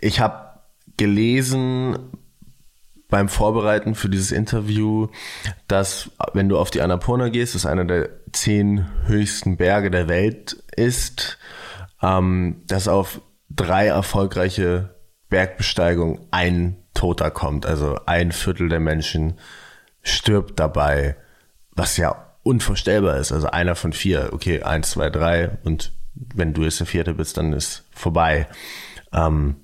ich 0.00 0.20
habe 0.20 0.60
gelesen 0.96 1.96
beim 3.08 3.28
Vorbereiten 3.28 3.94
für 3.94 4.08
dieses 4.08 4.32
Interview, 4.32 5.08
dass 5.68 6.10
wenn 6.32 6.48
du 6.48 6.58
auf 6.58 6.70
die 6.70 6.80
Annapurna 6.80 7.28
gehst, 7.28 7.54
das 7.54 7.66
einer 7.66 7.84
der 7.84 8.08
zehn 8.32 8.86
höchsten 9.06 9.56
Berge 9.56 9.90
der 9.90 10.08
Welt 10.08 10.56
ist, 10.74 11.38
ähm, 12.02 12.62
dass 12.66 12.88
auf 12.88 13.20
drei 13.48 13.86
erfolgreiche 13.86 14.94
Bergbesteigungen 15.28 16.26
ein 16.30 16.76
Toter 16.94 17.30
kommt. 17.30 17.66
Also 17.66 17.96
ein 18.06 18.32
Viertel 18.32 18.68
der 18.68 18.80
Menschen 18.80 19.38
stirbt 20.02 20.58
dabei, 20.58 21.16
was 21.72 21.96
ja 21.96 22.34
unvorstellbar 22.42 23.18
ist. 23.18 23.32
Also 23.32 23.48
einer 23.48 23.74
von 23.74 23.92
vier, 23.92 24.30
okay, 24.32 24.62
eins, 24.62 24.90
zwei, 24.90 25.10
drei 25.10 25.58
und 25.64 25.92
wenn 26.14 26.54
du 26.54 26.62
jetzt 26.62 26.80
der 26.80 26.86
vierte 26.86 27.14
bist, 27.14 27.36
dann 27.36 27.52
ist 27.52 27.84
vorbei. 27.90 28.46
Ähm, 29.12 29.56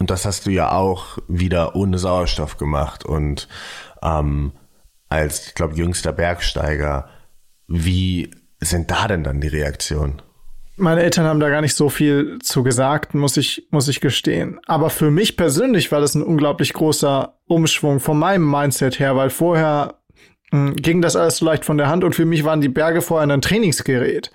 und 0.00 0.10
das 0.10 0.24
hast 0.24 0.46
du 0.46 0.50
ja 0.50 0.72
auch 0.72 1.18
wieder 1.28 1.76
ohne 1.76 1.98
Sauerstoff 1.98 2.56
gemacht 2.56 3.04
und 3.04 3.48
ähm, 4.02 4.52
als, 5.08 5.48
ich 5.48 5.54
glaube, 5.54 5.76
jüngster 5.76 6.12
Bergsteiger. 6.12 7.08
Wie 7.68 8.30
sind 8.60 8.90
da 8.90 9.08
denn 9.08 9.24
dann 9.24 9.40
die 9.40 9.48
Reaktionen? 9.48 10.20
Meine 10.76 11.02
Eltern 11.02 11.24
haben 11.24 11.38
da 11.38 11.48
gar 11.50 11.60
nicht 11.60 11.76
so 11.76 11.88
viel 11.88 12.38
zu 12.42 12.64
gesagt, 12.64 13.14
muss 13.14 13.36
ich, 13.36 13.68
muss 13.70 13.86
ich 13.86 14.00
gestehen. 14.00 14.58
Aber 14.66 14.90
für 14.90 15.10
mich 15.10 15.36
persönlich 15.36 15.92
war 15.92 16.00
das 16.00 16.16
ein 16.16 16.22
unglaublich 16.22 16.72
großer 16.72 17.38
Umschwung 17.46 18.00
von 18.00 18.18
meinem 18.18 18.50
Mindset 18.50 18.98
her, 18.98 19.14
weil 19.14 19.30
vorher 19.30 20.00
hm, 20.50 20.74
ging 20.74 21.00
das 21.00 21.14
alles 21.14 21.36
so 21.36 21.44
leicht 21.44 21.64
von 21.64 21.78
der 21.78 21.88
Hand 21.88 22.02
und 22.02 22.16
für 22.16 22.24
mich 22.24 22.42
waren 22.42 22.60
die 22.60 22.68
Berge 22.68 23.02
vorher 23.02 23.32
ein 23.32 23.40
Trainingsgerät. 23.40 24.32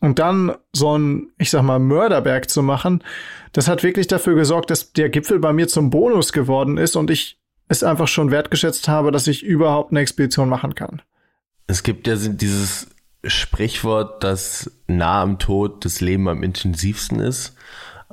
Und 0.00 0.18
dann 0.18 0.54
so 0.72 0.96
ein, 0.96 1.28
ich 1.38 1.50
sag 1.50 1.62
mal, 1.62 1.78
Mörderberg 1.78 2.48
zu 2.48 2.62
machen, 2.62 3.04
das 3.52 3.68
hat 3.68 3.82
wirklich 3.82 4.06
dafür 4.06 4.34
gesorgt, 4.34 4.70
dass 4.70 4.92
der 4.92 5.10
Gipfel 5.10 5.38
bei 5.38 5.52
mir 5.52 5.68
zum 5.68 5.90
Bonus 5.90 6.32
geworden 6.32 6.78
ist 6.78 6.96
und 6.96 7.10
ich 7.10 7.38
es 7.68 7.84
einfach 7.84 8.08
schon 8.08 8.30
wertgeschätzt 8.30 8.88
habe, 8.88 9.12
dass 9.12 9.26
ich 9.26 9.42
überhaupt 9.42 9.92
eine 9.92 10.00
Expedition 10.00 10.48
machen 10.48 10.74
kann. 10.74 11.02
Es 11.66 11.82
gibt 11.82 12.06
ja 12.06 12.16
dieses 12.16 12.88
Sprichwort, 13.24 14.24
dass 14.24 14.70
nah 14.86 15.22
am 15.22 15.38
Tod 15.38 15.84
das 15.84 16.00
Leben 16.00 16.28
am 16.28 16.42
intensivsten 16.42 17.20
ist. 17.20 17.54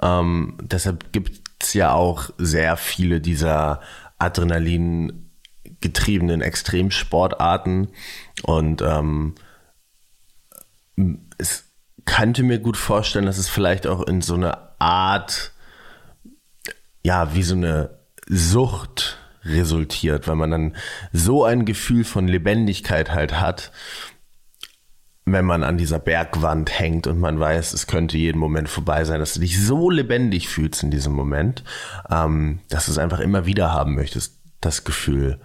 Ähm, 0.02 0.58
deshalb 0.62 1.12
gibt 1.12 1.42
es 1.60 1.74
ja 1.74 1.94
auch 1.94 2.30
sehr 2.38 2.78
viele 2.78 3.22
dieser 3.22 3.82
Adrenalin 4.20 5.32
getriebenen 5.80 6.42
Extremsportarten 6.42 7.90
und 8.44 8.82
ähm, 8.82 9.36
es 11.38 11.67
könnte 12.08 12.42
mir 12.42 12.58
gut 12.58 12.78
vorstellen, 12.78 13.28
dass 13.28 13.38
es 13.38 13.50
vielleicht 13.50 13.86
auch 13.86 14.02
in 14.02 14.22
so 14.22 14.34
eine 14.34 14.58
Art, 14.80 15.52
ja, 17.04 17.36
wie 17.36 17.44
so 17.44 17.54
eine 17.54 17.92
Sucht 18.28 19.20
resultiert, 19.44 20.28
weil 20.28 20.36
man 20.36 20.50
dann 20.50 20.76
so 21.14 21.44
ein 21.44 21.66
Gefühl 21.66 22.04
von 22.04 22.28
Lebendigkeit 22.28 23.12
halt 23.12 23.40
hat, 23.40 23.72
wenn 25.26 25.46
man 25.46 25.64
an 25.64 25.78
dieser 25.78 26.00
Bergwand 26.00 26.80
hängt 26.80 27.06
und 27.06 27.20
man 27.20 27.40
weiß, 27.40 27.74
es 27.74 27.86
könnte 27.86 28.18
jeden 28.18 28.40
Moment 28.40 28.70
vorbei 28.70 29.04
sein, 29.04 29.20
dass 29.20 29.34
du 29.34 29.42
dich 29.42 29.62
so 29.62 29.90
lebendig 29.90 30.48
fühlst 30.48 30.84
in 30.84 30.92
diesem 30.92 31.14
Moment, 31.14 31.64
ähm, 32.10 32.62
dass 32.70 32.86
du 32.86 32.92
es 32.92 32.98
einfach 32.98 33.20
immer 33.20 33.46
wieder 33.46 33.74
haben 33.74 33.96
möchtest, 33.96 34.40
das 34.62 34.86
Gefühl. 34.86 35.40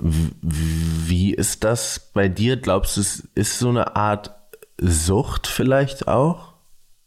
Wie 0.00 1.34
ist 1.34 1.64
das 1.64 2.10
bei 2.14 2.28
dir? 2.28 2.56
Glaubst 2.56 2.96
du, 2.96 3.00
es 3.00 3.28
ist 3.34 3.58
so 3.58 3.68
eine 3.68 3.96
Art 3.96 4.43
Sucht 4.78 5.46
vielleicht 5.46 6.08
auch? 6.08 6.54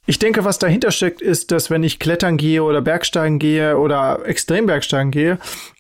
Ich 0.06 0.19
denke, 0.19 0.45
was 0.45 0.58
dahinter 0.58 0.91
steckt, 0.91 1.21
ist, 1.21 1.51
dass 1.51 1.69
wenn 1.69 1.84
ich 1.84 1.99
klettern 1.99 2.38
gehe 2.38 2.63
oder 2.63 2.82
Bergsteigen 2.82 3.39
gehe 3.39 3.77
oder 3.77 4.25
Extrembergsteigen 4.25 5.12
gehe, 5.12 5.38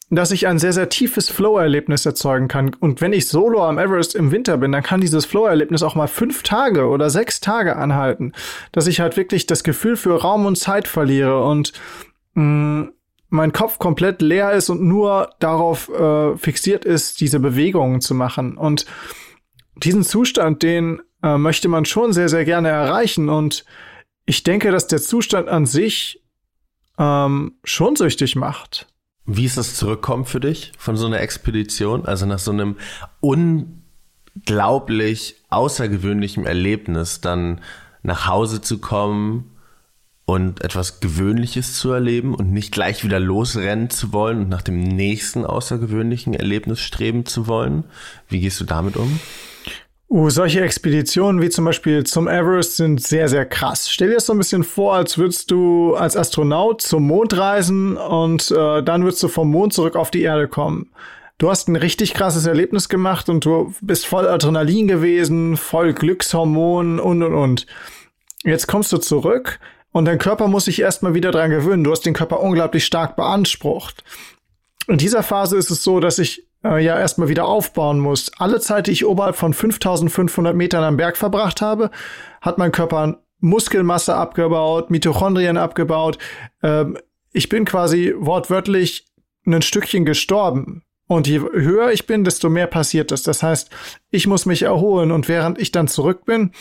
dass 0.09 0.31
ich 0.31 0.47
ein 0.47 0.59
sehr, 0.59 0.73
sehr 0.73 0.89
tiefes 0.89 1.29
Flow-Erlebnis 1.29 2.05
erzeugen 2.05 2.47
kann. 2.47 2.73
Und 2.79 3.01
wenn 3.01 3.13
ich 3.13 3.27
solo 3.27 3.63
am 3.63 3.77
Everest 3.77 4.15
im 4.15 4.31
Winter 4.31 4.57
bin, 4.57 4.71
dann 4.71 4.83
kann 4.83 5.01
dieses 5.01 5.25
Flow-Erlebnis 5.25 5.83
auch 5.83 5.95
mal 5.95 6.07
fünf 6.07 6.43
Tage 6.43 6.87
oder 6.87 7.09
sechs 7.09 7.41
Tage 7.41 7.75
anhalten. 7.75 8.33
Dass 8.71 8.87
ich 8.87 8.99
halt 8.99 9.17
wirklich 9.17 9.47
das 9.47 9.63
Gefühl 9.63 9.97
für 9.97 10.21
Raum 10.21 10.45
und 10.45 10.57
Zeit 10.57 10.87
verliere 10.87 11.43
und 11.43 11.73
mh, 12.33 12.43
mm, 12.43 12.93
mein 13.29 13.51
Kopf 13.51 13.79
komplett 13.79 14.21
leer 14.21 14.53
ist 14.53 14.69
und 14.69 14.81
nur 14.81 15.31
darauf 15.39 15.89
äh, 15.89 16.37
fixiert 16.37 16.85
ist, 16.85 17.19
diese 17.19 17.41
Bewegungen 17.41 17.99
zu 17.99 18.13
machen. 18.13 18.57
Und 18.57 18.85
diesen 19.75 20.03
Zustand, 20.03 20.63
den 20.63 21.01
äh, 21.23 21.37
möchte 21.37 21.67
man 21.67 21.85
schon 21.85 22.13
sehr, 22.13 22.29
sehr 22.29 22.45
gerne 22.45 22.69
erreichen. 22.69 23.29
Und 23.29 23.65
ich 24.25 24.43
denke, 24.43 24.71
dass 24.71 24.87
der 24.87 25.01
Zustand 25.01 25.47
an 25.47 25.65
sich 25.65 26.23
ähm, 26.97 27.53
schon 27.63 27.95
süchtig 27.95 28.35
macht. 28.35 28.87
Wie 29.25 29.45
ist 29.45 29.57
das 29.57 29.75
Zurückkommen 29.75 30.25
für 30.25 30.39
dich 30.39 30.71
von 30.77 30.95
so 30.95 31.05
einer 31.05 31.19
Expedition? 31.19 32.05
Also 32.05 32.25
nach 32.25 32.39
so 32.39 32.51
einem 32.51 32.77
unglaublich 33.19 35.35
außergewöhnlichen 35.49 36.45
Erlebnis 36.45 37.19
dann 37.19 37.61
nach 38.03 38.27
Hause 38.27 38.61
zu 38.61 38.79
kommen 38.79 39.51
und 40.23 40.61
etwas 40.61 40.99
Gewöhnliches 40.99 41.77
zu 41.77 41.91
erleben 41.91 42.35
und 42.35 42.51
nicht 42.51 42.73
gleich 42.73 43.03
wieder 43.03 43.19
losrennen 43.19 43.89
zu 43.89 44.13
wollen 44.13 44.41
und 44.41 44.49
nach 44.49 44.61
dem 44.61 44.81
nächsten 44.81 45.45
außergewöhnlichen 45.45 46.33
Erlebnis 46.33 46.81
streben 46.81 47.25
zu 47.25 47.47
wollen. 47.47 47.85
Wie 48.27 48.39
gehst 48.39 48.59
du 48.59 48.65
damit 48.65 48.97
um? 48.97 49.19
Uh, 50.09 50.29
solche 50.29 50.61
Expeditionen 50.61 51.41
wie 51.41 51.49
zum 51.49 51.65
Beispiel 51.65 52.05
zum 52.05 52.29
Everest 52.29 52.77
sind 52.77 53.03
sehr, 53.03 53.27
sehr 53.27 53.45
krass. 53.45 53.89
Stell 53.91 54.07
dir 54.07 54.15
das 54.15 54.25
so 54.25 54.33
ein 54.33 54.37
bisschen 54.37 54.63
vor, 54.63 54.93
als 54.93 55.17
würdest 55.17 55.51
du 55.51 55.95
als 55.95 56.15
Astronaut 56.15 56.81
zum 56.81 57.07
Mond 57.07 57.37
reisen 57.37 57.97
und 57.97 58.49
äh, 58.51 58.81
dann 58.83 59.03
würdest 59.03 59.21
du 59.21 59.27
vom 59.27 59.51
Mond 59.51 59.73
zurück 59.73 59.97
auf 59.97 60.09
die 60.09 60.21
Erde 60.21 60.47
kommen. 60.47 60.91
Du 61.39 61.49
hast 61.49 61.67
ein 61.67 61.75
richtig 61.75 62.13
krasses 62.13 62.45
Erlebnis 62.45 62.87
gemacht 62.87 63.27
und 63.27 63.43
du 63.43 63.73
bist 63.81 64.05
voll 64.05 64.27
Adrenalin 64.27 64.87
gewesen, 64.87 65.57
voll 65.57 65.93
Glückshormonen 65.93 67.01
und 67.01 67.21
und 67.21 67.33
und. 67.33 67.67
Jetzt 68.45 68.67
kommst 68.67 68.93
du 68.93 68.99
zurück 68.99 69.59
und 69.91 70.05
dein 70.05 70.19
Körper 70.19 70.47
muss 70.47 70.65
sich 70.65 70.81
erstmal 70.81 71.15
wieder 71.15 71.31
dran 71.31 71.51
gewöhnen. 71.51 71.83
Du 71.83 71.91
hast 71.91 72.05
den 72.05 72.13
Körper 72.13 72.39
unglaublich 72.39 72.85
stark 72.85 73.17
beansprucht. 73.17 74.05
In 74.87 74.97
dieser 74.97 75.21
Phase 75.21 75.57
ist 75.57 75.69
es 75.69 75.83
so, 75.83 75.99
dass 75.99 76.17
ich 76.17 76.46
äh, 76.75 76.83
ja 76.83 76.99
erstmal 76.99 77.29
wieder 77.29 77.45
aufbauen 77.45 77.99
muss. 77.99 78.31
Alle 78.37 78.59
Zeit, 78.59 78.87
die 78.87 78.91
ich 78.91 79.05
oberhalb 79.05 79.35
von 79.35 79.53
5500 79.53 80.55
Metern 80.55 80.83
am 80.83 80.97
Berg 80.97 81.17
verbracht 81.17 81.61
habe, 81.61 81.91
hat 82.41 82.57
mein 82.57 82.71
Körper 82.71 83.21
Muskelmasse 83.39 84.15
abgebaut, 84.15 84.89
Mitochondrien 84.89 85.57
abgebaut. 85.57 86.17
Ähm, 86.63 86.97
ich 87.31 87.49
bin 87.49 87.65
quasi 87.65 88.13
wortwörtlich 88.17 89.05
ein 89.45 89.61
Stückchen 89.61 90.05
gestorben. 90.05 90.83
Und 91.07 91.27
je 91.27 91.39
höher 91.39 91.91
ich 91.91 92.05
bin, 92.05 92.25
desto 92.25 92.49
mehr 92.49 92.67
passiert 92.67 93.11
es. 93.11 93.23
Das 93.23 93.41
heißt, 93.41 93.69
ich 94.09 94.27
muss 94.27 94.45
mich 94.45 94.63
erholen. 94.63 95.11
Und 95.11 95.29
während 95.29 95.59
ich 95.59 95.71
dann 95.71 95.87
zurück 95.87 96.25
bin, 96.25 96.51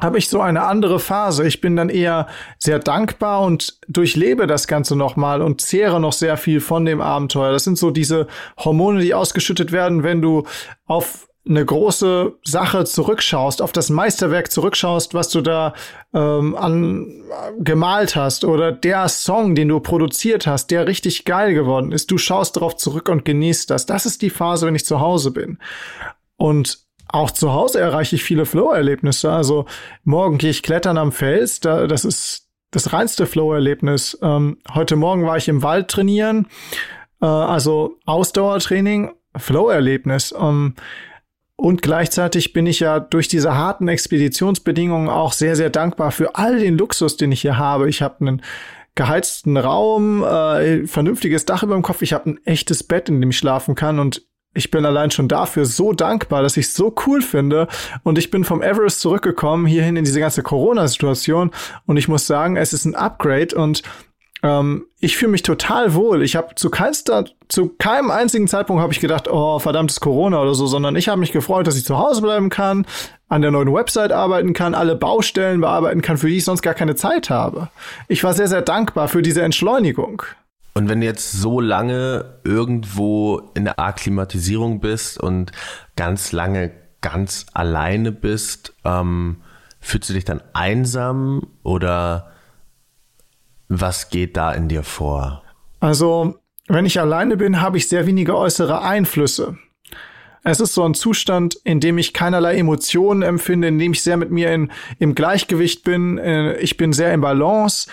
habe 0.00 0.18
ich 0.18 0.28
so 0.28 0.40
eine 0.40 0.64
andere 0.64 1.00
Phase. 1.00 1.46
Ich 1.46 1.60
bin 1.60 1.76
dann 1.76 1.88
eher 1.88 2.26
sehr 2.58 2.78
dankbar 2.78 3.42
und 3.42 3.78
durchlebe 3.88 4.46
das 4.46 4.66
Ganze 4.66 4.96
nochmal 4.96 5.42
und 5.42 5.60
zehre 5.60 6.00
noch 6.00 6.12
sehr 6.12 6.36
viel 6.36 6.60
von 6.60 6.84
dem 6.84 7.00
Abenteuer. 7.00 7.52
Das 7.52 7.64
sind 7.64 7.78
so 7.78 7.90
diese 7.90 8.26
Hormone, 8.58 9.00
die 9.00 9.14
ausgeschüttet 9.14 9.72
werden, 9.72 10.02
wenn 10.02 10.20
du 10.20 10.44
auf 10.86 11.26
eine 11.48 11.64
große 11.64 12.34
Sache 12.44 12.84
zurückschaust, 12.84 13.62
auf 13.62 13.70
das 13.70 13.88
Meisterwerk 13.88 14.50
zurückschaust, 14.50 15.14
was 15.14 15.28
du 15.28 15.40
da 15.40 15.74
ähm, 16.12 16.56
an 16.56 17.22
gemalt 17.60 18.16
hast 18.16 18.44
oder 18.44 18.72
der 18.72 19.08
Song, 19.08 19.54
den 19.54 19.68
du 19.68 19.78
produziert 19.78 20.46
hast, 20.46 20.72
der 20.72 20.88
richtig 20.88 21.24
geil 21.24 21.54
geworden 21.54 21.92
ist. 21.92 22.10
Du 22.10 22.18
schaust 22.18 22.56
darauf 22.56 22.76
zurück 22.76 23.08
und 23.08 23.24
genießt 23.24 23.70
das. 23.70 23.86
Das 23.86 24.06
ist 24.06 24.22
die 24.22 24.30
Phase, 24.30 24.66
wenn 24.66 24.74
ich 24.74 24.84
zu 24.84 25.00
Hause 25.00 25.30
bin. 25.30 25.58
Und 26.36 26.85
auch 27.08 27.30
zu 27.30 27.52
Hause 27.52 27.80
erreiche 27.80 28.16
ich 28.16 28.24
viele 28.24 28.46
Flow-Erlebnisse. 28.46 29.30
Also 29.30 29.66
morgen 30.04 30.38
gehe 30.38 30.50
ich 30.50 30.62
klettern 30.62 30.98
am 30.98 31.12
Fels. 31.12 31.60
Da, 31.60 31.86
das 31.86 32.04
ist 32.04 32.48
das 32.70 32.92
reinste 32.92 33.26
Flow-Erlebnis. 33.26 34.18
Ähm, 34.22 34.58
heute 34.74 34.96
Morgen 34.96 35.26
war 35.26 35.36
ich 35.36 35.48
im 35.48 35.62
Wald 35.62 35.88
trainieren. 35.88 36.46
Äh, 37.22 37.26
also 37.26 37.96
Ausdauertraining, 38.06 39.12
Flow-Erlebnis. 39.36 40.34
Ähm, 40.38 40.74
und 41.56 41.80
gleichzeitig 41.80 42.52
bin 42.52 42.66
ich 42.66 42.80
ja 42.80 43.00
durch 43.00 43.28
diese 43.28 43.54
harten 43.56 43.88
Expeditionsbedingungen 43.88 45.08
auch 45.08 45.32
sehr, 45.32 45.56
sehr 45.56 45.70
dankbar 45.70 46.10
für 46.10 46.36
all 46.36 46.58
den 46.58 46.76
Luxus, 46.76 47.16
den 47.16 47.32
ich 47.32 47.40
hier 47.40 47.56
habe. 47.56 47.88
Ich 47.88 48.02
habe 48.02 48.20
einen 48.20 48.42
geheizten 48.94 49.56
Raum, 49.56 50.22
äh, 50.22 50.86
vernünftiges 50.86 51.44
Dach 51.46 51.62
über 51.62 51.74
dem 51.74 51.82
Kopf. 51.82 52.02
Ich 52.02 52.12
habe 52.12 52.30
ein 52.30 52.40
echtes 52.44 52.82
Bett, 52.82 53.08
in 53.08 53.20
dem 53.20 53.30
ich 53.30 53.38
schlafen 53.38 53.74
kann 53.74 53.98
und 53.98 54.26
ich 54.56 54.70
bin 54.70 54.84
allein 54.84 55.10
schon 55.10 55.28
dafür 55.28 55.66
so 55.66 55.92
dankbar, 55.92 56.42
dass 56.42 56.56
ich 56.56 56.66
es 56.66 56.74
so 56.74 56.94
cool 57.06 57.22
finde. 57.22 57.68
Und 58.02 58.18
ich 58.18 58.30
bin 58.30 58.44
vom 58.44 58.62
Everest 58.62 59.00
zurückgekommen, 59.00 59.66
hierhin 59.66 59.96
in 59.96 60.04
diese 60.04 60.20
ganze 60.20 60.42
Corona-Situation. 60.42 61.50
Und 61.86 61.96
ich 61.96 62.08
muss 62.08 62.26
sagen, 62.26 62.56
es 62.56 62.72
ist 62.72 62.84
ein 62.84 62.94
Upgrade 62.94 63.54
und 63.54 63.82
ähm, 64.42 64.86
ich 65.00 65.16
fühle 65.16 65.32
mich 65.32 65.42
total 65.42 65.94
wohl. 65.94 66.22
Ich 66.22 66.36
habe 66.36 66.54
zu 66.54 66.70
keinster, 66.70 67.24
zu 67.48 67.68
keinem 67.78 68.10
einzigen 68.10 68.48
Zeitpunkt 68.48 68.82
habe 68.82 68.92
ich 68.92 69.00
gedacht, 69.00 69.28
oh, 69.30 69.58
verdammtes 69.58 70.00
Corona 70.00 70.40
oder 70.40 70.54
so, 70.54 70.66
sondern 70.66 70.96
ich 70.96 71.08
habe 71.08 71.20
mich 71.20 71.32
gefreut, 71.32 71.66
dass 71.66 71.76
ich 71.76 71.84
zu 71.84 71.98
Hause 71.98 72.22
bleiben 72.22 72.48
kann, 72.48 72.86
an 73.28 73.42
der 73.42 73.50
neuen 73.50 73.72
Website 73.72 74.12
arbeiten 74.12 74.52
kann, 74.52 74.74
alle 74.74 74.96
Baustellen 74.96 75.60
bearbeiten 75.60 76.02
kann, 76.02 76.18
für 76.18 76.28
die 76.28 76.36
ich 76.36 76.44
sonst 76.44 76.62
gar 76.62 76.74
keine 76.74 76.94
Zeit 76.94 77.30
habe. 77.30 77.68
Ich 78.08 78.24
war 78.24 78.34
sehr, 78.34 78.48
sehr 78.48 78.62
dankbar 78.62 79.08
für 79.08 79.22
diese 79.22 79.42
Entschleunigung. 79.42 80.22
Und 80.76 80.90
wenn 80.90 81.00
du 81.00 81.06
jetzt 81.06 81.32
so 81.32 81.58
lange 81.58 82.38
irgendwo 82.44 83.50
in 83.54 83.64
der 83.64 83.80
Akklimatisierung 83.80 84.78
bist 84.80 85.18
und 85.18 85.50
ganz 85.96 86.32
lange 86.32 86.70
ganz 87.00 87.46
alleine 87.54 88.12
bist, 88.12 88.74
ähm, 88.84 89.38
fühlst 89.80 90.10
du 90.10 90.12
dich 90.12 90.26
dann 90.26 90.42
einsam 90.52 91.46
oder 91.62 92.30
was 93.68 94.10
geht 94.10 94.36
da 94.36 94.52
in 94.52 94.68
dir 94.68 94.82
vor? 94.82 95.42
Also, 95.80 96.40
wenn 96.68 96.84
ich 96.84 97.00
alleine 97.00 97.38
bin, 97.38 97.62
habe 97.62 97.78
ich 97.78 97.88
sehr 97.88 98.06
wenige 98.06 98.36
äußere 98.36 98.82
Einflüsse. 98.82 99.56
Es 100.44 100.60
ist 100.60 100.74
so 100.74 100.84
ein 100.84 100.92
Zustand, 100.92 101.54
in 101.64 101.80
dem 101.80 101.96
ich 101.96 102.12
keinerlei 102.12 102.54
Emotionen 102.54 103.22
empfinde, 103.22 103.68
in 103.68 103.78
dem 103.78 103.92
ich 103.92 104.02
sehr 104.02 104.18
mit 104.18 104.30
mir 104.30 104.52
in, 104.52 104.70
im 104.98 105.14
Gleichgewicht 105.14 105.84
bin. 105.84 106.18
Äh, 106.18 106.58
ich 106.58 106.76
bin 106.76 106.92
sehr 106.92 107.14
im 107.14 107.22
Balance 107.22 107.88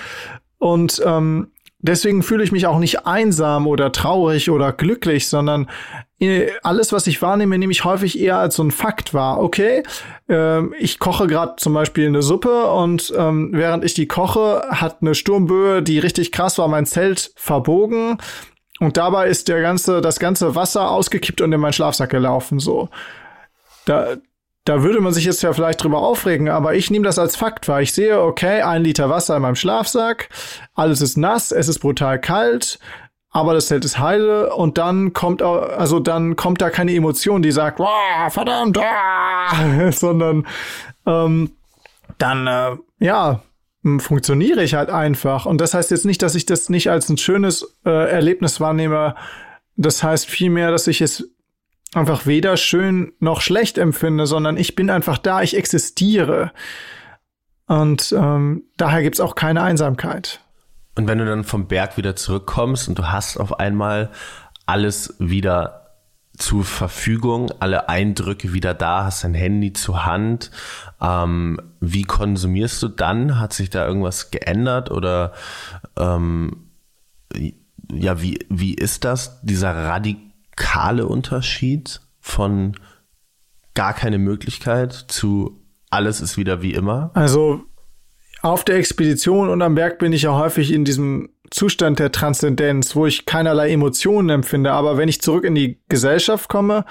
und 0.58 1.02
ähm, 1.06 1.48
Deswegen 1.86 2.24
fühle 2.24 2.46
ich 2.46 2.54
mich 2.54 2.66
auch 2.66 2.80
nicht 2.80 3.06
einsam 3.06 3.68
oder 3.68 3.92
traurig 3.92 4.50
oder 4.50 4.72
glücklich, 4.72 5.28
sondern 5.28 5.70
äh, 6.18 6.50
alles, 6.64 6.94
was 6.94 7.08
ich 7.08 7.22
wahrnehme, 7.22 7.58
nehme 7.58 7.74
ich 7.74 7.84
häufig 7.84 8.18
eher 8.18 8.38
als 8.38 8.56
so 8.56 8.64
ein 8.64 8.72
Fakt 8.72 9.14
wahr. 9.14 9.42
Okay, 9.42 9.84
äh, 10.30 10.66
ich 10.78 10.98
koche 11.00 11.28
gerade 11.28 11.58
zum 11.58 11.74
Beispiel 11.74 12.08
eine 12.08 12.22
Suppe 12.22 12.68
und 12.72 13.14
ähm, 13.18 13.50
während 13.52 13.84
ich 13.84 13.94
die 13.94 14.08
koche, 14.08 14.66
hat 14.70 15.02
eine 15.02 15.14
Sturmböe, 15.14 15.84
die 15.84 16.00
richtig 16.00 16.32
krass 16.32 16.58
war, 16.58 16.70
mein 16.70 16.86
Zelt 16.86 17.34
verbogen. 17.36 18.18
Und 18.80 18.96
dabei 18.96 19.28
ist 19.28 19.50
der 19.50 19.62
ganze, 19.62 20.00
das 20.00 20.20
ganze 20.20 20.56
Wasser 20.56 20.90
ausgekippt 20.90 21.42
und 21.42 21.52
in 21.52 21.60
meinen 21.60 21.74
Schlafsack 21.74 22.12
gelaufen. 22.12 22.60
So. 22.60 22.88
Da, 23.86 24.16
da 24.66 24.82
würde 24.82 25.02
man 25.02 25.14
sich 25.14 25.26
jetzt 25.26 25.44
ja 25.44 25.52
vielleicht 25.52 25.84
drüber 25.84 26.00
aufregen, 26.00 26.48
aber 26.48 26.76
ich 26.76 26.90
nehme 26.90 27.06
das 27.06 27.20
als 27.20 27.36
Fakt 27.36 27.68
wahr. 27.68 27.82
Ich 27.82 27.94
sehe, 27.94 28.22
okay, 28.22 28.62
ein 28.62 28.84
Liter 28.84 29.10
Wasser 29.10 29.36
in 29.36 29.42
meinem 29.42 29.56
Schlafsack, 29.56 30.30
alles 30.74 31.02
ist 31.02 31.18
nass, 31.18 31.52
es 31.52 31.68
ist 31.68 31.80
brutal 31.80 32.20
kalt, 32.20 32.80
aber 33.30 33.54
das 33.54 33.68
Zelt 33.68 33.84
ist 33.84 34.00
heile 34.00 34.56
und 34.56 34.78
dann 34.78 35.12
kommt 35.12 35.42
also 35.42 36.00
dann 36.00 36.36
kommt 36.36 36.62
da 36.62 36.70
keine 36.70 36.94
Emotion, 36.94 37.42
die 37.42 37.52
sagt, 37.52 37.80
wow, 37.80 38.32
verdammt, 38.32 38.78
ah! 38.78 39.92
sondern 39.92 40.48
ähm, 41.06 41.52
dann 42.18 42.48
äh, 42.48 42.78
ja 43.00 43.42
funktioniere 43.98 44.64
ich 44.64 44.76
halt 44.76 44.90
einfach 44.90 45.46
und 45.46 45.60
das 45.60 45.74
heißt 45.74 45.92
jetzt 45.92 46.06
nicht, 46.06 46.22
dass 46.22 46.36
ich 46.36 46.46
das 46.46 46.70
nicht 46.70 46.90
als 46.90 47.10
ein 47.10 47.18
schönes 47.18 47.76
äh, 47.86 47.90
Erlebnis 47.90 48.62
wahrnehme. 48.62 49.16
Das 49.76 50.04
heißt 50.04 50.30
vielmehr, 50.30 50.72
dass 50.72 50.88
ich 50.88 51.02
es 51.02 51.30
einfach 51.96 52.26
weder 52.26 52.58
schön 52.58 53.14
noch 53.20 53.42
schlecht 53.42 53.78
empfinde, 53.78 54.26
sondern 54.26 54.58
ich 54.58 54.76
bin 54.76 54.90
einfach 54.90 55.18
da, 55.18 55.42
ich 55.42 55.56
existiere. 55.56 56.52
Und 57.68 58.14
ähm, 58.18 58.64
daher 58.78 59.02
gibt's 59.04 59.20
auch 59.20 59.36
keine 59.36 59.62
Einsamkeit. 59.64 60.42
Und 60.96 61.08
wenn 61.08 61.18
du 61.18 61.26
dann 61.26 61.44
vom 61.44 61.68
Berg 61.68 61.98
wieder 61.98 62.16
zurückkommst 62.16 62.88
und 62.88 63.00
du 63.00 63.12
hast 63.12 63.38
auf 63.38 63.60
einmal 63.60 64.12
alles 64.66 65.16
wieder 65.20 65.80
zur 66.38 66.64
Verfügung, 66.64 67.52
alle 67.60 67.90
Eindrücke 67.90 68.54
wieder 68.54 68.74
da, 68.74 69.06
hast 69.06 69.24
dein 69.24 69.34
Handy 69.36 69.74
zur 69.74 70.06
Hand. 70.06 70.52
Ähm, 71.00 71.60
wie 71.80 72.04
konsumierst 72.04 72.82
du 72.82 72.88
dann? 72.88 73.40
Hat 73.40 73.54
sich 73.54 73.70
da 73.70 73.86
irgendwas 73.86 74.32
geändert 74.32 74.90
oder 74.90 75.34
ähm, 75.98 76.70
ja, 77.92 78.22
wie, 78.22 78.40
wie 78.50 78.74
ist 78.74 79.04
das, 79.04 79.42
dieser 79.42 79.76
radikale 79.76 80.33
radikale 80.54 81.08
Unterschied 81.08 82.02
von 82.20 82.76
gar 83.74 83.94
keine 83.94 84.20
Möglichkeit 84.20 84.94
zu 84.94 85.60
alles 85.90 86.22
ist 86.22 86.38
wieder 86.38 86.62
wie 86.62 86.74
immer? 86.74 87.12
Also 87.14 87.64
auf 88.42 88.64
der 88.66 88.76
Expedition 88.76 89.50
und 89.50 89.62
am 89.62 89.76
Berg 89.76 90.00
bin 90.00 90.12
ich 90.12 90.24
ja 90.24 90.38
häufig 90.38 90.72
in 90.72 90.86
diesem 90.86 91.30
Zustand 91.50 92.00
der 92.00 92.12
Transzendenz, 92.12 92.96
wo 92.96 93.06
ich 93.06 93.26
keinerlei 93.26 93.72
Emotionen 93.72 94.30
empfinde. 94.30 94.72
Aber 94.72 94.98
wenn 94.98 95.08
ich 95.08 95.22
zurück 95.22 95.44
in 95.44 95.56
die 95.56 95.80
Gesellschaft 95.88 96.50
komme, 96.50 96.86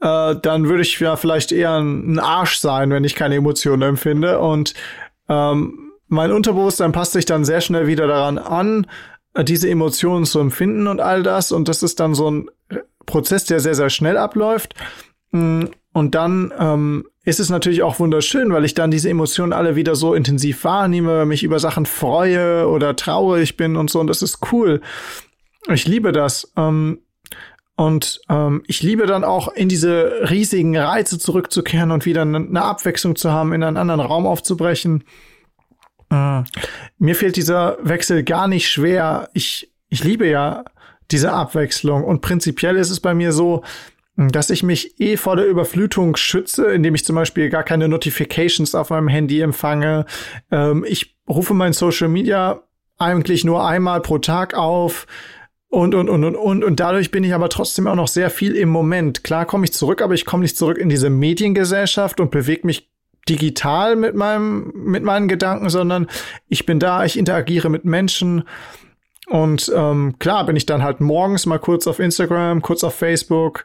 äh, 0.00 0.34
dann 0.36 0.68
würde 0.68 0.82
ich 0.82 0.98
ja 0.98 1.16
vielleicht 1.16 1.52
eher 1.52 1.78
ein 1.78 2.18
Arsch 2.18 2.58
sein, 2.58 2.90
wenn 2.90 3.04
ich 3.04 3.14
keine 3.14 3.36
Emotionen 3.36 3.82
empfinde. 3.82 4.38
Und 4.38 4.74
ähm, 5.28 5.92
mein 6.08 6.32
Unterbewusstsein 6.32 6.92
passt 6.92 7.12
sich 7.12 7.26
dann 7.26 7.44
sehr 7.44 7.60
schnell 7.60 7.86
wieder 7.86 8.06
daran 8.06 8.38
an, 8.38 8.86
diese 9.42 9.68
Emotionen 9.68 10.24
zu 10.24 10.40
empfinden 10.40 10.88
und 10.88 11.00
all 11.00 11.22
das. 11.22 11.52
Und 11.52 11.68
das 11.68 11.82
ist 11.82 12.00
dann 12.00 12.14
so 12.14 12.30
ein 12.30 12.50
Prozess, 13.08 13.44
der 13.44 13.58
sehr, 13.58 13.74
sehr 13.74 13.90
schnell 13.90 14.16
abläuft. 14.16 14.74
Mm, 15.32 15.64
und 15.92 16.14
dann 16.14 16.52
ähm, 16.58 17.04
ist 17.24 17.40
es 17.40 17.50
natürlich 17.50 17.82
auch 17.82 17.98
wunderschön, 17.98 18.52
weil 18.52 18.64
ich 18.64 18.74
dann 18.74 18.92
diese 18.92 19.10
Emotionen 19.10 19.52
alle 19.52 19.74
wieder 19.74 19.96
so 19.96 20.14
intensiv 20.14 20.62
wahrnehme, 20.62 21.26
mich 21.26 21.42
über 21.42 21.58
Sachen 21.58 21.86
freue 21.86 22.68
oder 22.68 22.94
traurig 22.94 23.56
bin 23.56 23.76
und 23.76 23.90
so. 23.90 23.98
Und 23.98 24.06
das 24.06 24.22
ist 24.22 24.52
cool. 24.52 24.80
Ich 25.68 25.86
liebe 25.88 26.12
das. 26.12 26.52
Ähm, 26.56 27.00
und 27.76 28.20
ähm, 28.28 28.62
ich 28.66 28.82
liebe 28.82 29.06
dann 29.06 29.24
auch 29.24 29.48
in 29.48 29.68
diese 29.68 30.30
riesigen 30.30 30.76
Reize 30.76 31.18
zurückzukehren 31.18 31.90
und 31.90 32.06
wieder 32.06 32.22
eine 32.22 32.62
Abwechslung 32.62 33.14
zu 33.14 33.30
haben, 33.30 33.52
in 33.52 33.62
einen 33.62 33.76
anderen 33.76 34.00
Raum 34.00 34.26
aufzubrechen. 34.26 35.04
Äh, 36.10 36.42
mir 36.98 37.14
fehlt 37.14 37.36
dieser 37.36 37.78
Wechsel 37.80 38.24
gar 38.24 38.48
nicht 38.48 38.68
schwer. 38.68 39.30
Ich, 39.32 39.70
ich 39.88 40.02
liebe 40.02 40.26
ja 40.28 40.64
diese 41.10 41.32
Abwechslung. 41.32 42.04
Und 42.04 42.20
prinzipiell 42.20 42.76
ist 42.76 42.90
es 42.90 43.00
bei 43.00 43.14
mir 43.14 43.32
so, 43.32 43.62
dass 44.16 44.50
ich 44.50 44.62
mich 44.62 45.00
eh 45.00 45.16
vor 45.16 45.36
der 45.36 45.46
Überflutung 45.46 46.16
schütze, 46.16 46.66
indem 46.66 46.94
ich 46.94 47.04
zum 47.04 47.14
Beispiel 47.14 47.50
gar 47.50 47.62
keine 47.62 47.88
Notifications 47.88 48.74
auf 48.74 48.90
meinem 48.90 49.08
Handy 49.08 49.40
empfange. 49.40 50.06
Ähm, 50.50 50.84
ich 50.86 51.16
rufe 51.28 51.54
mein 51.54 51.72
Social 51.72 52.08
Media 52.08 52.62
eigentlich 52.98 53.44
nur 53.44 53.66
einmal 53.66 54.00
pro 54.00 54.18
Tag 54.18 54.54
auf 54.54 55.06
und, 55.68 55.94
und, 55.94 56.08
und, 56.08 56.24
und, 56.24 56.34
und. 56.34 56.64
Und 56.64 56.80
dadurch 56.80 57.10
bin 57.12 57.22
ich 57.22 57.32
aber 57.32 57.48
trotzdem 57.48 57.86
auch 57.86 57.94
noch 57.94 58.08
sehr 58.08 58.30
viel 58.30 58.56
im 58.56 58.70
Moment. 58.70 59.22
Klar 59.22 59.46
komme 59.46 59.64
ich 59.64 59.72
zurück, 59.72 60.02
aber 60.02 60.14
ich 60.14 60.24
komme 60.24 60.42
nicht 60.42 60.56
zurück 60.56 60.78
in 60.78 60.88
diese 60.88 61.10
Mediengesellschaft 61.10 62.18
und 62.18 62.32
bewege 62.32 62.66
mich 62.66 62.90
digital 63.28 63.94
mit 63.94 64.14
meinem, 64.14 64.72
mit 64.74 65.04
meinen 65.04 65.28
Gedanken, 65.28 65.68
sondern 65.68 66.08
ich 66.48 66.66
bin 66.66 66.80
da, 66.80 67.04
ich 67.04 67.18
interagiere 67.18 67.68
mit 67.68 67.84
Menschen. 67.84 68.44
Und 69.28 69.70
ähm, 69.74 70.18
klar 70.18 70.46
bin 70.46 70.56
ich 70.56 70.66
dann 70.66 70.82
halt 70.82 71.00
morgens 71.00 71.46
mal 71.46 71.58
kurz 71.58 71.86
auf 71.86 71.98
Instagram, 71.98 72.62
kurz 72.62 72.82
auf 72.82 72.94
Facebook, 72.94 73.64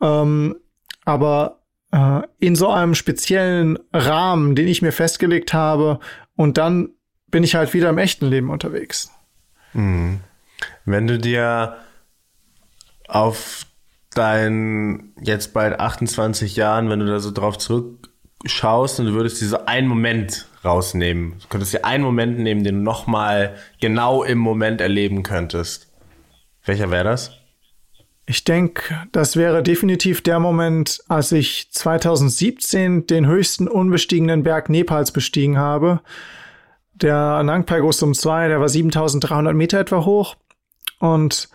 ähm, 0.00 0.56
aber 1.04 1.60
äh, 1.92 2.22
in 2.38 2.56
so 2.56 2.70
einem 2.70 2.94
speziellen 2.94 3.78
Rahmen, 3.92 4.54
den 4.54 4.68
ich 4.68 4.82
mir 4.82 4.92
festgelegt 4.92 5.52
habe, 5.52 6.00
und 6.34 6.56
dann 6.56 6.90
bin 7.26 7.44
ich 7.44 7.54
halt 7.54 7.74
wieder 7.74 7.90
im 7.90 7.98
echten 7.98 8.26
Leben 8.26 8.50
unterwegs. 8.50 9.10
Mhm. 9.74 10.20
Wenn 10.84 11.06
du 11.06 11.18
dir 11.18 11.76
auf 13.08 13.66
deinen 14.14 15.14
jetzt 15.20 15.52
bald 15.52 15.78
28 15.78 16.56
Jahren, 16.56 16.88
wenn 16.90 17.00
du 17.00 17.06
da 17.06 17.20
so 17.20 17.30
drauf 17.30 17.58
zurückschaust 17.58 19.00
und 19.00 19.06
du 19.06 19.12
würdest 19.12 19.40
dir 19.40 19.68
einen 19.68 19.88
Moment 19.88 20.46
rausnehmen, 20.64 21.38
du 21.40 21.48
könntest 21.48 21.72
dir 21.72 21.84
einen 21.84 22.04
Moment 22.04 22.38
nehmen, 22.38 22.64
den 22.64 22.76
du 22.76 22.82
nochmal 22.82 23.56
genau 23.80 24.22
im 24.22 24.38
Moment 24.38 24.80
erleben 24.80 25.22
könntest. 25.22 25.92
Welcher 26.64 26.90
wäre 26.90 27.04
das? 27.04 27.32
Ich 28.24 28.44
denke, 28.44 28.94
das 29.10 29.36
wäre 29.36 29.62
definitiv 29.62 30.22
der 30.22 30.38
Moment, 30.38 31.02
als 31.08 31.32
ich 31.32 31.70
2017 31.72 33.06
den 33.06 33.26
höchsten 33.26 33.66
unbestiegenen 33.66 34.44
Berg 34.44 34.68
Nepals 34.68 35.10
bestiegen 35.10 35.58
habe. 35.58 36.00
Der 36.94 37.42
Nangpai 37.42 37.80
Gosum 37.80 38.14
2, 38.14 38.48
der 38.48 38.60
war 38.60 38.68
7300 38.68 39.54
Meter 39.56 39.80
etwa 39.80 40.04
hoch. 40.04 40.36
Und 41.00 41.48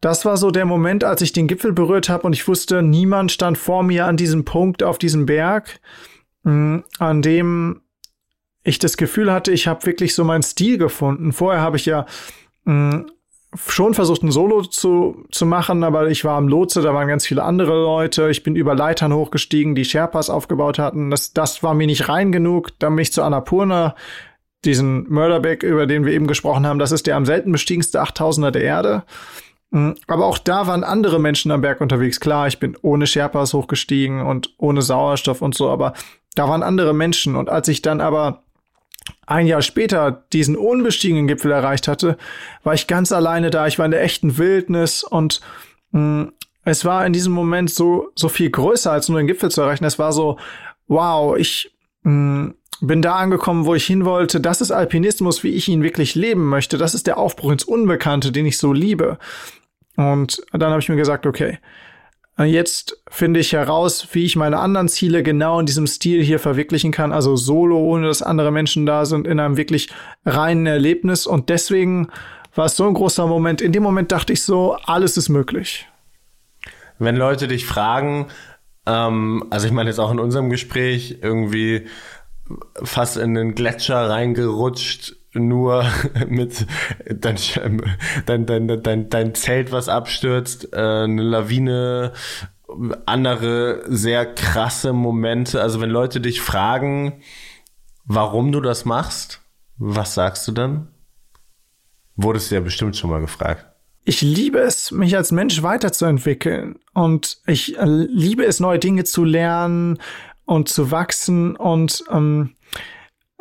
das 0.00 0.24
war 0.24 0.36
so 0.36 0.50
der 0.50 0.64
Moment, 0.64 1.04
als 1.04 1.22
ich 1.22 1.32
den 1.32 1.46
Gipfel 1.46 1.72
berührt 1.72 2.08
habe 2.08 2.26
und 2.26 2.32
ich 2.32 2.48
wusste, 2.48 2.82
niemand 2.82 3.30
stand 3.30 3.56
vor 3.56 3.84
mir 3.84 4.06
an 4.06 4.16
diesem 4.16 4.44
Punkt 4.44 4.82
auf 4.82 4.98
diesem 4.98 5.26
Berg, 5.26 5.78
mm, 6.42 6.78
an 6.98 7.22
dem 7.22 7.82
ich 8.64 8.78
das 8.78 8.96
Gefühl 8.96 9.32
hatte, 9.32 9.52
ich 9.52 9.66
habe 9.66 9.86
wirklich 9.86 10.14
so 10.14 10.24
meinen 10.24 10.42
Stil 10.42 10.78
gefunden. 10.78 11.32
Vorher 11.32 11.60
habe 11.60 11.76
ich 11.76 11.86
ja 11.86 12.06
mm, 12.64 13.00
schon 13.54 13.94
versucht, 13.94 14.22
ein 14.22 14.30
Solo 14.30 14.62
zu, 14.62 15.24
zu 15.30 15.46
machen, 15.46 15.84
aber 15.84 16.08
ich 16.08 16.24
war 16.24 16.36
am 16.36 16.48
Lotse, 16.48 16.80
da 16.80 16.94
waren 16.94 17.08
ganz 17.08 17.26
viele 17.26 17.42
andere 17.42 17.82
Leute. 17.82 18.30
Ich 18.30 18.42
bin 18.42 18.56
über 18.56 18.74
Leitern 18.74 19.12
hochgestiegen, 19.12 19.74
die 19.74 19.84
Sherpas 19.84 20.30
aufgebaut 20.30 20.78
hatten. 20.78 21.10
Das, 21.10 21.32
das 21.32 21.62
war 21.62 21.74
mir 21.74 21.86
nicht 21.86 22.08
rein 22.08 22.32
genug. 22.32 22.78
Dann 22.78 22.94
bin 22.94 23.02
ich 23.02 23.12
zu 23.12 23.22
Annapurna, 23.22 23.94
diesen 24.64 25.08
Mörderbeck, 25.08 25.64
über 25.64 25.86
den 25.86 26.04
wir 26.04 26.12
eben 26.12 26.28
gesprochen 26.28 26.66
haben. 26.66 26.78
Das 26.78 26.92
ist 26.92 27.06
der 27.06 27.16
am 27.16 27.26
selten 27.26 27.52
bestiegenste 27.52 28.02
8000er 28.02 28.52
der 28.52 28.62
Erde. 28.62 29.02
Mm, 29.70 29.92
aber 30.06 30.26
auch 30.26 30.38
da 30.38 30.68
waren 30.68 30.84
andere 30.84 31.18
Menschen 31.18 31.50
am 31.50 31.62
Berg 31.62 31.80
unterwegs. 31.80 32.20
Klar, 32.20 32.46
ich 32.46 32.60
bin 32.60 32.76
ohne 32.80 33.06
Sherpas 33.08 33.54
hochgestiegen 33.54 34.22
und 34.22 34.54
ohne 34.56 34.82
Sauerstoff 34.82 35.42
und 35.42 35.54
so, 35.54 35.68
aber 35.68 35.94
da 36.34 36.48
waren 36.48 36.62
andere 36.62 36.94
Menschen. 36.94 37.36
Und 37.36 37.50
als 37.50 37.68
ich 37.68 37.82
dann 37.82 38.00
aber 38.00 38.41
ein 39.26 39.46
Jahr 39.46 39.62
später 39.62 40.24
diesen 40.32 40.56
unbestiegenen 40.56 41.26
Gipfel 41.26 41.52
erreicht 41.52 41.88
hatte, 41.88 42.16
war 42.62 42.74
ich 42.74 42.86
ganz 42.86 43.12
alleine 43.12 43.50
da. 43.50 43.66
Ich 43.66 43.78
war 43.78 43.86
in 43.86 43.92
der 43.92 44.02
echten 44.02 44.38
Wildnis 44.38 45.02
und 45.02 45.40
mh, 45.92 46.00
mm, 46.00 46.32
es 46.64 46.84
war 46.84 47.04
in 47.04 47.12
diesem 47.12 47.32
Moment 47.32 47.70
so, 47.70 48.10
so 48.14 48.28
viel 48.28 48.48
größer 48.48 48.92
als 48.92 49.08
nur 49.08 49.18
den 49.18 49.26
Gipfel 49.26 49.50
zu 49.50 49.62
erreichen. 49.62 49.84
Es 49.84 49.98
war 49.98 50.12
so, 50.12 50.38
wow, 50.86 51.36
ich 51.36 51.74
mh, 52.02 52.12
mm, 52.12 52.54
bin 52.82 53.02
da 53.02 53.14
angekommen, 53.14 53.64
wo 53.64 53.74
ich 53.74 53.86
hin 53.86 54.04
wollte. 54.04 54.40
Das 54.40 54.60
ist 54.60 54.72
Alpinismus, 54.72 55.44
wie 55.44 55.50
ich 55.50 55.68
ihn 55.68 55.82
wirklich 55.82 56.14
leben 56.14 56.48
möchte. 56.48 56.78
Das 56.78 56.94
ist 56.94 57.06
der 57.06 57.16
Aufbruch 57.16 57.52
ins 57.52 57.64
Unbekannte, 57.64 58.32
den 58.32 58.44
ich 58.44 58.58
so 58.58 58.72
liebe. 58.72 59.18
Und 59.96 60.42
dann 60.52 60.70
habe 60.70 60.80
ich 60.80 60.88
mir 60.88 60.96
gesagt, 60.96 61.26
okay, 61.26 61.58
äh, 62.42 62.46
jetzt 62.46 63.02
finde 63.08 63.40
ich 63.40 63.52
heraus, 63.52 64.08
wie 64.12 64.24
ich 64.24 64.36
meine 64.36 64.58
anderen 64.58 64.88
Ziele 64.88 65.22
genau 65.22 65.60
in 65.60 65.66
diesem 65.66 65.86
Stil 65.86 66.22
hier 66.22 66.38
verwirklichen 66.38 66.92
kann, 66.92 67.12
also 67.12 67.36
solo, 67.36 67.78
ohne 67.78 68.06
dass 68.06 68.22
andere 68.22 68.50
Menschen 68.50 68.86
da 68.86 69.04
sind, 69.04 69.26
in 69.26 69.40
einem 69.40 69.56
wirklich 69.56 69.90
reinen 70.24 70.66
Erlebnis. 70.66 71.26
Und 71.26 71.48
deswegen 71.48 72.08
war 72.54 72.66
es 72.66 72.76
so 72.76 72.86
ein 72.86 72.94
großer 72.94 73.26
Moment. 73.26 73.60
In 73.60 73.72
dem 73.72 73.82
Moment 73.82 74.12
dachte 74.12 74.32
ich 74.32 74.42
so, 74.42 74.76
alles 74.84 75.16
ist 75.16 75.28
möglich. 75.28 75.88
Wenn 76.98 77.16
Leute 77.16 77.48
dich 77.48 77.66
fragen, 77.66 78.28
ähm, 78.86 79.44
also 79.50 79.66
ich 79.66 79.72
meine 79.72 79.90
jetzt 79.90 79.98
auch 79.98 80.12
in 80.12 80.20
unserem 80.20 80.50
Gespräch 80.50 81.18
irgendwie 81.22 81.86
fast 82.82 83.16
in 83.16 83.34
den 83.34 83.54
Gletscher 83.54 84.10
reingerutscht, 84.10 85.16
nur 85.34 85.84
mit 86.28 86.66
dein, 87.08 87.36
dein, 88.26 88.46
dein, 88.46 88.82
dein, 88.82 89.10
dein 89.10 89.34
Zelt, 89.34 89.72
was 89.72 89.88
abstürzt, 89.88 90.72
äh, 90.72 90.76
eine 90.76 91.22
Lawine, 91.22 92.12
andere 93.06 93.84
sehr 93.88 94.26
krasse 94.26 94.92
Momente. 94.92 95.60
Also 95.60 95.80
wenn 95.80 95.90
Leute 95.90 96.20
dich 96.20 96.40
fragen, 96.40 97.20
warum 98.04 98.52
du 98.52 98.60
das 98.60 98.84
machst, 98.84 99.40
was 99.76 100.14
sagst 100.14 100.46
du 100.48 100.52
dann? 100.52 100.88
Wurdest 102.16 102.50
du 102.50 102.56
ja 102.56 102.60
bestimmt 102.60 102.96
schon 102.96 103.10
mal 103.10 103.20
gefragt. 103.20 103.66
Ich 104.04 104.20
liebe 104.20 104.58
es, 104.58 104.90
mich 104.90 105.16
als 105.16 105.30
Mensch 105.30 105.62
weiterzuentwickeln 105.62 106.78
und 106.92 107.38
ich 107.46 107.78
äh, 107.78 107.84
liebe 107.84 108.44
es, 108.44 108.58
neue 108.58 108.80
Dinge 108.80 109.04
zu 109.04 109.24
lernen 109.24 109.98
und 110.44 110.68
zu 110.68 110.90
wachsen 110.90 111.54
und 111.54 112.04
ähm, 112.10 112.56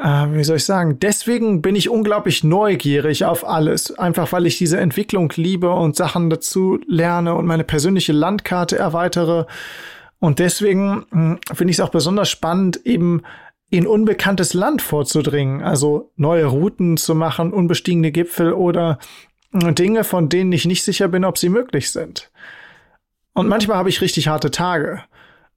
äh, 0.02 0.34
wie 0.34 0.44
soll 0.44 0.58
ich 0.58 0.66
sagen, 0.66 0.98
deswegen 1.00 1.62
bin 1.62 1.76
ich 1.76 1.90
unglaublich 1.90 2.44
neugierig 2.44 3.24
auf 3.26 3.48
alles, 3.48 3.98
einfach 3.98 4.32
weil 4.32 4.48
ich 4.48 4.58
diese 4.58 4.80
Entwicklung 4.80 5.32
liebe 5.36 5.70
und 5.70 5.96
Sachen 5.96 6.30
dazu 6.30 6.80
lerne 6.88 7.36
und 7.36 7.46
meine 7.46 7.64
persönliche 7.64 8.12
Landkarte 8.12 8.78
erweitere. 8.78 9.46
Und 10.20 10.40
deswegen 10.40 11.06
hm, 11.12 11.40
finde 11.54 11.72
ich 11.72 11.78
es 11.78 11.82
auch 11.82 11.90
besonders 11.90 12.30
spannend, 12.30 12.86
eben 12.86 13.22
in 13.70 13.86
unbekanntes 13.86 14.54
Land 14.54 14.82
vorzudringen, 14.82 15.62
also 15.62 16.12
neue 16.16 16.46
Routen 16.46 16.98
zu 16.98 17.14
machen, 17.14 17.54
unbestiegene 17.54 18.12
Gipfel 18.12 18.54
oder 18.54 18.98
hm, 19.52 19.76
Dinge, 19.76 20.04
von 20.04 20.30
denen 20.30 20.52
ich 20.52 20.66
nicht 20.66 20.84
sicher 20.84 21.10
bin, 21.10 21.26
ob 21.26 21.38
sie 21.38 21.50
möglich 21.50 21.92
sind. 21.92 22.32
Und 23.34 23.48
manchmal 23.48 23.78
habe 23.78 23.90
ich 23.90 24.02
richtig 24.02 24.28
harte 24.28 24.50
Tage. 24.50 25.04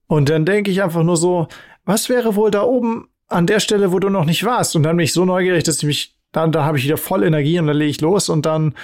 Und 0.07 0.28
dann 0.28 0.45
denke 0.45 0.70
ich 0.70 0.82
einfach 0.82 1.03
nur 1.03 1.16
so, 1.16 1.49
was 1.86 2.11
wäre 2.11 2.36
wohl 2.36 2.51
da 2.51 2.62
oben 2.62 3.09
an 3.35 3.47
der 3.47 3.61
Stelle, 3.61 3.93
wo 3.93 3.99
du 3.99 4.09
noch 4.09 4.24
nicht 4.24 4.45
warst? 4.45 4.76
Und 4.76 4.85
dann 4.85 4.97
bin 4.97 5.05
ich 5.05 5.12
so 5.12 5.24
neugierig, 5.24 5.64
dass 5.64 5.78
ich 5.78 5.85
mich, 5.85 6.14
dann, 6.32 6.53
da 6.53 6.64
habe 6.64 6.78
ich 6.78 6.85
wieder 6.85 6.97
voll 6.97 7.24
Energie 7.24 7.59
und 7.59 7.66
dann 7.66 7.76
lege 7.76 7.91
ich 7.91 8.01
los 8.01 8.28
und 8.28 8.47
dann 8.47 8.74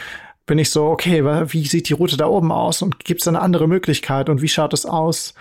bin 0.46 0.59
ich 0.59 0.70
so, 0.70 0.86
okay, 0.86 1.24
wie 1.24 1.66
sieht 1.66 1.88
die 1.88 1.94
Route 1.94 2.16
da 2.16 2.26
oben 2.26 2.51
aus 2.51 2.82
und 2.82 3.05
gibt 3.05 3.20
es 3.20 3.28
eine 3.28 3.40
andere 3.40 3.68
Möglichkeit 3.68 4.28
und 4.28 4.42
wie 4.42 4.48
schaut 4.48 4.74
es 4.74 4.84
aus? 4.84 5.34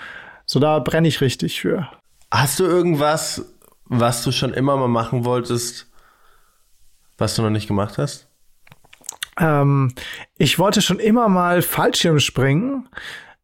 So, 0.45 0.59
da 0.59 0.79
brenne 0.79 1.07
ich 1.07 1.21
richtig 1.21 1.61
für. 1.61 1.89
Hast 2.31 2.59
du 2.59 2.63
irgendwas, 2.65 3.45
was 3.85 4.23
du 4.23 4.31
schon 4.31 4.53
immer 4.53 4.77
mal 4.77 4.87
machen 4.87 5.25
wolltest, 5.25 5.87
was 7.17 7.35
du 7.35 7.41
noch 7.41 7.49
nicht 7.49 7.67
gemacht 7.67 7.97
hast? 7.97 8.27
Ähm, 9.39 9.93
ich 10.37 10.59
wollte 10.59 10.81
schon 10.81 10.99
immer 10.99 11.27
mal 11.27 11.61
Fallschirm 11.61 12.19
springen. 12.19 12.87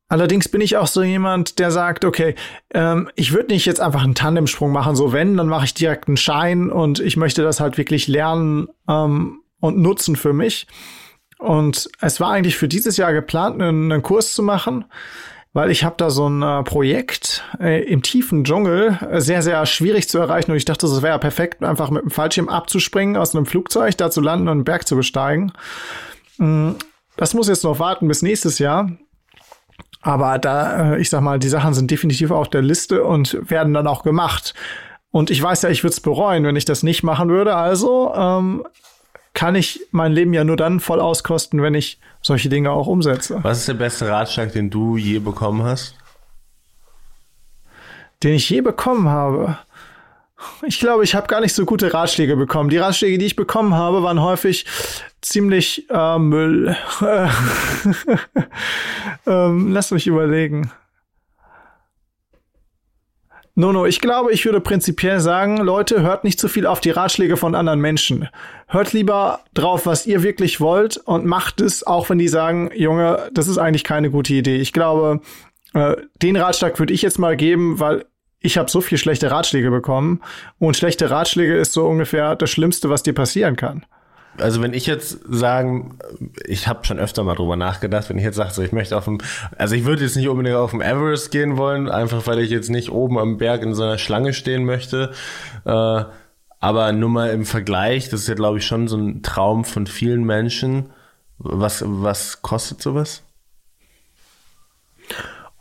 Allerdings 0.08 0.50
bin 0.50 0.62
ich 0.62 0.78
auch 0.78 0.88
so 0.88 1.02
jemand, 1.02 1.58
der 1.58 1.72
sagt, 1.72 2.06
okay, 2.06 2.36
ähm, 2.74 3.10
ich 3.16 3.34
würde 3.34 3.54
nicht 3.54 3.66
jetzt 3.66 3.82
einfach 3.82 4.04
einen 4.04 4.14
Tandemsprung 4.14 4.72
machen, 4.72 4.96
so 4.96 5.14
wenn, 5.14 5.36
dann 5.36 5.48
mache 5.48 5.66
ich 5.66 5.74
direkt 5.74 6.08
einen 6.08 6.18
Schein 6.18 6.70
und 6.70 7.00
ich 7.00 7.18
möchte 7.18 7.42
das 7.42 7.60
halt 7.60 7.78
wirklich 7.78 8.08
lernen 8.08 8.68
ähm, 8.88 9.40
und 9.60 9.78
nutzen 9.78 10.16
für 10.16 10.34
mich. 10.34 10.68
Und 11.40 11.90
es 12.02 12.20
war 12.20 12.32
eigentlich 12.32 12.56
für 12.56 12.68
dieses 12.68 12.98
Jahr 12.98 13.14
geplant, 13.14 13.62
einen, 13.62 13.92
einen 13.92 14.04
Kurs 14.04 14.34
zu 14.34 14.44
machen, 14.44 14.86
weil 15.54 15.72
ich 15.72 15.84
habe 15.84 15.96
da 15.98 16.10
so 16.10 16.30
ein 16.30 16.42
äh, 16.42 16.64
Projekt 16.64 17.44
äh, 17.60 17.84
im 17.86 18.04
tiefen 18.04 18.44
Dschungel, 18.44 19.00
äh, 19.10 19.22
sehr, 19.22 19.42
sehr 19.42 19.66
schwierig 19.66 20.08
zu 20.08 20.20
erreichen. 20.20 20.52
Und 20.52 20.58
ich 20.58 20.66
dachte, 20.66 20.86
es 20.86 21.02
wäre 21.02 21.18
perfekt, 21.18 21.64
einfach 21.64 21.90
mit 21.90 22.04
dem 22.04 22.12
Fallschirm 22.12 22.48
abzuspringen, 22.48 23.18
aus 23.18 23.36
einem 23.36 23.46
Flugzeug, 23.46 23.98
da 23.98 24.12
zu 24.12 24.22
landen 24.22 24.48
und 24.48 24.52
einen 24.52 24.64
Berg 24.66 24.88
zu 24.88 24.96
besteigen. 24.96 25.52
Mm, 26.38 26.72
das 27.18 27.34
muss 27.34 27.48
jetzt 27.48 27.64
noch 27.64 27.80
warten 27.80 28.08
bis 28.08 28.22
nächstes 28.22 28.60
Jahr. 28.60 28.92
Aber 30.06 30.38
da, 30.38 30.94
äh, 30.94 31.02
ich 31.02 31.10
sag 31.10 31.22
mal, 31.22 31.40
die 31.40 31.50
Sachen 31.50 31.74
sind 31.74 31.90
definitiv 31.90 32.30
auf 32.30 32.48
der 32.48 32.62
Liste 32.62 33.04
und 33.04 33.50
werden 33.50 33.74
dann 33.74 33.88
auch 33.88 34.04
gemacht. 34.04 34.54
Und 35.10 35.32
ich 35.32 35.42
weiß 35.42 35.64
ja, 35.64 35.70
ich 35.70 35.84
würde 35.84 35.94
es 35.94 36.00
bereuen, 36.00 36.44
wenn 36.44 36.56
ich 36.56 36.66
das 36.66 36.84
nicht 36.84 37.02
machen 37.02 37.28
würde. 37.30 37.56
Also 37.56 38.14
ähm, 38.16 38.64
kann 39.34 39.56
ich 39.56 39.82
mein 39.90 40.12
Leben 40.12 40.32
ja 40.36 40.44
nur 40.44 40.58
dann 40.58 40.80
voll 40.80 41.02
auskosten, 41.02 41.64
wenn 41.64 41.74
ich 41.74 42.00
solche 42.22 42.50
Dinge 42.50 42.70
auch 42.70 42.86
umsetze. 42.86 43.40
Was 43.42 43.60
ist 43.60 43.68
der 43.68 43.74
beste 43.74 44.08
Ratschlag, 44.08 44.52
den 44.52 44.70
du 44.70 44.96
je 44.96 45.18
bekommen 45.18 45.64
hast? 45.64 45.96
Den 48.22 48.36
ich 48.36 48.48
je 48.48 48.62
bekommen 48.62 49.10
habe. 49.10 49.58
Ich 50.68 50.80
glaube, 50.80 51.04
ich 51.04 51.16
habe 51.16 51.26
gar 51.26 51.42
nicht 51.42 51.56
so 51.56 51.66
gute 51.66 51.92
Ratschläge 51.92 52.36
bekommen. 52.36 52.70
Die 52.70 52.78
Ratschläge, 52.78 53.18
die 53.18 53.26
ich 53.26 53.36
bekommen 53.36 53.74
habe, 53.74 54.04
waren 54.04 54.22
häufig 54.22 54.68
ziemlich 55.26 55.90
äh, 55.90 56.20
Müll. 56.20 56.76
ähm, 59.28 59.72
lass 59.72 59.92
mich 59.92 60.08
überlegen. 60.08 60.72
Nono, 63.58 63.86
ich 63.86 64.02
glaube, 64.02 64.34
ich 64.34 64.44
würde 64.44 64.60
prinzipiell 64.60 65.22
sagen, 65.22 65.58
Leute, 65.58 66.02
hört 66.02 66.26
nicht 66.26 66.40
zu 66.40 66.50
viel 66.50 66.68
auf 66.68 66.82
die 66.82 66.90
Ratschläge 66.90 67.38
von 67.38 67.56
anderen 67.56 67.80
Menschen. 67.80 68.28
Hört 68.68 68.92
lieber 68.92 69.40
drauf, 69.54 69.86
was 69.86 70.06
ihr 70.06 70.24
wirklich 70.24 70.60
wollt 70.60 70.98
und 70.98 71.26
macht 71.26 71.62
es, 71.62 71.88
auch 71.88 72.10
wenn 72.10 72.18
die 72.18 72.28
sagen, 72.28 72.70
Junge, 72.76 73.30
das 73.34 73.48
ist 73.48 73.58
eigentlich 73.58 73.86
keine 73.86 74.12
gute 74.12 74.34
Idee. 74.34 74.58
Ich 74.58 74.74
glaube, 74.74 75.22
äh, 75.74 75.96
den 76.22 76.36
Ratschlag 76.36 76.78
würde 76.80 76.94
ich 76.94 77.02
jetzt 77.02 77.18
mal 77.18 77.38
geben, 77.38 77.80
weil 77.80 78.06
ich 78.42 78.58
habe 78.58 78.70
so 78.70 78.82
viel 78.82 78.98
schlechte 78.98 79.32
Ratschläge 79.32 79.72
bekommen 79.72 80.22
und 80.60 80.76
schlechte 80.76 81.10
Ratschläge 81.10 81.56
ist 81.56 81.72
so 81.72 81.88
ungefähr 81.88 82.36
das 82.36 82.52
Schlimmste, 82.52 82.90
was 82.90 83.04
dir 83.04 83.14
passieren 83.14 83.56
kann. 83.56 83.86
Also 84.38 84.62
wenn 84.62 84.74
ich 84.74 84.86
jetzt 84.86 85.20
sagen, 85.30 85.98
ich 86.46 86.68
habe 86.68 86.86
schon 86.86 87.00
öfter 87.00 87.24
mal 87.24 87.36
drüber 87.36 87.56
nachgedacht, 87.56 88.10
wenn 88.10 88.18
ich 88.18 88.24
jetzt 88.24 88.36
sage, 88.36 88.52
so 88.52 88.62
ich 88.62 88.72
möchte 88.72 88.98
auf 88.98 89.06
dem, 89.06 89.20
also 89.58 89.76
ich 89.76 89.86
würde 89.86 90.04
jetzt 90.04 90.16
nicht 90.16 90.28
unbedingt 90.28 90.56
auf 90.56 90.72
dem 90.72 90.82
Everest 90.82 91.32
gehen 91.32 91.58
wollen, 91.58 91.90
einfach 91.90 92.28
weil 92.28 92.40
ich 92.40 92.50
jetzt 92.50 92.70
nicht 92.70 92.92
oben 92.92 93.18
am 93.18 93.38
Berg 93.38 93.62
in 93.62 93.74
so 93.74 93.84
einer 93.84 93.98
Schlange 93.98 94.34
stehen 94.34 94.66
möchte. 94.66 95.12
Äh, 95.66 96.04
aber 96.60 96.92
nur 96.92 97.10
mal 97.10 97.30
im 97.30 97.46
Vergleich, 97.46 98.10
das 98.10 98.22
ist 98.22 98.28
ja 98.28 98.36
glaube 98.36 98.58
ich 98.58 98.66
schon 98.66 98.88
so 98.88 98.98
ein 98.98 99.24
Traum 99.24 99.64
von 99.64 99.88
vielen 99.88 100.24
Menschen. 100.24 100.90
Was, 101.38 101.84
was 101.86 102.42
kostet 102.42 102.82
sowas? 102.82 103.24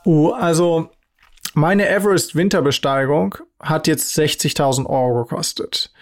Oh, 0.04 0.30
also 0.30 0.90
meine 1.54 1.88
Everest 1.88 2.34
Winterbesteigung 2.34 3.36
hat 3.60 3.86
jetzt 3.86 4.16
60.000 4.18 4.86
Euro 4.86 5.24
gekostet. 5.24 5.92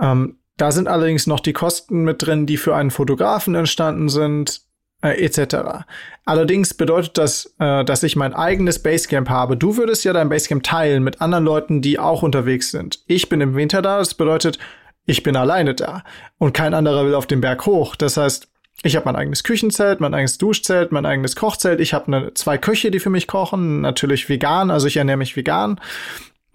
Ähm, 0.00 0.38
da 0.56 0.72
sind 0.72 0.88
allerdings 0.88 1.26
noch 1.26 1.40
die 1.40 1.52
Kosten 1.52 2.04
mit 2.04 2.24
drin, 2.24 2.46
die 2.46 2.56
für 2.56 2.74
einen 2.74 2.90
Fotografen 2.90 3.54
entstanden 3.54 4.08
sind, 4.08 4.62
äh, 5.02 5.22
etc. 5.22 5.84
Allerdings 6.24 6.74
bedeutet 6.74 7.18
das, 7.18 7.54
äh, 7.58 7.84
dass 7.84 8.02
ich 8.02 8.16
mein 8.16 8.34
eigenes 8.34 8.82
Basecamp 8.82 9.28
habe. 9.28 9.56
Du 9.56 9.76
würdest 9.76 10.04
ja 10.04 10.12
dein 10.12 10.28
Basecamp 10.28 10.62
teilen 10.62 11.02
mit 11.02 11.20
anderen 11.20 11.44
Leuten, 11.44 11.82
die 11.82 11.98
auch 11.98 12.22
unterwegs 12.22 12.70
sind. 12.70 13.00
Ich 13.06 13.28
bin 13.28 13.40
im 13.40 13.54
Winter 13.54 13.82
da, 13.82 13.98
das 13.98 14.14
bedeutet, 14.14 14.58
ich 15.04 15.22
bin 15.22 15.36
alleine 15.36 15.74
da 15.74 16.02
und 16.38 16.52
kein 16.52 16.74
anderer 16.74 17.04
will 17.04 17.14
auf 17.14 17.26
den 17.26 17.40
Berg 17.40 17.66
hoch. 17.66 17.94
Das 17.94 18.16
heißt, 18.16 18.48
ich 18.82 18.96
habe 18.96 19.06
mein 19.06 19.16
eigenes 19.16 19.44
Küchenzelt, 19.44 20.00
mein 20.00 20.14
eigenes 20.14 20.38
Duschzelt, 20.38 20.92
mein 20.92 21.06
eigenes 21.06 21.36
Kochzelt. 21.36 21.80
Ich 21.80 21.94
habe 21.94 22.10
ne, 22.10 22.34
zwei 22.34 22.58
Köche, 22.58 22.90
die 22.90 23.00
für 23.00 23.10
mich 23.10 23.26
kochen, 23.26 23.80
natürlich 23.80 24.28
vegan, 24.28 24.70
also 24.70 24.86
ich 24.86 24.96
ernähre 24.96 25.16
mich 25.16 25.36
vegan. 25.36 25.80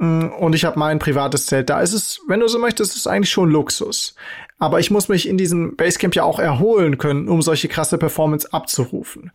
Mm, 0.02 0.30
und 0.39 0.56
ich 0.56 0.66
habe 0.66 0.80
mein 0.80 0.97
privates 0.97 1.45
Zelt. 1.45 1.70
Da 1.70 1.80
ist 1.80 1.93
es, 1.93 2.22
wenn 2.28 2.39
du 2.39 2.47
so 2.47 2.58
möchtest, 2.58 2.91
ist 2.91 2.97
es 2.97 3.08
eigentlich 3.08 3.30
schon 3.30 3.52
Luxus. 3.52 4.16
Aber 4.58 4.80
ich 4.80 4.89
muss 4.89 5.10
mich 5.10 5.28
in 5.28 5.38
diesem 5.38 5.76
Basecamp 5.76 6.16
ja 6.16 6.24
auch 6.24 6.39
erholen 6.39 6.97
können, 6.97 7.30
um 7.30 7.43
solche 7.43 7.68
krasse 7.68 7.99
Performance 7.99 8.52
abzurufen. 8.52 9.32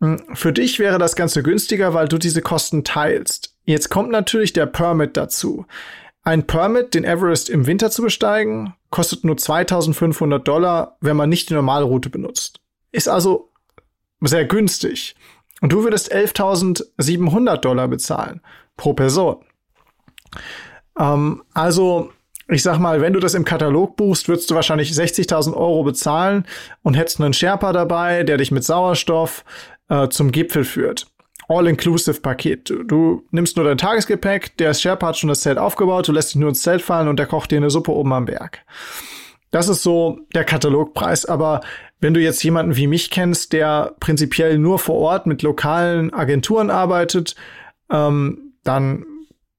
Mm, 0.00 0.16
für 0.34 0.52
dich 0.52 0.78
wäre 0.78 0.98
das 0.98 1.16
Ganze 1.16 1.42
günstiger, 1.42 1.94
weil 1.94 2.08
du 2.08 2.18
diese 2.18 2.42
Kosten 2.42 2.84
teilst. 2.84 3.56
Jetzt 3.64 3.88
kommt 3.88 4.10
natürlich 4.10 4.52
der 4.52 4.66
Permit 4.66 5.16
dazu. 5.16 5.64
Ein 6.22 6.46
Permit, 6.46 6.92
den 6.92 7.04
Everest 7.04 7.48
im 7.48 7.66
Winter 7.66 7.90
zu 7.90 8.02
besteigen, 8.02 8.74
kostet 8.90 9.24
nur 9.24 9.38
2500 9.38 10.46
Dollar, 10.46 10.98
wenn 11.00 11.16
man 11.16 11.30
nicht 11.30 11.48
die 11.48 11.54
normale 11.54 11.86
Route 11.86 12.10
benutzt. 12.10 12.60
Ist 12.92 13.08
also 13.08 13.50
sehr 14.20 14.44
günstig. 14.44 15.16
Und 15.62 15.72
du 15.72 15.84
würdest 15.84 16.14
11.700 16.14 17.56
Dollar 17.56 17.88
bezahlen 17.88 18.42
pro 18.76 18.92
Person. 18.92 19.38
Ähm, 20.98 21.42
also, 21.54 22.10
ich 22.48 22.62
sag 22.62 22.78
mal, 22.78 23.00
wenn 23.00 23.12
du 23.12 23.20
das 23.20 23.34
im 23.34 23.44
Katalog 23.44 23.96
buchst, 23.96 24.28
würdest 24.28 24.50
du 24.50 24.54
wahrscheinlich 24.54 24.92
60.000 24.92 25.54
Euro 25.54 25.82
bezahlen 25.82 26.46
und 26.82 26.94
hättest 26.94 27.20
einen 27.20 27.32
Sherpa 27.32 27.72
dabei, 27.72 28.22
der 28.22 28.36
dich 28.36 28.50
mit 28.50 28.64
Sauerstoff 28.64 29.44
äh, 29.88 30.08
zum 30.08 30.32
Gipfel 30.32 30.64
führt. 30.64 31.06
All-Inclusive-Paket. 31.48 32.70
Du, 32.70 32.82
du, 32.82 33.22
nimmst 33.30 33.56
nur 33.56 33.64
dein 33.64 33.78
Tagesgepäck, 33.78 34.56
der 34.56 34.74
Sherpa 34.74 35.08
hat 35.08 35.16
schon 35.16 35.28
das 35.28 35.40
Zelt 35.40 35.58
aufgebaut, 35.58 36.08
du 36.08 36.12
lässt 36.12 36.30
dich 36.30 36.40
nur 36.40 36.48
ins 36.48 36.62
Zelt 36.62 36.82
fallen 36.82 37.08
und 37.08 37.18
der 37.18 37.26
kocht 37.26 37.50
dir 37.50 37.56
eine 37.56 37.70
Suppe 37.70 37.92
oben 37.92 38.12
am 38.12 38.24
Berg. 38.24 38.64
Das 39.50 39.68
ist 39.68 39.82
so 39.82 40.20
der 40.34 40.44
Katalogpreis. 40.44 41.24
Aber 41.24 41.60
wenn 42.00 42.14
du 42.14 42.20
jetzt 42.20 42.42
jemanden 42.42 42.76
wie 42.76 42.86
mich 42.86 43.10
kennst, 43.10 43.52
der 43.52 43.94
prinzipiell 44.00 44.58
nur 44.58 44.78
vor 44.78 44.96
Ort 44.96 45.26
mit 45.26 45.42
lokalen 45.42 46.12
Agenturen 46.12 46.70
arbeitet, 46.70 47.36
ähm, 47.90 48.52
dann 48.64 49.06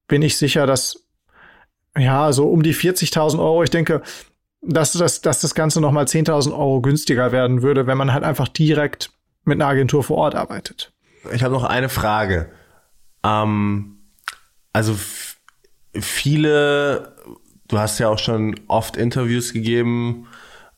bin 0.08 0.22
ich 0.22 0.36
sicher, 0.36 0.66
dass 0.66 1.04
ja 1.96 2.32
so 2.32 2.48
um 2.48 2.62
die 2.62 2.74
40.000 2.74 3.38
Euro. 3.38 3.62
Ich 3.62 3.70
denke, 3.70 4.02
dass 4.62 4.92
das, 4.92 5.20
dass 5.20 5.40
das 5.40 5.54
Ganze 5.54 5.80
noch 5.80 5.92
mal 5.92 6.06
10.000 6.06 6.52
Euro 6.52 6.80
günstiger 6.80 7.30
werden 7.32 7.62
würde, 7.62 7.86
wenn 7.86 7.98
man 7.98 8.12
halt 8.12 8.24
einfach 8.24 8.48
direkt 8.48 9.10
mit 9.44 9.60
einer 9.60 9.70
Agentur 9.70 10.02
vor 10.02 10.16
Ort 10.18 10.34
arbeitet. 10.34 10.92
Ich 11.32 11.42
habe 11.42 11.54
noch 11.54 11.64
eine 11.64 11.88
Frage. 11.88 12.50
Ähm, 13.24 13.98
also 14.72 14.96
viele, 15.94 17.16
du 17.68 17.78
hast 17.78 17.98
ja 17.98 18.08
auch 18.08 18.18
schon 18.18 18.58
oft 18.68 18.96
Interviews 18.96 19.52
gegeben 19.52 20.26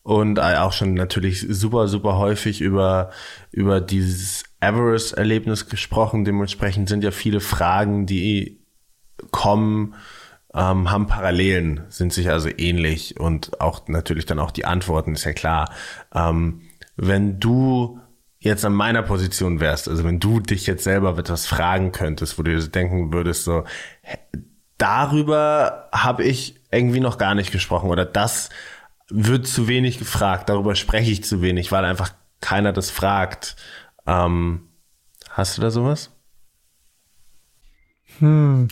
und 0.02 0.40
auch 0.40 0.72
schon 0.72 0.94
natürlich 0.94 1.46
super, 1.48 1.88
super 1.88 2.18
häufig 2.18 2.60
über, 2.60 3.10
über 3.50 3.80
dieses 3.80 4.44
Everest-Erlebnis 4.60 5.68
gesprochen. 5.68 6.24
Dementsprechend 6.24 6.88
sind 6.88 7.04
ja 7.04 7.10
viele 7.10 7.40
Fragen, 7.40 8.06
die 8.06 8.59
kommen, 9.30 9.94
ähm, 10.54 10.90
haben 10.90 11.06
Parallelen, 11.06 11.84
sind 11.88 12.12
sich 12.12 12.30
also 12.30 12.48
ähnlich 12.48 13.18
und 13.20 13.60
auch 13.60 13.86
natürlich 13.88 14.26
dann 14.26 14.38
auch 14.38 14.50
die 14.50 14.64
Antworten, 14.64 15.14
ist 15.14 15.24
ja 15.24 15.32
klar. 15.32 15.72
Ähm, 16.14 16.62
wenn 16.96 17.38
du 17.38 18.00
jetzt 18.40 18.64
an 18.64 18.74
meiner 18.74 19.02
Position 19.02 19.60
wärst, 19.60 19.88
also 19.88 20.02
wenn 20.04 20.18
du 20.18 20.40
dich 20.40 20.66
jetzt 20.66 20.84
selber 20.84 21.16
etwas 21.18 21.46
fragen 21.46 21.92
könntest, 21.92 22.38
wo 22.38 22.42
du 22.42 22.56
dir 22.56 22.68
denken 22.68 23.12
würdest, 23.12 23.44
so, 23.44 23.64
darüber 24.78 25.88
habe 25.92 26.24
ich 26.24 26.56
irgendwie 26.70 27.00
noch 27.00 27.18
gar 27.18 27.34
nicht 27.34 27.52
gesprochen 27.52 27.90
oder 27.90 28.04
das 28.04 28.48
wird 29.08 29.46
zu 29.46 29.68
wenig 29.68 29.98
gefragt, 29.98 30.48
darüber 30.48 30.74
spreche 30.74 31.10
ich 31.10 31.24
zu 31.24 31.42
wenig, 31.42 31.70
weil 31.70 31.84
einfach 31.84 32.12
keiner 32.40 32.72
das 32.72 32.90
fragt. 32.90 33.56
Ähm, 34.06 34.68
hast 35.28 35.58
du 35.58 35.62
da 35.62 35.70
sowas? 35.70 36.10
Hm. 38.20 38.68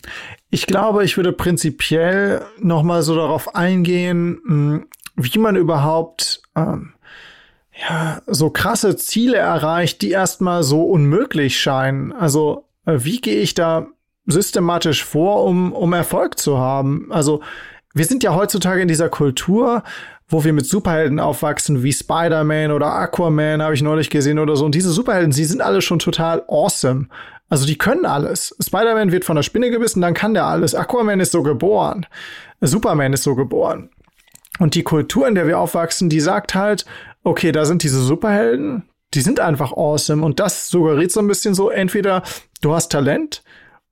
Ich 0.51 0.67
glaube, 0.67 1.05
ich 1.05 1.17
würde 1.17 1.33
prinzipiell 1.33 2.43
noch 2.59 2.83
mal 2.83 3.03
so 3.03 3.15
darauf 3.15 3.55
eingehen, 3.55 4.41
hm, 4.47 4.87
wie 5.17 5.39
man 5.39 5.57
überhaupt 5.57 6.43
ähm, 6.55 6.93
ja, 7.79 8.23
so 8.27 8.51
krasse 8.51 8.97
Ziele 8.97 9.37
erreicht, 9.37 10.03
die 10.03 10.11
erstmal 10.11 10.63
so 10.63 10.85
unmöglich 10.85 11.61
scheinen. 11.61 12.13
Also, 12.13 12.65
äh, 12.87 12.99
wie 12.99 13.21
gehe 13.21 13.41
ich 13.41 13.55
da 13.55 13.87
systematisch 14.27 15.05
vor, 15.05 15.45
um, 15.45 15.73
um 15.73 15.93
Erfolg 15.93 16.39
zu 16.39 16.59
haben? 16.59 17.11
Also, 17.11 17.43
wir 17.95 18.05
sind 18.05 18.23
ja 18.23 18.35
heutzutage 18.35 18.83
in 18.83 18.89
dieser 18.89 19.09
Kultur, 19.09 19.83
wo 20.29 20.45
wir 20.45 20.53
mit 20.53 20.67
Superhelden 20.67 21.21
aufwachsen, 21.21 21.83
wie 21.83 21.93
Spider-Man 21.93 22.71
oder 22.71 22.93
Aquaman, 22.93 23.63
habe 23.63 23.75
ich 23.75 23.83
neulich 23.83 24.11
gesehen 24.11 24.39
oder 24.39 24.57
so. 24.57 24.65
Und 24.67 24.75
diese 24.75 24.91
Superhelden, 24.91 25.33
sie 25.33 25.45
sind 25.45 25.63
alle 25.63 25.81
schon 25.81 25.99
total 25.99 26.45
awesome. 26.49 27.07
Also 27.49 27.67
die 27.67 27.79
können 27.79 28.05
alles. 28.05 28.55
Spider-Man 28.61 29.13
wird 29.13 29.25
von 29.25 29.37
der 29.37 29.43
Spinne 29.43 29.71
gebissen, 29.71 30.01
dann 30.01 30.15
kann 30.15 30.35
der 30.35 30.45
alles. 30.45 30.75
Aquaman 30.75 31.21
ist 31.21 31.33
so 31.33 31.43
geboren. 31.43 32.07
Superman 32.61 33.13
ist 33.13 33.23
so 33.23 33.35
geboren. 33.35 33.91
Und 34.59 34.75
die 34.75 34.83
Kultur, 34.83 35.27
in 35.27 35.35
der 35.35 35.47
wir 35.47 35.59
aufwachsen, 35.59 36.11
die 36.11 36.21
sagt 36.21 36.55
halt, 36.55 36.85
okay, 37.23 37.53
da 37.53 37.65
sind 37.65 37.83
diese 37.83 38.01
Superhelden, 38.01 38.89
die 39.15 39.21
sind 39.21 39.41
einfach 39.41 39.73
awesome. 39.73 40.25
Und 40.25 40.41
das 40.41 40.69
suggeriert 40.69 41.13
so 41.13 41.21
ein 41.21 41.29
bisschen 41.29 41.55
so, 41.55 41.71
entweder 41.71 42.23
du 42.61 42.75
hast 42.75 42.93
Talent 42.93 43.43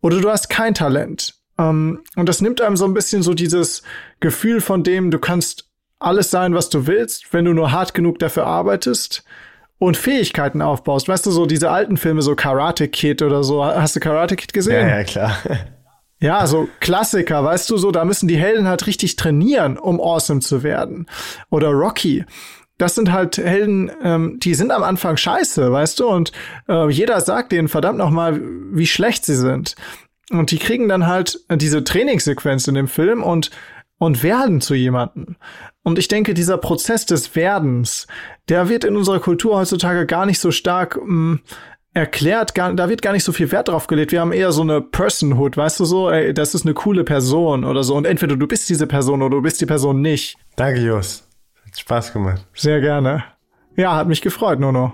oder 0.00 0.20
du 0.20 0.30
hast 0.30 0.48
kein 0.48 0.74
Talent. 0.74 1.34
Um, 1.59 2.02
und 2.16 2.28
das 2.28 2.42
nimmt 2.42 2.61
einem 2.61 2.76
so 2.76 2.84
ein 2.84 2.92
bisschen 2.92 3.22
so 3.22 3.32
dieses 3.32 3.82
Gefühl 4.20 4.61
von 4.61 4.82
dem, 4.82 5.11
du 5.11 5.18
kannst 5.18 5.70
alles 5.98 6.30
sein, 6.30 6.52
was 6.52 6.68
du 6.68 6.86
willst, 6.86 7.32
wenn 7.32 7.46
du 7.46 7.54
nur 7.54 7.72
hart 7.72 7.94
genug 7.94 8.18
dafür 8.18 8.46
arbeitest 8.46 9.24
und 9.78 9.96
Fähigkeiten 9.96 10.62
aufbaust. 10.62 11.08
Weißt 11.08 11.26
du, 11.26 11.30
so 11.30 11.46
diese 11.46 11.70
alten 11.70 11.96
Filme, 11.96 12.22
so 12.22 12.34
Karate 12.34 12.88
Kid 12.88 13.22
oder 13.22 13.44
so. 13.44 13.64
Hast 13.64 13.96
du 13.96 14.00
Karate 14.00 14.36
Kid 14.36 14.52
gesehen? 14.52 14.88
Ja, 14.88 14.98
ja, 14.98 15.04
klar. 15.04 15.36
Ja, 16.18 16.46
so 16.46 16.66
Klassiker, 16.80 17.44
weißt 17.44 17.68
du, 17.68 17.76
so, 17.76 17.90
da 17.90 18.06
müssen 18.06 18.26
die 18.26 18.38
Helden 18.38 18.66
halt 18.66 18.86
richtig 18.86 19.16
trainieren, 19.16 19.76
um 19.76 20.00
awesome 20.00 20.40
zu 20.40 20.62
werden. 20.62 21.06
Oder 21.50 21.68
Rocky. 21.68 22.24
Das 22.78 22.94
sind 22.94 23.12
halt 23.12 23.36
Helden, 23.36 23.90
ähm, 24.02 24.38
die 24.40 24.54
sind 24.54 24.70
am 24.70 24.82
Anfang 24.82 25.18
scheiße, 25.18 25.70
weißt 25.70 26.00
du, 26.00 26.08
und 26.08 26.32
äh, 26.70 26.88
jeder 26.90 27.20
sagt 27.20 27.52
denen 27.52 27.68
verdammt 27.68 27.98
nochmal, 27.98 28.40
wie 28.40 28.86
schlecht 28.86 29.26
sie 29.26 29.36
sind. 29.36 29.76
Und 30.30 30.52
die 30.52 30.58
kriegen 30.58 30.88
dann 30.88 31.06
halt 31.06 31.38
diese 31.50 31.84
Trainingssequenz 31.84 32.66
in 32.66 32.76
dem 32.76 32.88
Film 32.88 33.22
und 33.22 33.50
und 33.98 34.22
werden 34.22 34.60
zu 34.60 34.74
jemanden. 34.74 35.36
Und 35.87 36.01
ich 36.01 36.09
denke, 36.09 36.34
dieser 36.34 36.59
Prozess 36.59 37.07
des 37.07 37.37
Werdens, 37.37 38.09
der 38.49 38.68
wird 38.68 38.82
in 38.82 38.97
unserer 38.97 39.20
Kultur 39.20 39.57
heutzutage 39.57 40.05
gar 40.05 40.26
nicht 40.26 40.41
so 40.41 40.51
stark 40.51 40.97
mh, 41.01 41.34
mm, 41.34 41.41
erklärt, 41.95 42.57
gar, 42.57 42.74
da 42.74 42.89
wird 42.89 43.03
gar 43.03 43.12
nicht 43.12 43.22
so 43.22 43.30
viel 43.30 43.53
Wert 43.53 43.68
drauf 43.68 43.87
gelegt. 43.87 44.11
Wir 44.11 44.20
haben 44.20 44.32
eher 44.32 44.51
so 44.51 44.62
eine 44.62 44.80
Personhood, 44.80 45.57
weißt 45.57 45.78
du 45.78 45.84
so, 45.84 46.11
ey, 46.11 46.34
das 46.34 46.57
ist 46.57 46.64
eine 46.64 46.74
coole 46.74 47.05
Person 47.05 47.62
oder 47.62 47.84
so. 47.84 47.95
Und 47.95 48.05
entweder 48.05 48.34
du 48.34 48.49
bist 48.49 48.68
diese 48.68 48.89
Person 48.89 49.22
oder 49.22 49.37
du 49.37 49.43
bist 49.43 49.61
die 49.61 49.66
Person 49.66 50.01
nicht. 50.01 50.37
Danke, 50.57 50.80
Jos. 50.80 51.22
Hat 51.64 51.78
Spaß 51.78 52.12
gemacht. 52.12 52.45
Sehr 52.53 52.80
gerne. 52.80 53.22
Ja, 53.76 53.95
hat 53.95 54.09
mich 54.09 54.22
gefreut, 54.22 54.59
Nono. 54.59 54.93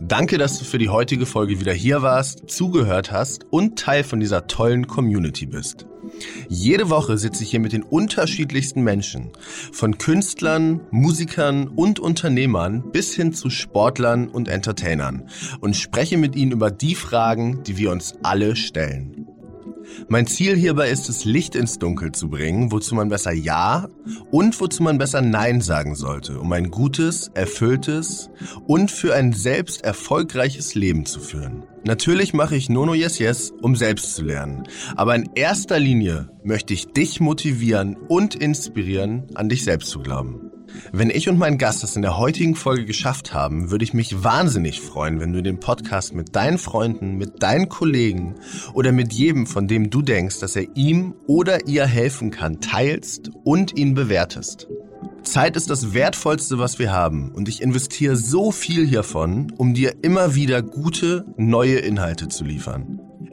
Danke, 0.00 0.36
dass 0.36 0.58
du 0.58 0.64
für 0.64 0.78
die 0.78 0.88
heutige 0.88 1.26
Folge 1.26 1.60
wieder 1.60 1.72
hier 1.72 2.02
warst, 2.02 2.50
zugehört 2.50 3.12
hast 3.12 3.44
und 3.52 3.78
Teil 3.78 4.02
von 4.02 4.18
dieser 4.18 4.48
tollen 4.48 4.88
Community 4.88 5.46
bist. 5.46 5.86
Jede 6.48 6.90
Woche 6.90 7.18
sitze 7.18 7.42
ich 7.42 7.50
hier 7.50 7.60
mit 7.60 7.72
den 7.72 7.82
unterschiedlichsten 7.82 8.82
Menschen, 8.82 9.30
von 9.72 9.98
Künstlern, 9.98 10.80
Musikern 10.90 11.68
und 11.68 12.00
Unternehmern 12.00 12.90
bis 12.92 13.14
hin 13.14 13.32
zu 13.32 13.50
Sportlern 13.50 14.28
und 14.28 14.48
Entertainern 14.48 15.28
und 15.60 15.76
spreche 15.76 16.16
mit 16.16 16.36
ihnen 16.36 16.52
über 16.52 16.70
die 16.70 16.94
Fragen, 16.94 17.62
die 17.64 17.76
wir 17.76 17.90
uns 17.90 18.14
alle 18.22 18.56
stellen. 18.56 19.33
Mein 20.08 20.26
Ziel 20.26 20.56
hierbei 20.56 20.90
ist 20.90 21.08
es, 21.08 21.24
Licht 21.24 21.54
ins 21.54 21.78
Dunkel 21.78 22.12
zu 22.12 22.28
bringen, 22.28 22.72
wozu 22.72 22.94
man 22.94 23.08
besser 23.08 23.32
Ja 23.32 23.88
und 24.30 24.60
wozu 24.60 24.82
man 24.82 24.98
besser 24.98 25.22
Nein 25.22 25.60
sagen 25.60 25.94
sollte, 25.94 26.38
um 26.38 26.52
ein 26.52 26.70
gutes, 26.70 27.30
erfülltes 27.34 28.30
und 28.66 28.90
für 28.90 29.14
ein 29.14 29.32
selbst 29.32 29.82
erfolgreiches 29.84 30.74
Leben 30.74 31.06
zu 31.06 31.20
führen. 31.20 31.64
Natürlich 31.84 32.32
mache 32.32 32.56
ich 32.56 32.68
Nono 32.68 32.94
Yes 32.94 33.18
Yes, 33.18 33.52
um 33.60 33.76
selbst 33.76 34.14
zu 34.14 34.24
lernen. 34.24 34.66
Aber 34.96 35.14
in 35.14 35.30
erster 35.34 35.78
Linie 35.78 36.30
möchte 36.42 36.72
ich 36.72 36.86
dich 36.86 37.20
motivieren 37.20 37.96
und 37.96 38.34
inspirieren, 38.34 39.24
an 39.34 39.48
dich 39.48 39.64
selbst 39.64 39.90
zu 39.90 40.00
glauben. 40.00 40.50
Wenn 40.92 41.10
ich 41.10 41.28
und 41.28 41.38
mein 41.38 41.58
Gast 41.58 41.84
es 41.84 41.96
in 41.96 42.02
der 42.02 42.18
heutigen 42.18 42.54
Folge 42.54 42.84
geschafft 42.84 43.32
haben, 43.32 43.70
würde 43.70 43.84
ich 43.84 43.94
mich 43.94 44.22
wahnsinnig 44.22 44.80
freuen, 44.80 45.20
wenn 45.20 45.32
du 45.32 45.42
den 45.42 45.60
Podcast 45.60 46.14
mit 46.14 46.34
deinen 46.36 46.58
Freunden, 46.58 47.16
mit 47.16 47.42
deinen 47.42 47.68
Kollegen 47.68 48.34
oder 48.72 48.92
mit 48.92 49.12
jedem, 49.12 49.46
von 49.46 49.68
dem 49.68 49.90
du 49.90 50.02
denkst, 50.02 50.40
dass 50.40 50.56
er 50.56 50.76
ihm 50.76 51.14
oder 51.26 51.66
ihr 51.66 51.86
helfen 51.86 52.30
kann, 52.30 52.60
teilst 52.60 53.30
und 53.44 53.76
ihn 53.76 53.94
bewertest. 53.94 54.68
Zeit 55.22 55.56
ist 55.56 55.70
das 55.70 55.94
Wertvollste, 55.94 56.58
was 56.58 56.78
wir 56.78 56.92
haben 56.92 57.32
und 57.32 57.48
ich 57.48 57.62
investiere 57.62 58.16
so 58.16 58.52
viel 58.52 58.86
hiervon, 58.86 59.52
um 59.56 59.74
dir 59.74 59.94
immer 60.02 60.34
wieder 60.34 60.62
gute, 60.62 61.24
neue 61.36 61.78
Inhalte 61.78 62.28
zu 62.28 62.44
liefern. 62.44 63.00